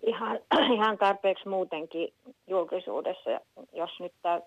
ihan, 0.04 0.40
ihan 0.76 0.98
tarpeeksi 0.98 1.50
muutenkin 1.50 2.14
julkisuudessa, 2.48 3.30
jos 3.74 3.92
nyt 4.00 4.14
tää, 4.22 4.42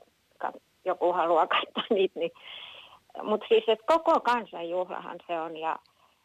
joku 0.84 1.12
haluaa 1.12 1.46
katsoa 1.46 1.84
niitä. 1.96 2.20
Niin. 2.20 2.32
Mutta 3.22 3.46
siis, 3.48 3.64
että 3.68 3.84
koko 3.86 4.20
kansanjuhlahan 4.20 5.18
se 5.26 5.40
on 5.40 5.56
ja, 5.56 5.78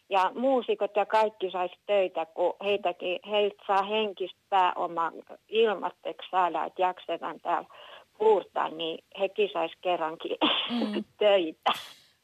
ja 0.10 0.32
muusikot 0.36 0.96
ja 0.96 1.06
kaikki 1.06 1.52
saisi 1.52 1.76
töitä, 1.86 2.26
kun 2.26 2.54
heitäkin, 2.64 3.20
heiltä 3.30 3.64
saa 3.68 3.84
henkistä 3.84 4.40
pääoma 4.50 5.12
ilmatteeksi 5.50 6.28
saada, 6.32 6.66
että 6.66 6.82
jaksetaan 6.82 7.40
täällä 7.40 7.70
puurtaa, 8.18 8.70
niin 8.70 9.04
hekin 9.20 9.50
saisi 9.54 9.76
kerrankin 9.82 10.38
mm. 10.80 11.04
töitä. 11.18 11.72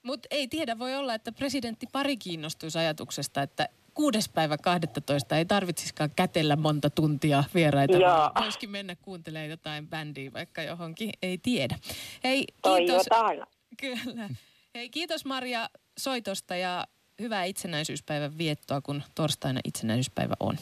Mutta 0.04 0.28
ei 0.32 0.47
tiedä, 0.47 0.80
voi 0.80 0.95
olla, 0.95 1.14
että 1.14 1.32
presidentti 1.32 1.86
pari 1.91 2.18
kiinnostuisi 2.18 2.80
ajatuksesta, 2.80 3.41
että 3.41 3.70
kuudes 4.00 4.30
päivä 4.30 4.58
12 4.58 5.38
ei 5.38 5.45
tarvitsisikaan 5.45 6.10
kätellä 6.16 6.56
monta 6.56 6.89
tuntia 6.89 7.43
vieraita. 7.54 7.97
Joo. 7.97 8.32
Voisikin 8.41 8.70
mennä 8.70 8.95
kuuntelemaan 8.95 9.50
jotain 9.50 9.88
bändiä 9.88 10.34
vaikka 10.34 10.62
johonkin, 10.62 11.10
ei 11.22 11.38
tiedä. 11.38 11.76
Hei, 12.24 12.45
kiitos. 12.45 13.06
Toivotaan. 13.06 13.47
Kyllä. 13.82 14.30
Hei, 14.76 14.89
kiitos 14.89 15.26
Maria 15.26 15.70
soitosta 15.97 16.56
ja 16.56 16.88
hyvää 17.22 17.43
itsenäisyyspäivän 17.43 18.38
viettoa, 18.38 18.82
kun 18.82 19.04
torstaina 19.16 19.60
itsenäisyyspäivä 19.64 20.34
on. 20.39 20.58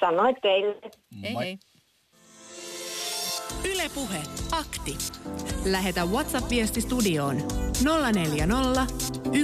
Sanoit 0.00 0.36
teille. 0.42 0.90
Hei 1.22 1.34
hei. 1.34 1.58
Ylepuhe 3.74 4.22
akti. 4.52 4.98
Lähetä 5.64 6.04
WhatsApp-viesti 6.04 6.80
studioon 6.80 7.36
040 8.12 8.86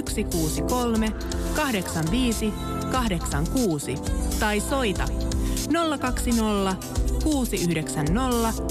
163 0.09 1.07
85 1.55 2.53
86 2.91 3.95
tai 4.39 4.59
soita 4.59 5.05
020 5.99 6.87
690 7.23 8.63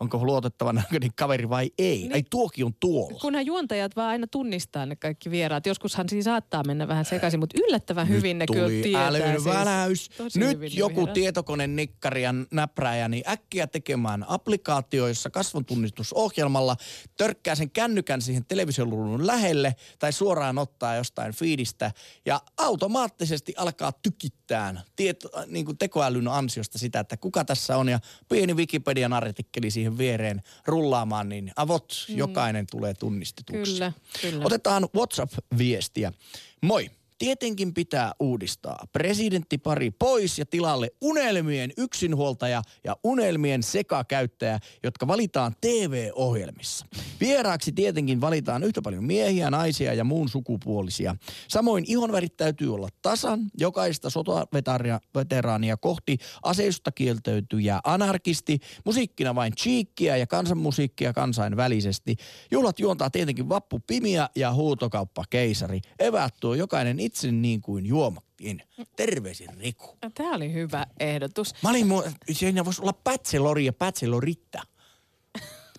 onko 0.00 0.24
luotettava 0.24 0.72
näköinen 0.72 1.10
kaveri 1.16 1.48
vai 1.48 1.70
ei. 1.78 1.98
Niin. 1.98 2.12
Ai 2.12 2.22
tuokin 2.30 2.64
on 2.64 2.74
tuolla. 2.80 3.18
Kunhan 3.18 3.46
juontajat 3.46 3.96
vaan 3.96 4.08
aina 4.08 4.26
tunnistaa 4.26 4.86
ne 4.86 4.96
kaikki 4.96 5.30
vieraat. 5.30 5.66
Joskushan 5.66 6.08
siinä 6.08 6.22
saattaa 6.22 6.62
mennä 6.66 6.88
vähän 6.88 7.04
sekaisin, 7.04 7.40
mutta 7.40 7.58
yllättävän 7.66 8.06
Nyt 8.08 8.16
hyvin 8.16 8.38
ne 8.38 8.46
kyllä 8.46 8.68
tietää. 8.68 9.12
siis. 9.12 9.44
väläys. 9.44 10.10
Nyt 10.36 10.74
joku 10.74 10.96
vieraat. 10.96 11.14
tietokone 11.14 11.66
nikkari 11.66 12.22
ja 12.22 12.34
näpräjä, 12.50 13.08
niin 13.08 13.24
äkkiä 13.28 13.66
tekemään 13.66 14.24
applikaatio, 14.28 15.08
jossa 15.08 15.30
kasvontunnistusohjelmalla 15.30 16.76
törkkää 17.16 17.54
sen 17.54 17.70
kännykän 17.70 18.22
siihen 18.22 18.44
televisioluulun 18.44 19.26
lähelle 19.26 19.74
tai 19.98 20.12
suoraan 20.12 20.58
ottaa 20.58 20.96
jostain 20.96 21.32
fiidistä 21.32 21.92
ja 22.26 22.40
automaattisesti 22.56 23.54
alkaa 23.56 23.92
tykittään 23.92 24.80
tieto, 24.96 25.28
niin 25.46 25.64
kuin 25.64 25.78
tekoälyn 25.78 26.28
ansiosta 26.28 26.78
sitä, 26.78 27.00
että 27.00 27.16
kuka 27.16 27.44
tässä 27.44 27.76
on 27.76 27.88
ja 27.88 27.98
pieni 28.28 28.54
Wikipedian 28.54 29.12
artikkeli 29.12 29.70
siihen 29.70 29.89
viereen 29.98 30.42
rullaamaan, 30.66 31.28
niin 31.28 31.52
avot 31.56 32.06
Mm. 32.08 32.16
jokainen 32.16 32.66
tulee 32.70 32.94
tunnistetuksi. 32.94 33.72
Kyllä, 33.72 33.92
kyllä. 34.20 34.44
Otetaan 34.44 34.88
WhatsApp-viestiä. 34.96 36.12
Moi. 36.60 36.90
Tietenkin 37.20 37.74
pitää 37.74 38.12
uudistaa. 38.20 38.84
Presidenttipari 38.92 39.90
pois 39.90 40.38
ja 40.38 40.46
tilalle 40.46 40.90
unelmien 41.00 41.72
yksinhuoltaja 41.78 42.62
ja 42.84 42.96
unelmien 43.04 43.62
sekakäyttäjä, 43.62 44.58
jotka 44.82 45.06
valitaan 45.06 45.54
TV-ohjelmissa. 45.60 46.86
Vieraaksi 47.20 47.72
tietenkin 47.72 48.20
valitaan 48.20 48.64
yhtä 48.64 48.82
paljon 48.82 49.04
miehiä, 49.04 49.50
naisia 49.50 49.94
ja 49.94 50.04
muun 50.04 50.28
sukupuolisia. 50.28 51.16
Samoin 51.48 51.84
ihonvärit 51.86 52.36
täytyy 52.36 52.74
olla 52.74 52.88
tasan. 53.02 53.40
Jokaista 53.58 54.10
sotaveteraania 54.10 55.76
kohti 55.76 56.18
aseista 56.42 56.92
kieltäytyjä 56.92 57.80
anarkisti. 57.84 58.58
Musiikkina 58.84 59.34
vain 59.34 59.52
chiikkiä 59.56 60.16
ja 60.16 60.26
kansanmusiikkia 60.26 61.12
kansainvälisesti. 61.12 62.16
Juhlat 62.50 62.80
juontaa 62.80 63.10
tietenkin 63.10 63.48
Vappu 63.48 63.80
Pimiä 63.86 64.28
ja 64.36 64.52
huutokauppa 64.52 65.24
Keisari. 65.30 65.80
Eväät 65.98 66.34
tuo 66.40 66.54
jokainen 66.54 67.00
itse 67.00 67.09
niin 67.32 67.60
kuin 67.60 67.86
juomakin. 67.86 68.62
Terveisin 68.96 69.58
Riku. 69.58 69.98
No, 70.02 70.10
Tämä 70.14 70.34
oli 70.34 70.52
hyvä 70.52 70.86
ehdotus. 71.00 71.54
Mä 71.62 71.70
olin, 71.70 71.86
mu- 71.86 72.10
siinä 72.32 72.64
voisi 72.64 72.82
olla 72.82 72.92
bachelori 73.04 73.64
ja 73.64 73.72
bacheloritta. 73.72 74.62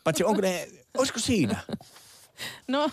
Paitsi 0.03 0.23
onko 0.23 0.41
ne, 0.41 0.67
olisiko 0.97 1.19
siinä? 1.19 1.59
No, 2.67 2.89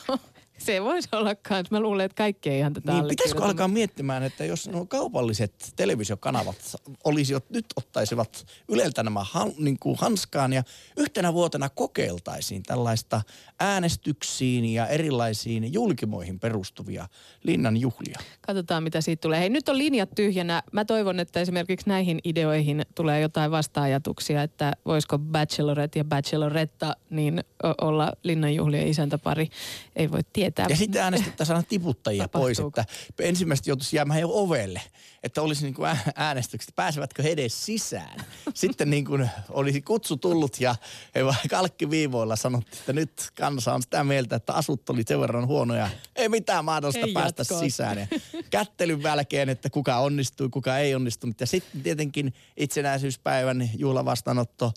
se 0.59 0.85
voisi 0.85 1.09
olla 1.13 1.35
kans. 1.35 1.71
Mä 1.71 1.81
luulen, 1.81 2.07
että 2.07 2.15
kaikki 2.15 2.51
ei 2.51 2.59
ihan 2.59 2.73
tätä 2.73 2.93
Niin, 2.93 3.09
pitäisikö 3.09 3.45
alkaa 3.45 3.69
miettimään, 3.69 4.23
että 4.23 4.45
jos 4.45 4.69
nuo 4.69 4.87
kaupalliset 4.87 5.73
televisiokanavat 5.77 6.57
olisivat, 7.05 7.51
nyt 7.51 7.67
ottaisivat 7.77 8.47
Yleltä 8.69 9.03
nämä 9.03 9.25
han, 9.25 9.53
niin 9.59 9.77
kuin 9.81 9.99
hanskaan 9.99 10.53
ja 10.53 10.63
yhtenä 10.97 11.33
vuotena 11.33 11.69
kokeiltaisiin 11.69 12.63
tällaista 12.63 13.23
äänestyksiin 13.61 14.65
ja 14.65 14.87
erilaisiin 14.87 15.73
julkimoihin 15.73 16.41
perustuvia 16.41 17.09
linnan 17.43 17.77
juhlia. 17.77 18.19
Katsotaan, 18.41 18.83
mitä 18.83 19.01
siitä 19.01 19.21
tulee. 19.21 19.41
Hei, 19.41 19.49
nyt 19.49 19.69
on 19.69 19.79
linjat 19.79 20.11
tyhjänä. 20.15 20.63
Mä 20.73 20.85
toivon, 20.85 21.21
että 21.21 21.41
esimerkiksi 21.41 21.89
näihin 21.89 22.19
ideoihin 22.25 22.83
tulee 22.95 23.21
jotain 23.21 23.51
vasta-ajatuksia, 23.51 24.43
että 24.43 24.73
voisiko 24.87 25.19
Bachelorette 25.19 25.99
ja 25.99 26.05
Bacheloretta 26.05 26.97
niin 27.11 27.45
olla 27.81 28.13
linnanjuhlien 28.23 28.89
isäntäpari. 28.89 29.49
Ei 29.97 30.11
voi 30.11 30.21
tietää. 30.33 30.48
Ja 30.69 30.77
sitten 30.77 31.03
äänestettäisiin 31.03 31.57
aina 31.57 31.67
tiputtajia 31.69 32.29
pois, 32.29 32.59
että 32.61 32.85
ensimmäistä 33.19 33.71
joutuisi 33.71 33.97
jäämään 33.97 34.21
jo 34.21 34.29
ovelle, 34.33 34.83
että 35.23 35.43
olisi 35.43 35.65
niin 35.65 35.75
kuin 35.75 35.89
ää- 35.89 36.13
äänestykset, 36.15 36.77
pääsevätkö 36.77 37.23
he 37.23 37.29
edes 37.29 37.67
sisään. 37.67 38.25
Sitten 38.55 38.91
niin 38.91 39.05
kuin 39.05 39.31
olisi 39.49 39.83
kutsu 39.83 40.17
tullut 40.17 40.61
ja 40.61 40.75
he 41.15 41.21
kalkkiviivoilla 41.51 42.37
sanottiin, 42.37 42.79
että 42.81 42.93
nyt 42.93 43.31
kansa 43.35 43.75
on 43.75 43.83
sitä 43.83 44.05
mieltä, 44.05 44.37
että 44.37 44.53
asut 44.53 44.91
oli 44.91 45.03
sen 45.07 45.21
verran 45.21 45.47
huonoja. 45.47 45.91
Ei 46.17 46.29
mitään 46.29 46.65
mahdollista 46.65 47.07
Ei 47.07 47.13
päästä 47.13 47.41
jatkoa. 47.41 47.61
sisään. 47.61 47.99
Ja 47.99 48.07
kättelyn 48.51 49.03
jälkeen, 49.03 49.49
että 49.49 49.71
kuka 49.71 49.99
onnistui, 49.99 50.49
kuka 50.49 50.79
ei 50.79 50.95
onnistunut. 50.95 51.41
Ja 51.41 51.47
sitten 51.47 51.83
tietenkin 51.83 52.35
itsenäisyyspäivän 52.57 53.71
juhlavastaanotto 53.77 54.73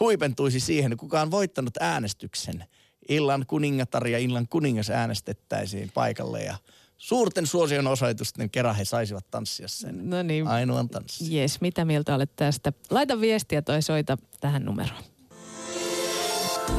huipentuisi 0.00 0.60
siihen, 0.60 0.96
kuka 0.96 1.20
on 1.20 1.30
voittanut 1.30 1.76
äänestyksen. 1.80 2.64
Illan 3.08 3.44
kuningatar 3.46 4.08
ja 4.08 4.18
illan 4.18 4.48
kuningas 4.48 4.90
äänestettäisiin 4.90 5.90
paikalle 5.94 6.42
ja 6.42 6.56
suurten 6.96 7.46
suosion 7.46 7.86
osoitusten 7.86 8.50
kerran 8.50 8.76
he 8.76 8.84
saisivat 8.84 9.30
tanssia 9.30 9.68
sen 9.68 10.10
No 10.10 10.22
niin. 10.22 10.46
ainoan 10.46 10.88
tanssin. 10.88 11.32
Jes, 11.32 11.60
mitä 11.60 11.84
mieltä 11.84 12.14
olet 12.14 12.36
tästä? 12.36 12.72
Laita 12.90 13.20
viestiä 13.20 13.62
tai 13.62 13.82
soita 13.82 14.18
tähän 14.40 14.64
numeroon. 14.64 15.02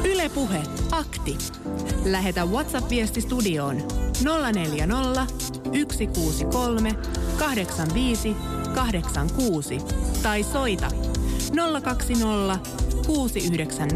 Ylepuhe 0.04 0.62
akti. 0.90 1.38
Lähetä 2.04 2.44
WhatsApp-viesti 2.44 3.20
studioon 3.20 3.82
040 4.52 5.26
163 5.92 6.94
85 7.38 8.36
86 8.74 9.78
tai 10.22 10.42
soita 10.42 10.90
020 11.82 12.87
690 13.08 13.94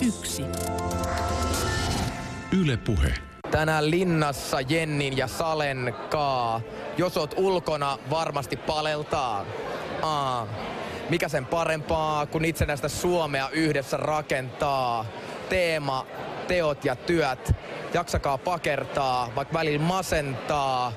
001. 0.00 0.42
Yle 2.60 2.76
Puhe. 2.76 3.14
Tänään 3.50 3.90
linnassa 3.90 4.60
Jennin 4.60 5.16
ja 5.16 5.26
Salen 5.26 5.94
kaa. 6.10 6.60
Jos 6.98 7.16
oot 7.16 7.34
ulkona, 7.36 7.98
varmasti 8.10 8.56
paleltaa. 8.56 9.46
Aa. 10.02 10.46
Mikä 11.10 11.28
sen 11.28 11.46
parempaa, 11.46 12.26
kun 12.26 12.44
itsenäistä 12.44 12.88
Suomea 12.88 13.48
yhdessä 13.48 13.96
rakentaa. 13.96 15.04
Teema, 15.48 16.06
teot 16.48 16.84
ja 16.84 16.96
työt. 16.96 17.52
Jaksakaa 17.94 18.38
pakertaa, 18.38 19.32
vaikka 19.36 19.54
välillä 19.54 19.86
masentaa. 19.86 20.92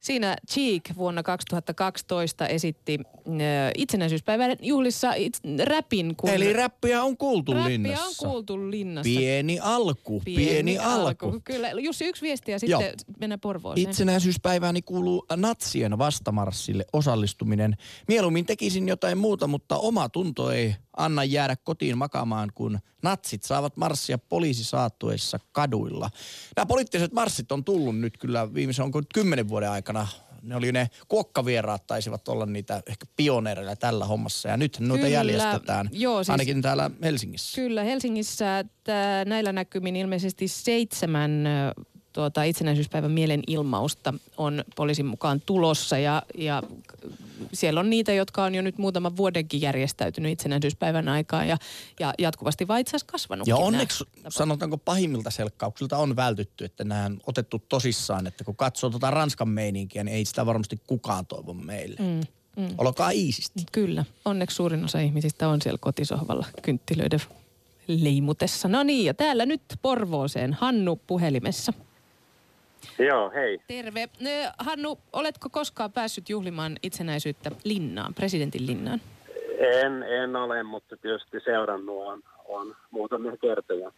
Siinä 0.00 0.36
Cheek 0.50 0.82
vuonna 0.96 1.22
2012 1.22 2.46
esitti 2.46 2.98
äh, 3.28 3.34
itsenäisyyspäivän 3.76 4.56
juhlissa 4.62 5.12
it, 5.14 5.40
räpin. 5.64 6.16
Kun 6.16 6.30
Eli 6.30 6.52
räppiä 6.52 7.02
on 7.02 7.16
kuultu 7.16 7.52
räppiä 7.52 7.68
linnassa. 7.68 8.04
on 8.04 8.14
kuultu 8.18 8.70
linnassa. 8.70 9.18
Pieni 9.18 9.58
alku, 9.62 10.20
pieni, 10.24 10.44
pieni 10.44 10.78
alku. 10.78 11.40
Kyllä, 11.44 11.70
Jussi, 11.70 12.04
yksi 12.04 12.22
viesti 12.22 12.52
ja 12.52 12.58
sitten 12.58 12.80
Joo. 12.80 12.92
mennään 13.20 13.40
Porvooseen. 13.40 13.88
Itsenäisyyspäivääni 13.90 14.82
kuuluu 14.82 15.26
natsien 15.36 15.98
vastamarssille 15.98 16.84
osallistuminen. 16.92 17.76
Mieluummin 18.08 18.46
tekisin 18.46 18.88
jotain 18.88 19.18
muuta, 19.18 19.46
mutta 19.46 19.78
oma 19.78 20.08
tunto 20.08 20.50
ei 20.50 20.74
anna 21.04 21.24
jäädä 21.24 21.56
kotiin 21.56 21.98
makaamaan, 21.98 22.50
kun 22.54 22.78
natsit 23.02 23.42
saavat 23.42 23.76
marssia 23.76 24.18
poliisisaattuessa 24.18 25.38
kaduilla. 25.52 26.10
Nämä 26.56 26.66
poliittiset 26.66 27.12
marssit 27.12 27.52
on 27.52 27.64
tullut 27.64 27.98
nyt 27.98 28.18
kyllä 28.18 28.54
viimeisen 28.54 28.84
onko 28.84 29.02
kymmenen 29.14 29.48
vuoden 29.48 29.70
aikana. 29.70 30.06
Ne 30.42 30.56
oli 30.56 30.72
ne 30.72 30.90
kuokkavieraat 31.08 31.86
taisivat 31.86 32.28
olla 32.28 32.46
niitä 32.46 32.82
ehkä 32.86 33.06
pioneereja 33.16 33.76
tällä 33.76 34.04
hommassa 34.04 34.48
ja 34.48 34.56
nyt 34.56 34.76
noita 34.80 35.04
Kyllä. 35.04 35.08
jäljestetään 35.14 35.88
Joo, 35.92 36.24
siis- 36.24 36.30
ainakin 36.30 36.62
täällä 36.62 36.90
Helsingissä. 37.02 37.60
Kyllä, 37.60 37.84
Helsingissä 37.84 38.64
tää, 38.84 39.24
näillä 39.24 39.52
näkymin 39.52 39.96
ilmeisesti 39.96 40.48
seitsemän 40.48 41.44
tuota, 42.12 42.42
itsenäisyyspäivän 42.42 43.10
mielenilmausta 43.10 44.14
on 44.36 44.64
poliisin 44.76 45.06
mukaan 45.06 45.40
tulossa 45.46 45.98
ja, 45.98 46.22
ja 46.38 46.62
siellä 47.52 47.80
on 47.80 47.90
niitä, 47.90 48.12
jotka 48.12 48.44
on 48.44 48.54
jo 48.54 48.62
nyt 48.62 48.78
muutaman 48.78 49.16
vuodenkin 49.16 49.60
järjestäytynyt 49.60 50.32
itsenäisyyspäivän 50.32 51.08
aikaan 51.08 51.48
ja, 51.48 51.56
ja 52.00 52.14
jatkuvasti 52.18 52.68
vaan 52.68 52.80
itse 52.80 52.90
asiassa 52.96 53.12
kasvanutkin. 53.12 53.52
Ja 53.52 53.56
nämä 53.56 53.66
onneksi 53.66 54.04
sanotaanko 54.28 54.78
pahimmilta 54.78 55.30
selkkauksilta 55.30 55.98
on 55.98 56.16
vältytty, 56.16 56.64
että 56.64 56.84
nämä 56.84 57.06
on 57.06 57.20
otettu 57.26 57.62
tosissaan, 57.68 58.26
että 58.26 58.44
kun 58.44 58.56
katsoo 58.56 58.90
tuota 58.90 59.10
Ranskan 59.10 59.48
meininkiä, 59.48 60.04
niin 60.04 60.16
ei 60.16 60.24
sitä 60.24 60.46
varmasti 60.46 60.80
kukaan 60.86 61.26
toivo 61.26 61.54
meille. 61.54 61.96
Mm, 62.00 62.20
mm. 62.62 62.74
Olkaa 62.78 63.10
iisisti. 63.10 63.64
Kyllä, 63.72 64.04
onneksi 64.24 64.56
suurin 64.56 64.84
osa 64.84 65.00
ihmisistä 65.00 65.48
on 65.48 65.62
siellä 65.62 65.78
kotisohvalla 65.80 66.46
kynttilöiden 66.62 67.20
leimutessa. 67.86 68.68
No 68.68 68.82
niin, 68.82 69.04
ja 69.04 69.14
täällä 69.14 69.46
nyt 69.46 69.62
Porvooseen 69.82 70.54
Hannu 70.54 70.96
puhelimessa. 71.06 71.72
Joo, 72.98 73.30
hei. 73.30 73.60
Terve. 73.66 74.08
Hannu, 74.58 74.98
oletko 75.12 75.48
koskaan 75.50 75.92
päässyt 75.92 76.28
juhlimaan 76.28 76.76
itsenäisyyttä 76.82 77.50
linnaan, 77.64 78.14
presidentin 78.14 78.66
linnaan? 78.66 79.00
En, 79.58 80.02
en 80.02 80.36
ole, 80.36 80.62
mutta 80.62 80.96
tietysti 80.96 81.40
seurannut 81.44 82.06
on, 82.06 82.22
on 82.48 82.76
muutamia 82.90 83.36
kertoja. 83.36 83.92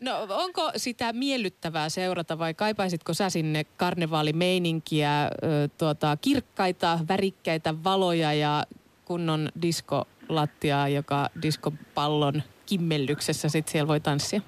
No 0.00 0.26
onko 0.28 0.70
sitä 0.76 1.12
miellyttävää 1.12 1.88
seurata 1.88 2.38
vai 2.38 2.54
kaipaisitko 2.54 3.14
sä 3.14 3.30
sinne 3.30 3.64
karnevaalimeininkiä, 3.76 5.30
tuota, 5.78 6.16
kirkkaita, 6.20 6.98
värikkäitä 7.08 7.74
valoja 7.84 8.32
ja 8.32 8.64
kunnon 9.04 9.48
diskolattiaa, 9.62 10.88
joka 10.88 11.28
diskopallon 11.42 12.42
kimmellyksessä 12.66 13.48
sitten 13.48 13.72
siellä 13.72 13.88
voi 13.88 14.00
tanssia? 14.00 14.40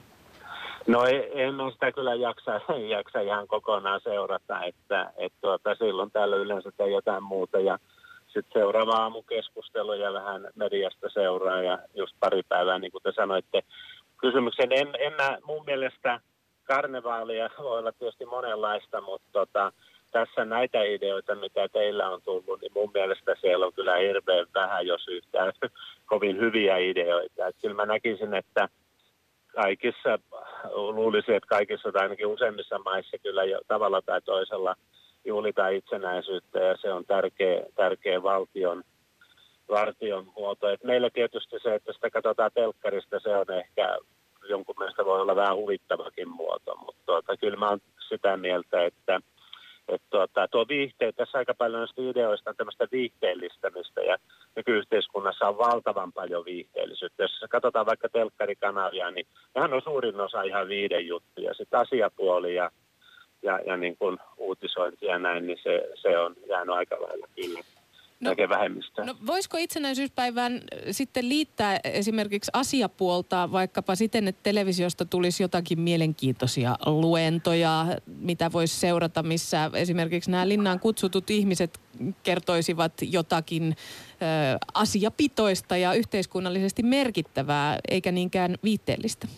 No 0.86 1.04
e- 1.06 1.30
en 1.32 1.60
ole 1.60 1.72
sitä 1.72 1.92
kyllä 1.92 2.14
jaksa, 2.14 2.60
jaksa 2.96 3.20
ihan 3.20 3.46
kokonaan 3.46 4.00
seurata, 4.00 4.64
että, 4.64 5.12
että 5.16 5.38
tuota, 5.40 5.74
silloin 5.74 6.10
täällä 6.10 6.36
yleensä 6.36 6.72
tai 6.76 6.92
jotain 6.92 7.22
muuta. 7.22 7.60
Ja 7.60 7.78
sitten 8.26 8.52
seuraava 8.52 8.92
aamu 8.92 9.22
keskustelu 9.22 9.92
ja 9.92 10.12
vähän 10.12 10.48
mediasta 10.54 11.08
seuraa 11.08 11.62
ja 11.62 11.78
just 11.94 12.16
pari 12.20 12.42
päivää, 12.48 12.78
niin 12.78 12.92
kuin 12.92 13.02
te 13.02 13.12
sanoitte. 13.12 13.62
Kysymyksen, 14.20 14.72
en, 14.72 14.88
en 14.98 15.12
mä, 15.12 15.38
mun 15.44 15.64
mielestä 15.66 16.20
karnevaalia 16.64 17.50
voi 17.58 17.78
olla 17.78 17.92
tietysti 17.92 18.26
monenlaista, 18.26 19.00
mutta 19.00 19.28
tota, 19.32 19.72
tässä 20.12 20.44
näitä 20.44 20.82
ideoita, 20.82 21.34
mitä 21.34 21.68
teillä 21.68 22.10
on 22.10 22.22
tullut, 22.22 22.60
niin 22.60 22.72
mun 22.74 22.90
mielestä 22.94 23.34
siellä 23.40 23.66
on 23.66 23.72
kyllä 23.72 23.96
hirveän 23.96 24.46
vähän, 24.54 24.86
jos 24.86 25.08
yhtään 25.08 25.52
kovin 26.10 26.40
hyviä 26.40 26.76
ideoita. 26.76 27.46
Et 27.46 27.56
kyllä 27.62 27.74
mä 27.74 27.86
näkisin, 27.86 28.34
että 28.34 28.68
kaikissa, 29.54 30.18
luulisin, 30.72 31.34
että 31.34 31.48
kaikissa 31.48 31.92
tai 31.92 32.02
ainakin 32.02 32.26
useimmissa 32.26 32.78
maissa 32.78 33.18
kyllä 33.18 33.44
jo 33.44 33.60
tavalla 33.68 34.02
tai 34.02 34.22
toisella 34.22 34.74
juhlitaan 35.24 35.74
itsenäisyyttä 35.74 36.58
ja 36.58 36.76
se 36.76 36.92
on 36.92 37.04
tärkeä, 37.04 37.62
tärkeä 37.74 38.22
valtion, 38.22 38.84
valtion 39.68 40.32
muoto. 40.36 40.68
Et 40.68 40.84
meillä 40.84 41.10
tietysti 41.10 41.56
se, 41.62 41.74
että 41.74 41.92
sitä 41.92 42.10
katsotaan 42.10 42.50
telkkarista, 42.54 43.20
se 43.20 43.36
on 43.36 43.50
ehkä 43.50 43.98
jonkun 44.48 44.74
mielestä 44.78 45.04
voi 45.04 45.20
olla 45.20 45.36
vähän 45.36 45.56
huvittavakin 45.56 46.28
muoto, 46.28 46.76
mutta 46.76 47.02
tuota, 47.06 47.36
kyllä 47.36 47.56
mä 47.56 47.68
oon 47.68 47.80
sitä 48.08 48.36
mieltä, 48.36 48.84
että– 48.84 49.20
että 49.88 50.06
tuota, 50.10 50.48
tuo 50.48 50.68
viihte, 50.68 51.12
tässä 51.12 51.38
aika 51.38 51.54
paljon 51.54 51.80
näistä 51.80 52.02
ideoista 52.02 52.50
on 52.50 52.56
tämmöistä 52.56 52.88
viihteellistämistä 52.92 54.00
ja 54.00 54.16
nykyyhteiskunnassa 54.56 55.48
on 55.48 55.58
valtavan 55.58 56.12
paljon 56.12 56.44
viihteellisyyttä. 56.44 57.22
Jos 57.22 57.44
katsotaan 57.50 57.86
vaikka 57.86 58.08
telkkarikanavia, 58.08 59.10
niin 59.10 59.26
nehän 59.54 59.74
on 59.74 59.82
suurin 59.82 60.20
osa 60.20 60.42
ihan 60.42 60.68
viiden 60.68 61.06
juttuja. 61.06 61.54
Sitten 61.54 61.80
asiapuoli 61.80 62.54
ja, 62.54 62.70
ja, 63.42 63.60
ja 63.66 63.76
niin 63.76 63.96
kuin 63.96 64.18
uutisointi 64.36 65.06
ja 65.06 65.18
näin, 65.18 65.46
niin 65.46 65.58
se, 65.62 65.88
se 65.94 66.18
on 66.18 66.34
jäänyt 66.48 66.74
aika 66.74 67.02
lailla 67.02 67.26
kyllä 67.36 67.60
no, 68.24 68.48
vähemmistöä. 68.48 69.04
No 69.04 69.14
voisiko 69.26 69.56
itsenäisyyspäivään 69.56 70.60
sitten 70.90 71.28
liittää 71.28 71.80
esimerkiksi 71.84 72.50
asiapuolta 72.54 73.52
vaikkapa 73.52 73.94
siten, 73.94 74.28
että 74.28 74.42
televisiosta 74.42 75.04
tulisi 75.04 75.42
jotakin 75.42 75.80
mielenkiintoisia 75.80 76.76
luentoja, 76.86 77.86
mitä 78.06 78.52
voisi 78.52 78.80
seurata, 78.80 79.22
missä 79.22 79.70
esimerkiksi 79.74 80.30
nämä 80.30 80.48
linnaan 80.48 80.80
kutsutut 80.80 81.30
ihmiset 81.30 81.80
kertoisivat 82.22 82.92
jotakin 83.02 83.62
ö, 83.72 84.58
asiapitoista 84.74 85.76
ja 85.76 85.92
yhteiskunnallisesti 85.92 86.82
merkittävää, 86.82 87.78
eikä 87.90 88.12
niinkään 88.12 88.56
viitteellistä? 88.64 89.28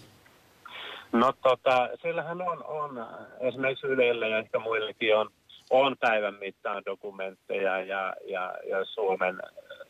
No 1.12 1.32
tota, 1.42 1.88
sillähän 2.02 2.42
on, 2.42 2.64
on 2.64 3.06
esimerkiksi 3.40 3.86
Ylellä 3.86 4.26
ja 4.26 4.38
ehkä 4.38 4.58
muillekin 4.58 5.16
on 5.16 5.30
on 5.70 5.96
päivän 6.00 6.34
mittaan 6.34 6.82
dokumentteja 6.86 7.80
ja, 7.80 8.14
ja, 8.24 8.54
ja 8.68 8.84
Suomen 8.84 9.38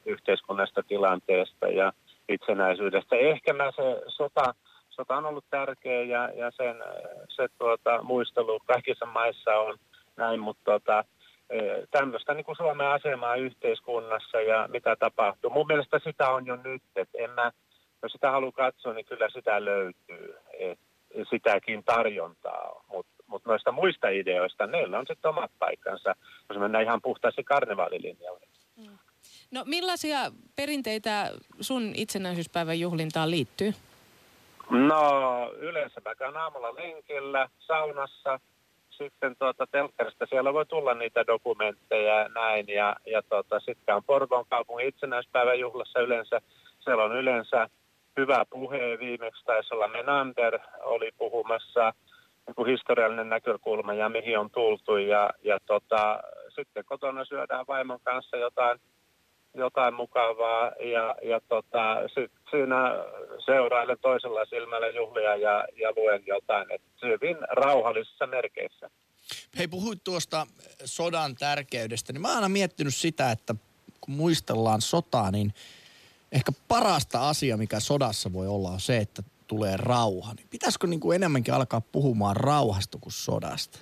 yhteiskunnasta 0.07 0.83
tilanteesta 0.83 1.69
ja 1.69 1.93
itsenäisyydestä. 2.29 3.17
Ehkä 3.17 3.53
mä 3.53 3.73
se 3.77 4.03
sota, 4.09 4.55
sota 4.91 5.17
on 5.17 5.27
ollut 5.27 5.45
tärkeä 5.51 6.03
ja, 6.03 6.31
ja 6.35 6.51
sen, 6.51 6.77
se 7.29 7.49
tuota, 7.59 8.03
muistelu 8.03 8.61
kaikissa 8.67 9.07
maissa 9.07 9.57
on 9.57 9.79
näin, 10.17 10.41
mutta 10.41 10.63
tuota, 10.65 11.05
e, 11.51 11.59
tämmöistä 11.91 12.35
niin 12.35 12.45
kuin 12.45 12.57
Suomen 12.57 12.87
asemaa 12.87 13.37
yhteiskunnassa 13.37 14.41
ja 14.41 14.69
mitä 14.73 14.97
tapahtuu. 14.97 15.51
Mun 15.51 15.67
mielestä 15.67 16.01
sitä 16.05 16.31
on 16.31 16.47
jo 16.47 16.57
nyt, 16.57 16.83
että 16.97 17.19
en 17.19 17.31
mä, 17.31 17.53
jos 18.03 18.13
sitä 18.13 18.31
haluaa 18.31 18.53
katsoa, 18.53 18.93
niin 18.93 19.07
kyllä 19.07 19.29
sitä 19.33 19.65
löytyy. 19.65 20.37
Et 20.59 20.79
sitäkin 21.31 21.85
tarjontaa, 21.85 22.85
mutta 22.89 23.16
mutta 23.27 23.51
noista 23.51 23.73
muista 23.73 24.09
ideoista, 24.09 24.67
neillä 24.67 24.99
on 24.99 25.07
sitten 25.07 25.29
omat 25.29 25.51
paikkansa, 25.59 26.15
jos 26.49 26.59
mennään 26.59 26.85
ihan 26.85 27.03
puhtaasti 27.03 27.45
karnevaalilinjalle. 27.45 28.47
Mm. 28.77 28.99
No 29.51 29.63
millaisia 29.67 30.19
perinteitä 30.57 31.31
sun 31.61 31.93
itsenäisyyspäivän 31.95 32.81
juhlintaan 32.81 33.31
liittyy? 33.31 33.75
No 34.71 35.01
yleensä 35.59 36.01
mä 36.05 36.15
käyn 36.15 36.37
aamulla 36.37 36.75
lenkillä, 36.75 37.49
saunassa, 37.59 38.41
sitten 38.91 39.37
tuota 39.37 39.67
telkkarista 39.67 40.27
siellä 40.27 40.53
voi 40.53 40.67
tulla 40.67 40.95
niitä 40.95 41.27
dokumentteja 41.27 42.15
ja 42.15 42.29
näin. 42.29 42.69
Ja, 42.69 42.97
ja 43.07 43.23
tuota, 43.23 43.61
sitten 43.61 43.95
on 43.95 44.05
Porvoon 44.05 44.45
kaupungin 44.51 44.89
itsenäispäivän 44.89 45.59
juhlassa 45.59 46.01
yleensä, 46.01 46.41
siellä 46.81 47.05
on 47.05 47.17
yleensä 47.17 47.69
hyvä 48.17 48.45
puhe. 48.51 48.99
Viimeksi 48.99 49.45
taisi 49.45 49.75
olla 49.75 49.89
Menander 49.89 50.59
oli 50.85 51.11
puhumassa– 51.19 51.93
niin 52.47 52.67
historiallinen 52.67 53.29
näkökulma 53.29 53.95
ja 53.95 54.09
mihin 54.09 54.39
on 54.39 54.51
tultu. 54.51 54.97
Ja, 54.97 55.31
ja 55.43 55.59
tota, 55.67 56.21
sitten 56.55 56.85
kotona 56.85 57.25
syödään 57.25 57.65
vaimon 57.69 58.01
kanssa 58.03 58.37
jotain, 58.37 58.81
jotain 59.55 59.95
mukavaa 59.95 60.73
ja, 60.93 61.15
ja 61.23 61.41
tota, 61.49 61.97
sit 62.15 62.33
siinä 62.51 62.91
seurailen 63.45 63.99
toisella 64.03 64.45
silmällä 64.45 64.89
juhlia 64.89 65.37
ja, 65.37 65.65
ja 65.81 65.93
luen 65.97 66.23
jotain. 66.27 66.73
Et 66.73 66.83
hyvin 67.03 67.37
rauhallisissa 67.51 68.27
merkeissä. 68.27 68.91
Hei, 69.59 69.69
puhuit 69.69 70.05
tuosta 70.05 70.47
sodan 70.85 71.35
tärkeydestä, 71.35 72.13
niin 72.13 72.23
mä 72.23 72.29
oon 72.29 72.37
aina 72.37 72.49
miettinyt 72.49 72.95
sitä, 72.95 73.31
että 73.31 73.55
kun 74.01 74.15
muistellaan 74.15 74.81
sotaa, 74.81 75.31
niin 75.31 75.55
ehkä 76.33 76.53
parasta 76.69 77.29
asia, 77.29 77.57
mikä 77.57 77.81
sodassa 77.81 78.33
voi 78.33 78.47
olla, 78.47 78.71
on 78.71 78.81
se, 78.81 78.97
että 78.97 79.23
tulee 79.47 79.77
rauha. 79.77 80.35
Niin 80.35 80.49
pitäisikö 80.51 80.87
niin 80.87 81.01
kuin 81.01 81.17
enemmänkin 81.17 81.55
alkaa 81.55 81.81
puhumaan 81.93 82.37
rauhasta 82.37 82.99
kuin 83.01 83.13
sodasta? 83.13 83.79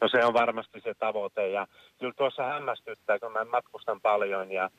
No 0.00 0.08
se 0.08 0.24
on 0.24 0.34
varmasti 0.34 0.80
se 0.80 0.94
tavoite 0.94 1.48
ja 1.48 1.66
kyllä 1.98 2.12
tuossa 2.16 2.42
hämmästyttää, 2.42 3.18
kun 3.18 3.32
mä 3.32 3.44
matkustan 3.44 4.00
paljon 4.00 4.52
ja 4.52 4.70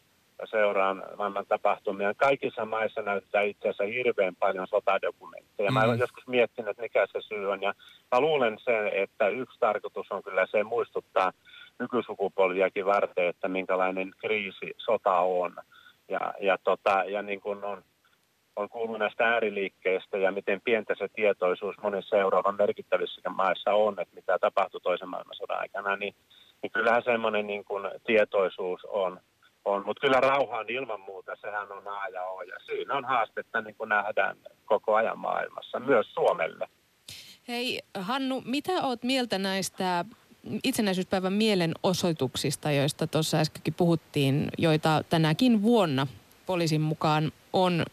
seuraan 0.45 1.03
maailman 1.17 1.45
tapahtumia. 1.45 2.13
Kaikissa 2.13 2.65
maissa 2.65 3.01
näyttää 3.01 3.41
itse 3.41 3.69
asiassa 3.69 3.83
hirveän 3.83 4.35
paljon 4.35 4.67
sotadokumentteja. 4.67 5.71
Mä 5.71 5.83
olen 5.83 5.95
mm. 5.95 5.99
joskus 5.99 6.27
miettinyt, 6.27 6.69
että 6.69 6.81
mikä 6.81 7.07
se 7.11 7.21
syy 7.21 7.51
on. 7.51 7.61
Ja 7.61 7.73
mä 8.11 8.19
luulen 8.19 8.57
sen, 8.63 8.87
että 8.87 9.27
yksi 9.27 9.59
tarkoitus 9.59 10.11
on 10.11 10.23
kyllä 10.23 10.45
se 10.51 10.63
muistuttaa 10.63 11.31
nykysukupolviakin 11.79 12.85
varten, 12.85 13.27
että 13.27 13.47
minkälainen 13.47 14.11
kriisi 14.17 14.73
sota 14.77 15.19
on. 15.19 15.55
Ja, 16.09 16.33
ja, 16.41 16.57
tota, 16.63 17.03
ja 17.07 17.21
niin 17.21 17.41
kuin 17.41 17.63
on 17.63 17.83
on 18.55 18.69
kuullut 18.69 18.99
näistä 18.99 19.23
ääriliikkeistä 19.23 20.17
ja 20.17 20.31
miten 20.31 20.61
pientä 20.61 20.95
se 20.97 21.07
tietoisuus 21.15 21.75
monissa 21.83 22.17
Euroopan 22.17 22.55
merkittävissä 22.55 23.29
maissa 23.29 23.73
on, 23.73 23.99
että 23.99 24.15
mitä 24.15 24.39
tapahtui 24.39 24.81
toisen 24.81 25.09
maailmansodan 25.09 25.59
aikana, 25.59 25.95
niin, 25.95 26.15
niin 26.61 26.71
kyllähän 26.71 27.03
semmoinen 27.05 27.47
niin 27.47 27.65
kuin 27.65 27.91
tietoisuus 28.05 28.85
on. 28.85 29.19
on. 29.65 29.85
Mutta 29.85 30.01
kyllä 30.01 30.19
rauha 30.19 30.57
on 30.57 30.69
ilman 30.69 31.01
muuta, 31.01 31.35
sehän 31.41 31.71
on 31.71 31.87
A 31.87 32.07
ja 32.07 32.23
O 32.23 32.41
ja 32.41 32.55
siinä 32.65 32.93
on 32.93 33.05
haastetta 33.05 33.61
niin 33.61 33.75
kuin 33.75 33.89
nähdään 33.89 34.37
koko 34.65 34.95
ajan 34.95 35.19
maailmassa, 35.19 35.79
myös 35.79 36.13
Suomelle. 36.13 36.67
Hei 37.47 37.79
Hannu, 37.97 38.41
mitä 38.45 38.71
oot 38.83 39.03
mieltä 39.03 39.37
näistä 39.37 40.05
itsenäisyyspäivän 40.63 41.33
mielenosoituksista, 41.33 42.71
joista 42.71 43.07
tuossa 43.07 43.37
äskenkin 43.37 43.73
puhuttiin, 43.73 44.47
joita 44.57 45.01
tänäkin 45.09 45.61
vuonna 45.61 46.07
poliisin 46.45 46.81
mukaan 46.81 47.31
on 47.53 47.83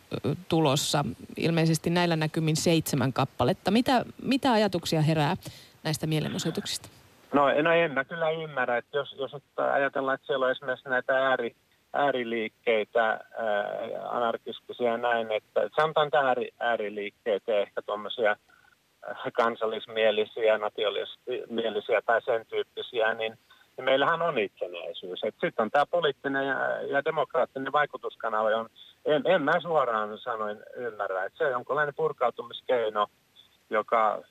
tulossa 0.48 1.05
ilmeisesti 1.36 1.90
näillä 1.90 2.16
näkymin 2.16 2.57
seitsemän 2.57 3.12
kappaletta. 3.12 3.70
Mitä, 3.70 4.05
mitä 4.22 4.53
ajatuksia 4.53 5.03
herää 5.03 5.36
näistä 5.84 6.07
mielenosoituksista? 6.07 6.88
No, 7.34 7.62
no 7.62 7.72
en 7.72 7.92
mä 7.92 8.05
kyllä 8.05 8.30
ymmärrä, 8.30 8.76
että 8.76 8.98
jos, 8.98 9.16
jos 9.18 9.32
ajatellaan, 9.57 10.14
että 10.14 10.26
siellä 10.26 10.46
on 10.46 10.53
esimerkiksi 10.53 10.88
näitä 10.88 11.28
ääri, 11.28 11.57
ääriliikkeitä, 11.92 13.07
ää, 13.07 13.20
anarkistisia 14.11 14.96
näin, 14.96 15.32
että 15.32 15.61
sanotaan 15.76 16.07
että 16.07 16.18
ääri, 16.18 16.48
ääriliikkeitä, 16.61 17.59
ehkä 17.59 17.82
tuommoisia 17.82 18.36
kansallismielisiä, 19.32 20.59
nationalistimielisiä 20.59 22.03
tai 22.07 22.22
sen 22.22 22.46
tyyppisiä, 22.46 23.14
niin, 23.14 23.38
niin 23.76 23.84
meillähän 23.84 24.22
on 24.22 24.38
itsenäisyys. 24.38 25.20
Sitten 25.20 25.52
on 25.58 25.70
tämä 25.70 25.86
poliittinen 25.86 26.46
ja, 26.46 26.82
ja 26.82 27.04
demokraattinen 27.04 27.72
vaikutuskanava, 27.72 28.56
on 28.56 28.68
en, 29.04 29.22
en 29.26 29.42
mä 29.42 29.52
suoraan 29.62 30.18
sanoin 30.18 30.58
ymmärrä, 30.76 31.24
että 31.24 31.38
se 31.38 31.44
on 31.44 31.50
jonkinlainen 31.50 31.94
purkautumiskeino, 31.94 33.06
joka 33.70 34.22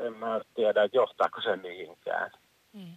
en 0.00 0.12
mä 0.12 0.40
tiedä, 0.54 0.82
että 0.82 0.96
johtaako 0.96 1.40
se 1.40 1.56
mihinkään. 1.56 2.30
Hmm. 2.72 2.96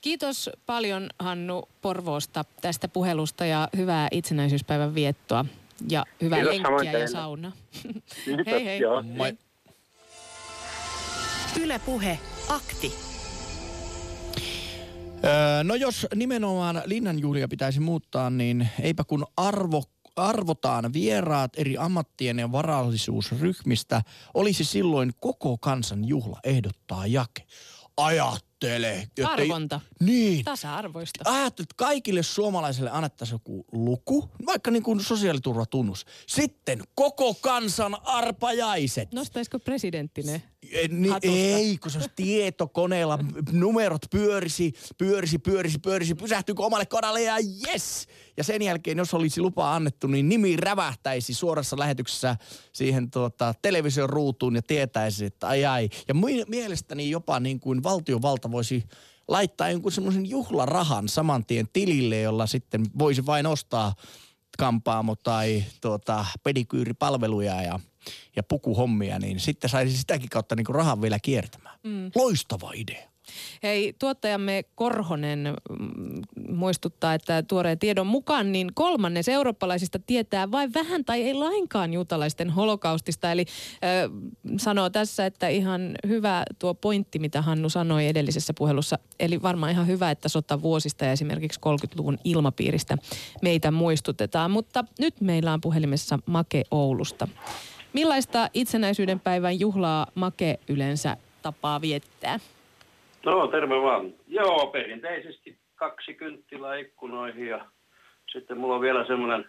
Kiitos 0.00 0.50
paljon 0.66 1.06
Hannu 1.18 1.68
Porvoosta 1.82 2.44
tästä 2.60 2.88
puhelusta 2.88 3.46
ja 3.46 3.68
hyvää 3.76 4.08
itsenäisyyspäivän 4.10 4.94
viettoa 4.94 5.44
ja 5.90 6.04
hyvää 6.22 6.38
Kiitos, 6.38 6.70
lenkkiä 6.70 6.98
ja 6.98 7.08
sauna. 7.08 7.52
Kiitos, 8.24 8.46
hei 8.52 8.64
hei. 8.64 8.80
Joo. 8.80 9.02
Moi. 9.02 9.32
Yle 11.62 11.80
Puhe, 11.86 12.18
akti. 12.48 13.13
No 15.64 15.74
jos 15.74 16.06
nimenomaan 16.14 16.82
linnanjuhlia 16.84 17.48
pitäisi 17.48 17.80
muuttaa, 17.80 18.30
niin 18.30 18.68
eipä 18.80 19.04
kun 19.04 19.26
arvo 19.36 19.82
arvotaan 20.16 20.92
vieraat 20.92 21.52
eri 21.56 21.76
ammattien 21.78 22.38
ja 22.38 22.52
varallisuusryhmistä, 22.52 24.02
olisi 24.34 24.64
silloin 24.64 25.12
koko 25.20 25.58
kansan 25.58 26.04
juhla 26.04 26.40
ehdottaa 26.44 27.06
jake. 27.06 27.42
Ajattele 27.96 28.54
ajattele. 28.66 29.08
jotta- 29.18 29.32
Arvonta. 29.32 29.80
Niin. 30.00 30.44
Tasa-arvoista. 30.44 31.30
Ajattelet, 31.30 31.70
että 31.70 31.74
kaikille 31.76 32.22
suomalaisille 32.22 32.90
annettaisiin 32.90 33.34
joku 33.34 33.64
luku, 33.72 34.30
vaikka 34.46 34.70
niin 34.70 34.82
kuin 34.82 35.00
sosiaaliturvatunnus. 35.00 36.06
Sitten 36.26 36.82
koko 36.94 37.34
kansan 37.34 37.96
arpajaiset. 38.04 39.12
Nostaisiko 39.12 39.58
presidentti 39.58 40.22
ne? 40.22 40.42
Ei, 40.70 40.88
niin, 40.88 41.12
hatusta? 41.12 41.36
ei, 41.36 41.78
kun 41.78 41.90
se 41.90 41.98
olisi 41.98 42.12
tietokoneella, 42.16 43.18
numerot 43.52 44.02
pyörisi, 44.10 44.72
pyörisi, 44.98 45.38
pyörisi, 45.38 45.78
pyörisi, 45.78 46.14
pysähtyykö 46.14 46.62
omalle 46.62 46.86
kodalle 46.86 47.22
ja 47.22 47.36
yes! 47.68 48.06
Ja 48.36 48.44
sen 48.44 48.62
jälkeen, 48.62 48.98
jos 48.98 49.14
olisi 49.14 49.40
lupa 49.40 49.74
annettu, 49.74 50.06
niin 50.06 50.28
nimi 50.28 50.56
rävähtäisi 50.56 51.34
suorassa 51.34 51.78
lähetyksessä 51.78 52.36
siihen 52.72 53.10
tuota, 53.10 53.54
television 53.62 54.10
ruutuun 54.10 54.54
ja 54.54 54.62
tietäisi, 54.62 55.24
että 55.24 55.48
ai 55.48 55.64
ai. 55.64 55.88
Ja 56.08 56.14
mi- 56.14 56.44
mielestäni 56.48 57.10
jopa 57.10 57.40
niin 57.40 57.60
kuin 57.60 57.82
valtiovalta 57.82 58.50
voisi 58.50 58.84
laittaa 59.28 59.70
jonkun 59.70 59.92
semmoisen 59.92 60.30
juhlarahan 60.30 61.08
saman 61.08 61.46
tien 61.46 61.68
tilille, 61.72 62.20
jolla 62.20 62.46
sitten 62.46 62.86
voisi 62.98 63.26
vain 63.26 63.46
ostaa 63.46 63.94
kampaamo 64.58 65.16
tai 65.16 65.64
tuota, 65.80 66.26
pedikyyripalveluja 66.42 67.62
ja, 67.62 67.80
ja 68.36 68.42
pukuhommia, 68.42 69.18
niin 69.18 69.40
sitten 69.40 69.70
saisi 69.70 69.96
sitäkin 69.96 70.28
kautta 70.28 70.56
niin 70.56 70.66
rahan 70.68 71.02
vielä 71.02 71.18
kiertämään. 71.18 71.78
Mm. 71.82 72.10
Loistava 72.14 72.72
idea. 72.74 73.14
Hei, 73.62 73.94
tuottajamme 73.98 74.64
Korhonen 74.74 75.54
mm, 75.70 76.22
muistuttaa, 76.48 77.14
että 77.14 77.42
tuoreen 77.42 77.78
tiedon 77.78 78.06
mukaan 78.06 78.52
niin 78.52 78.70
kolmannes 78.74 79.28
eurooppalaisista 79.28 79.98
tietää 79.98 80.50
vain 80.50 80.74
vähän 80.74 81.04
tai 81.04 81.22
ei 81.22 81.34
lainkaan 81.34 81.92
juutalaisten 81.92 82.50
holokaustista. 82.50 83.32
Eli 83.32 83.44
äh, 83.48 84.10
sanoo 84.56 84.90
tässä, 84.90 85.26
että 85.26 85.48
ihan 85.48 85.94
hyvä 86.06 86.42
tuo 86.58 86.74
pointti, 86.74 87.18
mitä 87.18 87.42
Hannu 87.42 87.68
sanoi 87.68 88.06
edellisessä 88.06 88.52
puhelussa. 88.58 88.98
Eli 89.20 89.42
varmaan 89.42 89.72
ihan 89.72 89.86
hyvä, 89.86 90.10
että 90.10 90.28
sotavuosista 90.28 91.04
ja 91.04 91.12
esimerkiksi 91.12 91.60
30-luvun 91.66 92.18
ilmapiiristä 92.24 92.98
meitä 93.42 93.70
muistutetaan. 93.70 94.50
Mutta 94.50 94.84
nyt 94.98 95.20
meillä 95.20 95.52
on 95.52 95.60
puhelimessa 95.60 96.18
Make 96.26 96.64
Oulusta. 96.70 97.28
Millaista 97.94 98.48
itsenäisyyden 98.54 99.20
päivän 99.20 99.60
juhlaa 99.60 100.06
Make 100.14 100.58
yleensä 100.68 101.16
tapaa 101.42 101.80
viettää? 101.80 102.38
No, 103.24 103.46
terve 103.46 103.74
vaan. 103.82 104.12
Joo, 104.28 104.66
perinteisesti 104.66 105.56
kaksi 105.74 106.14
kynttilää 106.14 106.76
ikkunoihin 106.76 107.46
ja 107.46 107.66
sitten 108.32 108.58
mulla 108.58 108.74
on 108.74 108.80
vielä 108.80 109.06
semmoinen 109.06 109.44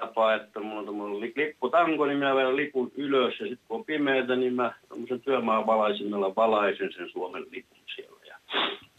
tapa, 0.00 0.34
että 0.34 0.60
mulla 0.60 0.80
on 0.80 0.86
tommonen 0.86 1.20
li- 1.20 1.32
lipputanko, 1.36 2.06
niin 2.06 2.18
minä 2.18 2.34
vielä 2.36 2.56
lipun 2.56 2.92
ylös 2.96 3.40
ja 3.40 3.46
sitten 3.46 3.66
kun 3.68 3.78
on 3.78 3.84
pimeätä, 3.84 4.36
niin 4.36 4.54
mä 4.54 4.74
tämmöisen 4.88 5.20
työmaan 5.20 5.66
valaisimella 5.66 6.34
valaisen 6.34 6.92
sen 6.96 7.10
Suomen 7.12 7.42
lipun 7.50 7.78
siellä. 7.94 8.20
Ja 8.26 8.36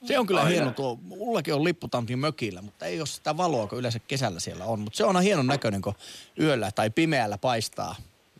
Se 0.03 0.19
on 0.19 0.25
kyllä 0.27 0.39
Aina. 0.39 0.51
hieno 0.51 0.71
tuo. 0.71 0.99
Mullakin 1.01 1.53
on 1.53 1.63
lipputanti 1.63 2.15
mökillä, 2.15 2.61
mutta 2.61 2.85
ei 2.85 2.99
ole 2.99 3.05
sitä 3.05 3.37
valoa, 3.37 3.67
kun 3.67 3.79
yleensä 3.79 3.99
kesällä 4.07 4.39
siellä 4.39 4.65
on. 4.65 4.79
Mutta 4.79 4.97
se 4.97 5.05
on 5.05 5.21
hienon 5.21 5.47
näköinen, 5.47 5.81
kun 5.81 5.93
yöllä 6.39 6.71
tai 6.75 6.89
pimeällä 6.89 7.37
paistaa 7.37 7.95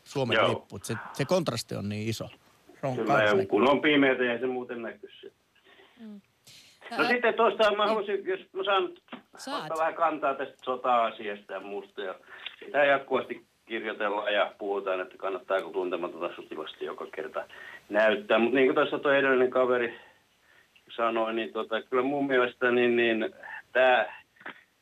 Suomen 0.06 0.36
Joo. 0.36 0.49
lippu. 0.49 0.80
Se, 0.84 0.95
se 1.14 1.26
kontrasti 1.26 1.76
on 1.76 1.89
niin 1.89 2.10
iso. 2.10 2.28
Se 2.82 2.88
on 2.88 2.95
Kyllä, 2.95 3.14
ja 3.14 3.26
näkyy. 3.26 3.45
kun 3.45 3.70
on 3.70 3.82
pimeätä, 3.82 4.24
ei 4.24 4.39
se 4.39 4.47
muuten 4.47 4.82
näky 4.82 5.10
siellä. 5.20 5.36
No 6.97 7.03
sitten 7.08 7.34
tuosta 7.34 7.76
mä 7.76 7.88
haluaisin, 7.88 8.26
jos 8.26 8.39
mä 8.53 8.64
saan 8.64 8.84
ottaa 9.47 9.78
vähän 9.78 9.93
kantaa 9.93 10.34
tästä 10.36 10.56
sota-asiasta 10.66 11.53
ja 11.53 11.60
muusta. 11.60 12.01
Ja 12.01 12.16
sitä 12.66 12.86
jatkuvasti 12.86 13.45
kirjoitellaan 13.66 14.34
ja 14.34 14.53
puhutaan, 14.58 15.01
että 15.01 15.18
kannattaako 15.18 15.70
tuntematonta 15.70 16.36
sotilasta 16.36 16.84
joka 16.84 17.06
kerta 17.16 17.45
näyttää. 17.89 18.39
Mutta 18.39 18.56
niin 18.56 18.68
kuin 18.68 18.76
tuossa 18.76 18.99
tuo 18.99 19.12
edellinen 19.12 19.51
kaveri 19.51 19.99
sanoi, 20.95 21.34
niin 21.34 21.53
tota, 21.53 21.82
kyllä 21.82 22.03
mun 22.03 22.28
mielestä 22.28 22.72
niin, 22.72 22.95
niin 22.95 23.30
tämä 23.74 24.06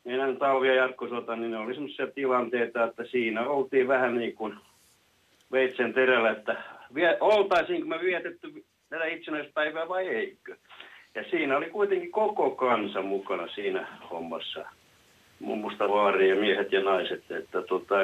meidän 0.04 0.36
talvi- 0.36 0.68
ja 0.68 0.74
jatkosota, 0.74 1.36
niin 1.36 1.50
ne 1.50 1.58
oli 1.58 1.74
sellaisia 1.74 2.06
tilanteita, 2.06 2.84
että 2.84 3.04
siinä 3.10 3.48
oltiin 3.48 3.88
vähän 3.88 4.18
niin 4.18 4.34
kuin 4.34 4.54
veitsen 5.52 5.94
terällä, 5.94 6.30
että 6.30 6.56
vie, 6.94 7.16
oltaisiinko 7.20 7.88
me 7.88 8.00
vietetty 8.00 8.64
tätä 8.88 9.04
itsenäispäivää 9.04 9.88
vai 9.88 10.08
eikö. 10.08 10.56
Ja 11.14 11.24
siinä 11.30 11.56
oli 11.56 11.70
kuitenkin 11.70 12.12
koko 12.12 12.50
kansa 12.50 13.02
mukana 13.02 13.48
siinä 13.48 13.86
hommassa. 14.10 14.64
Mummusta 15.40 15.88
vaari 15.88 16.28
ja 16.28 16.36
miehet 16.36 16.72
ja 16.72 16.82
naiset. 16.82 17.30
Että 17.30 17.62
tota, 17.62 17.94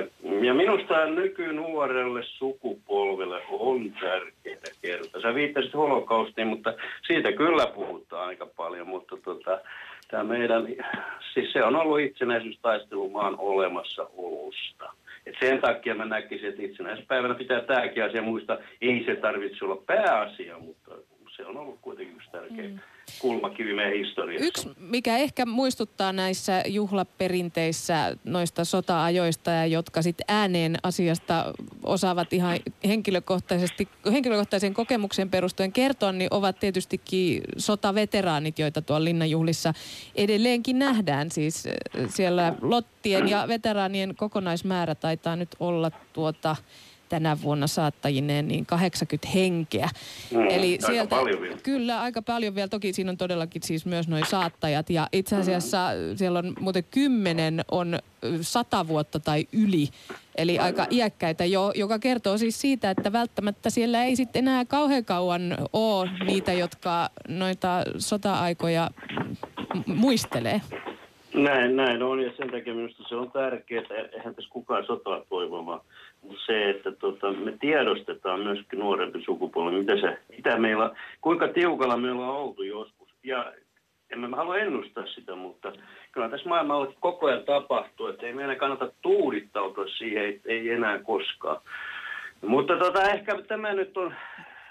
ja 0.46 0.54
minusta 0.54 1.06
nykynuorelle 1.06 2.22
sukupolvelle 2.22 3.42
on 3.50 3.92
tärkeää 4.00 4.74
kertoa. 4.82 5.22
Sä 5.22 5.34
viittasit 5.34 5.74
holokaustiin, 5.74 6.46
mutta 6.46 6.74
siitä 7.06 7.32
kyllä 7.32 7.66
puhutaan 7.66 8.28
aika 8.28 8.46
paljon. 8.56 8.88
Mutta 8.88 9.16
tota, 9.24 9.60
tämä 10.10 10.24
meidän, 10.24 10.66
siis 11.34 11.52
se 11.52 11.64
on 11.64 11.76
ollut 11.76 12.00
itsenäisyystaistelu 12.00 13.10
maan 13.10 13.34
olemassaolosta. 13.38 14.92
Et 15.30 15.36
sen 15.40 15.60
takia 15.60 15.94
mä 15.94 16.04
näkisin, 16.04 16.48
että 16.48 16.62
itsenäispäivänä 16.62 17.34
pitää 17.34 17.60
tämäkin 17.60 18.04
asia 18.04 18.22
muistaa. 18.22 18.58
Ei 18.80 19.04
se 19.04 19.16
tarvitse 19.16 19.64
olla 19.64 19.82
pääasia, 19.86 20.58
mutta 20.58 20.90
se 21.36 21.46
on 21.46 21.56
ollut 21.56 21.78
kuitenkin 21.82 22.16
yksi 22.16 22.30
tärkeä 22.30 22.68
mm. 22.68 22.78
Kulmakivi 23.18 23.74
meidän 23.74 23.94
historiassa. 23.94 24.46
Yksi, 24.46 24.68
mikä 24.78 25.16
ehkä 25.16 25.46
muistuttaa 25.46 26.12
näissä 26.12 26.62
juhlaperinteissä 26.66 28.16
noista 28.24 28.64
sota-ajoista 28.64 29.50
ja 29.50 29.66
jotka 29.66 30.02
sitten 30.02 30.24
ääneen 30.28 30.76
asiasta 30.82 31.52
osaavat 31.84 32.32
ihan 32.32 32.58
henkilökohtaisesti, 32.86 33.88
henkilökohtaisen 34.12 34.74
kokemuksen 34.74 35.30
perustuen 35.30 35.72
kertoa, 35.72 36.12
niin 36.12 36.28
ovat 36.30 36.60
tietystikin 36.60 37.42
sotaveteraanit, 37.56 38.58
joita 38.58 38.82
tuolla 38.82 39.04
linnanjuhlissa 39.04 39.74
edelleenkin 40.14 40.78
nähdään. 40.78 41.30
Siis 41.30 41.66
äh, 41.66 41.72
siellä 42.08 42.54
lottien 42.62 43.28
ja 43.28 43.44
veteraanien 43.48 44.14
kokonaismäärä 44.16 44.94
taitaa 44.94 45.36
nyt 45.36 45.56
olla 45.60 45.90
tuota 46.12 46.56
tänä 47.10 47.36
vuonna 47.42 47.66
saattajineen 47.66 48.48
niin 48.48 48.66
80 48.66 49.28
henkeä. 49.34 49.88
Mm, 50.30 50.38
aika 50.88 51.06
paljon 51.16 51.40
vielä. 51.40 51.56
Kyllä, 51.62 52.00
aika 52.00 52.22
paljon 52.22 52.54
vielä. 52.54 52.68
Toki 52.68 52.92
siinä 52.92 53.10
on 53.10 53.16
todellakin 53.16 53.62
siis 53.62 53.86
myös 53.86 54.08
noin 54.08 54.26
saattajat. 54.26 54.90
Ja 54.90 55.08
itse 55.12 55.36
asiassa 55.36 55.88
siellä 56.16 56.38
on 56.38 56.52
muuten 56.60 56.84
kymmenen 56.90 57.64
on 57.70 57.98
sata 58.40 58.88
vuotta 58.88 59.20
tai 59.20 59.46
yli. 59.52 59.88
Eli 60.36 60.58
aika 60.58 60.86
iäkkäitä, 60.90 61.44
jo, 61.44 61.72
joka 61.74 61.98
kertoo 61.98 62.38
siis 62.38 62.60
siitä, 62.60 62.90
että 62.90 63.12
välttämättä 63.12 63.70
siellä 63.70 64.04
ei 64.04 64.16
sitten 64.16 64.48
enää 64.48 64.64
kauhean 64.64 65.04
kauan 65.04 65.56
ole 65.72 66.10
niitä, 66.26 66.52
jotka 66.52 67.08
noita 67.28 67.82
sota-aikoja 67.98 68.90
muistelee. 69.86 70.60
Näin, 71.34 71.76
näin 71.76 72.02
on 72.02 72.20
ja 72.22 72.32
sen 72.36 72.50
takia 72.50 72.74
minusta 72.74 73.02
se 73.08 73.16
on 73.16 73.30
tärkeää, 73.30 73.82
eihän 74.12 74.34
tässä 74.34 74.50
kukaan 74.50 74.86
sotaa 74.86 75.24
toivomaan. 75.28 75.80
Se, 76.46 76.70
että 76.70 76.92
tota, 76.92 77.32
me 77.32 77.52
tiedostetaan 77.60 78.40
myöskin 78.40 78.78
nuorempi 78.78 79.22
sukupolvi, 79.24 79.78
mitä 79.78 80.00
se, 80.00 80.18
mitä 80.28 80.58
meillä, 80.58 80.90
kuinka 81.20 81.48
tiukalla 81.48 81.96
meillä 81.96 82.22
on 82.22 82.36
oltu 82.36 82.62
joskus. 82.62 83.08
Ja 83.22 83.52
en 84.10 84.20
mä 84.20 84.36
halua 84.36 84.56
ennustaa 84.56 85.06
sitä, 85.06 85.34
mutta 85.34 85.72
kyllä 86.12 86.28
tässä 86.28 86.48
maailmalla 86.48 86.92
koko 87.00 87.26
ajan 87.26 87.44
tapahtuu, 87.44 88.06
että 88.06 88.26
ei 88.26 88.32
meidän 88.32 88.56
kannata 88.56 88.92
tuudittautua 89.02 89.86
siihen, 89.86 90.24
ei, 90.24 90.40
ei 90.44 90.70
enää 90.70 90.98
koskaan. 90.98 91.60
Mutta 92.46 92.76
tota, 92.76 93.02
ehkä 93.02 93.42
tämä 93.48 93.72
nyt 93.72 93.96
on 93.96 94.14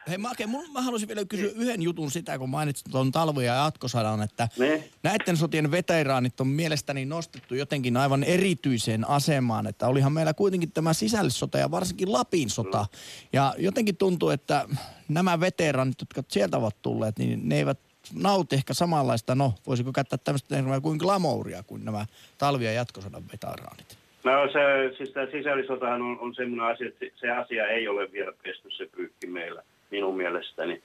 Hei 0.07 0.17
Make, 0.17 0.47
mun, 0.47 0.71
mä 0.73 0.81
haluaisin 0.81 1.07
vielä 1.07 1.25
kysyä 1.25 1.51
yhden 1.55 1.81
jutun 1.81 2.11
sitä, 2.11 2.37
kun 2.37 2.49
mainitsit 2.49 2.87
tuon 2.91 3.11
talvi- 3.11 3.45
ja 3.45 3.53
jatkosadan, 3.55 4.21
että 4.21 4.47
Ne. 4.59 4.83
näiden 5.03 5.37
sotien 5.37 5.71
veteraanit 5.71 6.39
on 6.41 6.47
mielestäni 6.47 7.05
nostettu 7.05 7.55
jotenkin 7.55 7.97
aivan 7.97 8.23
erityiseen 8.23 9.09
asemaan, 9.09 9.67
että 9.67 9.87
olihan 9.87 10.13
meillä 10.13 10.33
kuitenkin 10.33 10.71
tämä 10.71 10.93
sisällissota 10.93 11.57
ja 11.57 11.71
varsinkin 11.71 12.11
Lapin 12.13 12.49
sota. 12.49 12.85
Ja 13.33 13.55
jotenkin 13.57 13.97
tuntuu, 13.97 14.29
että 14.29 14.65
nämä 15.09 15.39
veteraanit, 15.39 16.01
jotka 16.01 16.23
sieltä 16.27 16.57
ovat 16.57 16.81
tulleet, 16.81 17.19
niin 17.19 17.49
ne 17.49 17.55
eivät 17.57 17.79
nauti 18.13 18.55
ehkä 18.55 18.73
samanlaista, 18.73 19.35
no 19.35 19.53
voisiko 19.67 19.91
käyttää 19.93 20.19
tämmöistä 20.23 20.55
termiä 20.55 20.81
kuin 20.81 20.97
glamouria 20.97 21.63
kuin 21.63 21.85
nämä 21.85 22.05
talvi- 22.37 22.65
ja 22.65 22.71
jatkosodan 22.73 23.23
veteraanit. 23.31 23.97
No 24.23 24.31
se, 24.53 24.97
siis 24.97 25.09
tämä 25.09 25.25
sisällissotahan 25.31 26.01
on, 26.01 26.19
on 26.19 26.35
semmoinen 26.35 26.75
asia, 26.75 26.87
että 26.87 26.99
se- 27.05 27.11
se 27.19 27.29
asia 27.31 27.67
ei 27.67 27.87
ole 27.87 28.11
vielä 28.11 28.31
pesty 28.43 28.71
se 28.71 28.85
pyykki 28.95 29.27
meillä, 29.27 29.63
minun 29.91 30.17
mielestäni. 30.17 30.81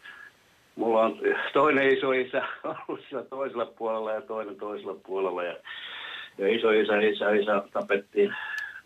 Mulla 0.76 1.02
on 1.02 1.18
toinen 1.52 1.88
iso 1.88 2.12
isä 2.12 2.42
ollut 2.64 3.00
siellä 3.08 3.26
toisella 3.26 3.66
puolella 3.66 4.12
ja 4.12 4.20
toinen 4.20 4.56
toisella 4.56 4.94
puolella 5.06 5.42
ja, 5.42 5.56
ja 6.38 6.54
iso 6.54 6.70
isä, 6.70 7.00
isä, 7.00 7.30
isä 7.30 7.62
tapettiin 7.72 8.34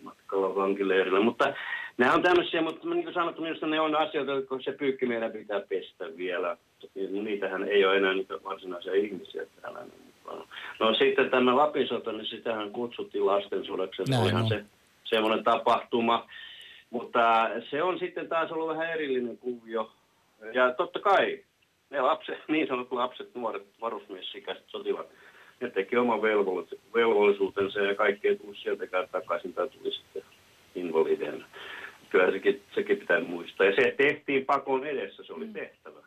matkalla 0.02 0.54
vankileirillä. 0.54 1.20
Mutta 1.20 1.54
nämä 1.98 2.14
on 2.14 2.22
tämmöisiä, 2.22 2.62
mutta 2.62 2.88
niin 2.88 3.04
kuin 3.04 3.14
sanottu, 3.14 3.42
minusta 3.42 3.66
ne 3.66 3.80
on 3.80 3.96
asioita, 3.96 4.32
jotka 4.32 4.58
se 4.60 4.72
pyykki 4.72 5.06
meidän 5.06 5.32
pitää 5.32 5.60
pestä 5.68 6.04
vielä. 6.16 6.56
Niitähän 7.10 7.68
ei 7.68 7.84
ole 7.84 7.96
enää 7.96 8.14
niitä 8.14 8.34
varsinaisia 8.44 8.94
ihmisiä 8.94 9.42
täällä 9.62 9.80
mukana. 10.24 10.46
No 10.80 10.94
sitten 10.94 11.30
tämä 11.30 11.56
Lapin 11.56 11.88
sota, 11.88 12.12
niin 12.12 12.26
sitähän 12.26 12.70
kutsuttiin 12.70 13.26
lastensodaksi. 13.26 14.02
Se 14.04 14.18
olihan 14.18 14.42
on. 14.42 14.48
se 14.48 14.64
semmoinen 15.04 15.44
tapahtuma. 15.44 16.26
Mutta 16.90 17.50
se 17.70 17.82
on 17.82 17.98
sitten 17.98 18.28
taas 18.28 18.52
ollut 18.52 18.68
vähän 18.68 18.90
erillinen 18.90 19.38
kuvio. 19.38 19.90
Ja 20.52 20.74
totta 20.74 21.00
kai 21.00 21.44
ne 21.90 22.00
lapset, 22.00 22.38
niin 22.48 22.68
sanotut 22.68 22.92
lapset, 22.92 23.34
nuoret 23.34 23.66
varusmiessikäiset 23.80 24.64
sotilaat, 24.66 25.06
ne 25.60 25.70
teki 25.70 25.96
oman 25.96 26.18
velvollis- 26.18 26.78
velvollisuutensa 26.94 27.80
ja 27.80 27.94
kaikki 27.94 28.28
ei 28.28 28.36
tullut 28.36 28.56
sieltäkään 28.62 29.08
takaisin 29.12 29.54
tai 29.54 29.68
tuli 29.68 29.92
sitten 29.92 30.22
invalideina. 30.74 31.46
Kyllä 32.10 32.30
sekin, 32.30 32.62
sekin 32.74 32.96
pitää 32.96 33.20
muistaa. 33.20 33.66
Ja 33.66 33.72
se 33.76 33.94
tehtiin 33.96 34.44
pakon 34.44 34.86
edessä, 34.86 35.22
se 35.22 35.32
oli 35.32 35.46
tehtävä. 35.46 35.98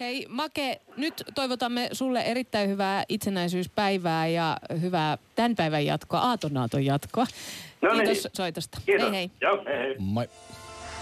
Hei 0.00 0.26
Make, 0.28 0.80
nyt 0.96 1.14
toivotamme 1.34 1.88
sulle 1.92 2.20
erittäin 2.20 2.68
hyvää 2.68 3.04
itsenäisyyspäivää 3.08 4.26
ja 4.26 4.56
hyvää 4.82 5.18
tämän 5.34 5.56
päivän 5.56 5.86
jatkoa, 5.86 6.20
Aatonaaton 6.20 6.84
jatkoa. 6.84 7.24
No 7.82 7.92
niin. 7.92 8.04
Kiitos 8.04 8.28
soitosta. 8.32 8.78
Kiitos. 8.86 9.10
Hei 9.10 9.16
hei. 9.16 9.30
Joo, 9.40 9.64
hei 9.64 9.78
hei. 9.78 9.96
Moi. 9.98 10.26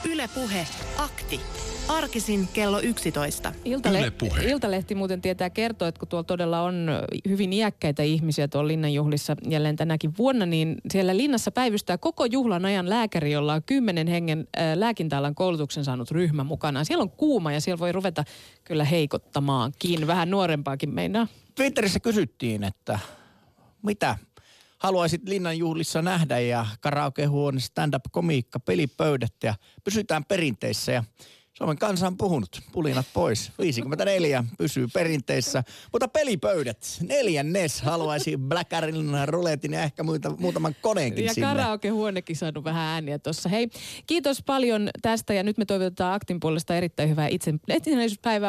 Yle 0.04 0.28
Puhe. 0.34 0.66
Akti. 0.98 1.40
Arkisin 1.88 2.48
kello 2.52 2.80
11. 2.80 3.52
Iltale- 3.64 4.12
Iltalehti 4.50 4.94
muuten 4.94 5.20
tietää 5.22 5.50
kertoa, 5.50 5.88
että 5.88 5.98
kun 5.98 6.08
tuolla 6.08 6.24
todella 6.24 6.60
on 6.62 6.88
hyvin 7.28 7.52
iäkkäitä 7.52 8.02
ihmisiä 8.02 8.48
tuolla 8.48 8.68
linnanjuhlissa 8.68 9.36
jälleen 9.48 9.76
tänäkin 9.76 10.12
vuonna, 10.18 10.46
niin 10.46 10.76
siellä 10.90 11.16
linnassa 11.16 11.50
päivystää 11.50 11.98
koko 11.98 12.24
juhlan 12.24 12.64
ajan 12.64 12.88
lääkäri, 12.88 13.32
jolla 13.32 13.54
on 13.54 13.62
kymmenen 13.66 14.06
hengen 14.06 14.48
lääkintäalan 14.74 15.34
koulutuksen 15.34 15.84
saanut 15.84 16.10
ryhmä 16.10 16.44
mukana. 16.44 16.84
Siellä 16.84 17.02
on 17.02 17.10
kuuma 17.10 17.52
ja 17.52 17.60
siellä 17.60 17.78
voi 17.78 17.92
ruveta 17.92 18.24
kyllä 18.64 18.84
heikottamaankin. 18.84 20.06
Vähän 20.06 20.30
nuorempaakin 20.30 20.94
meinaa. 20.94 21.26
Twitterissä 21.54 22.00
kysyttiin, 22.00 22.64
että 22.64 22.98
mitä 23.82 24.16
haluaisit 24.78 25.28
linnanjuhlissa 25.28 26.02
nähdä 26.02 26.38
ja 26.40 26.66
karaokehuone, 26.80 27.60
stand-up-komiikka, 27.60 28.60
pelipöydät 28.60 29.34
ja 29.42 29.54
pysytään 29.84 30.24
perinteissä 30.24 30.92
ja 30.92 31.04
Suomen 31.58 31.78
kansa 31.78 32.06
on 32.06 32.16
puhunut. 32.16 32.60
Pulinat 32.72 33.06
pois. 33.14 33.52
54 33.58 34.44
pysyy 34.58 34.88
perinteissä. 34.94 35.64
Mutta 35.92 36.08
pelipöydät. 36.08 36.98
Neljännes 37.08 37.82
haluaisi 37.82 38.36
Blackarin, 38.36 39.10
ruletin 39.26 39.72
ja 39.72 39.82
ehkä 39.82 40.02
muuta, 40.02 40.30
muutaman 40.38 40.76
koneenkin 40.82 41.24
Ja 41.24 41.34
sinne. 41.34 41.48
karaokehuonekin 41.48 42.36
saanut 42.36 42.64
vähän 42.64 42.82
ääniä 42.84 43.18
tuossa. 43.18 43.48
Hei, 43.48 43.68
kiitos 44.06 44.42
paljon 44.46 44.90
tästä 45.02 45.34
ja 45.34 45.42
nyt 45.42 45.58
me 45.58 45.64
toivotetaan 45.64 46.14
Aktin 46.14 46.40
puolesta 46.40 46.76
erittäin 46.76 47.08
hyvää 47.08 47.28
itse, 47.28 47.54
itsenäisyyspäivää 47.76 48.46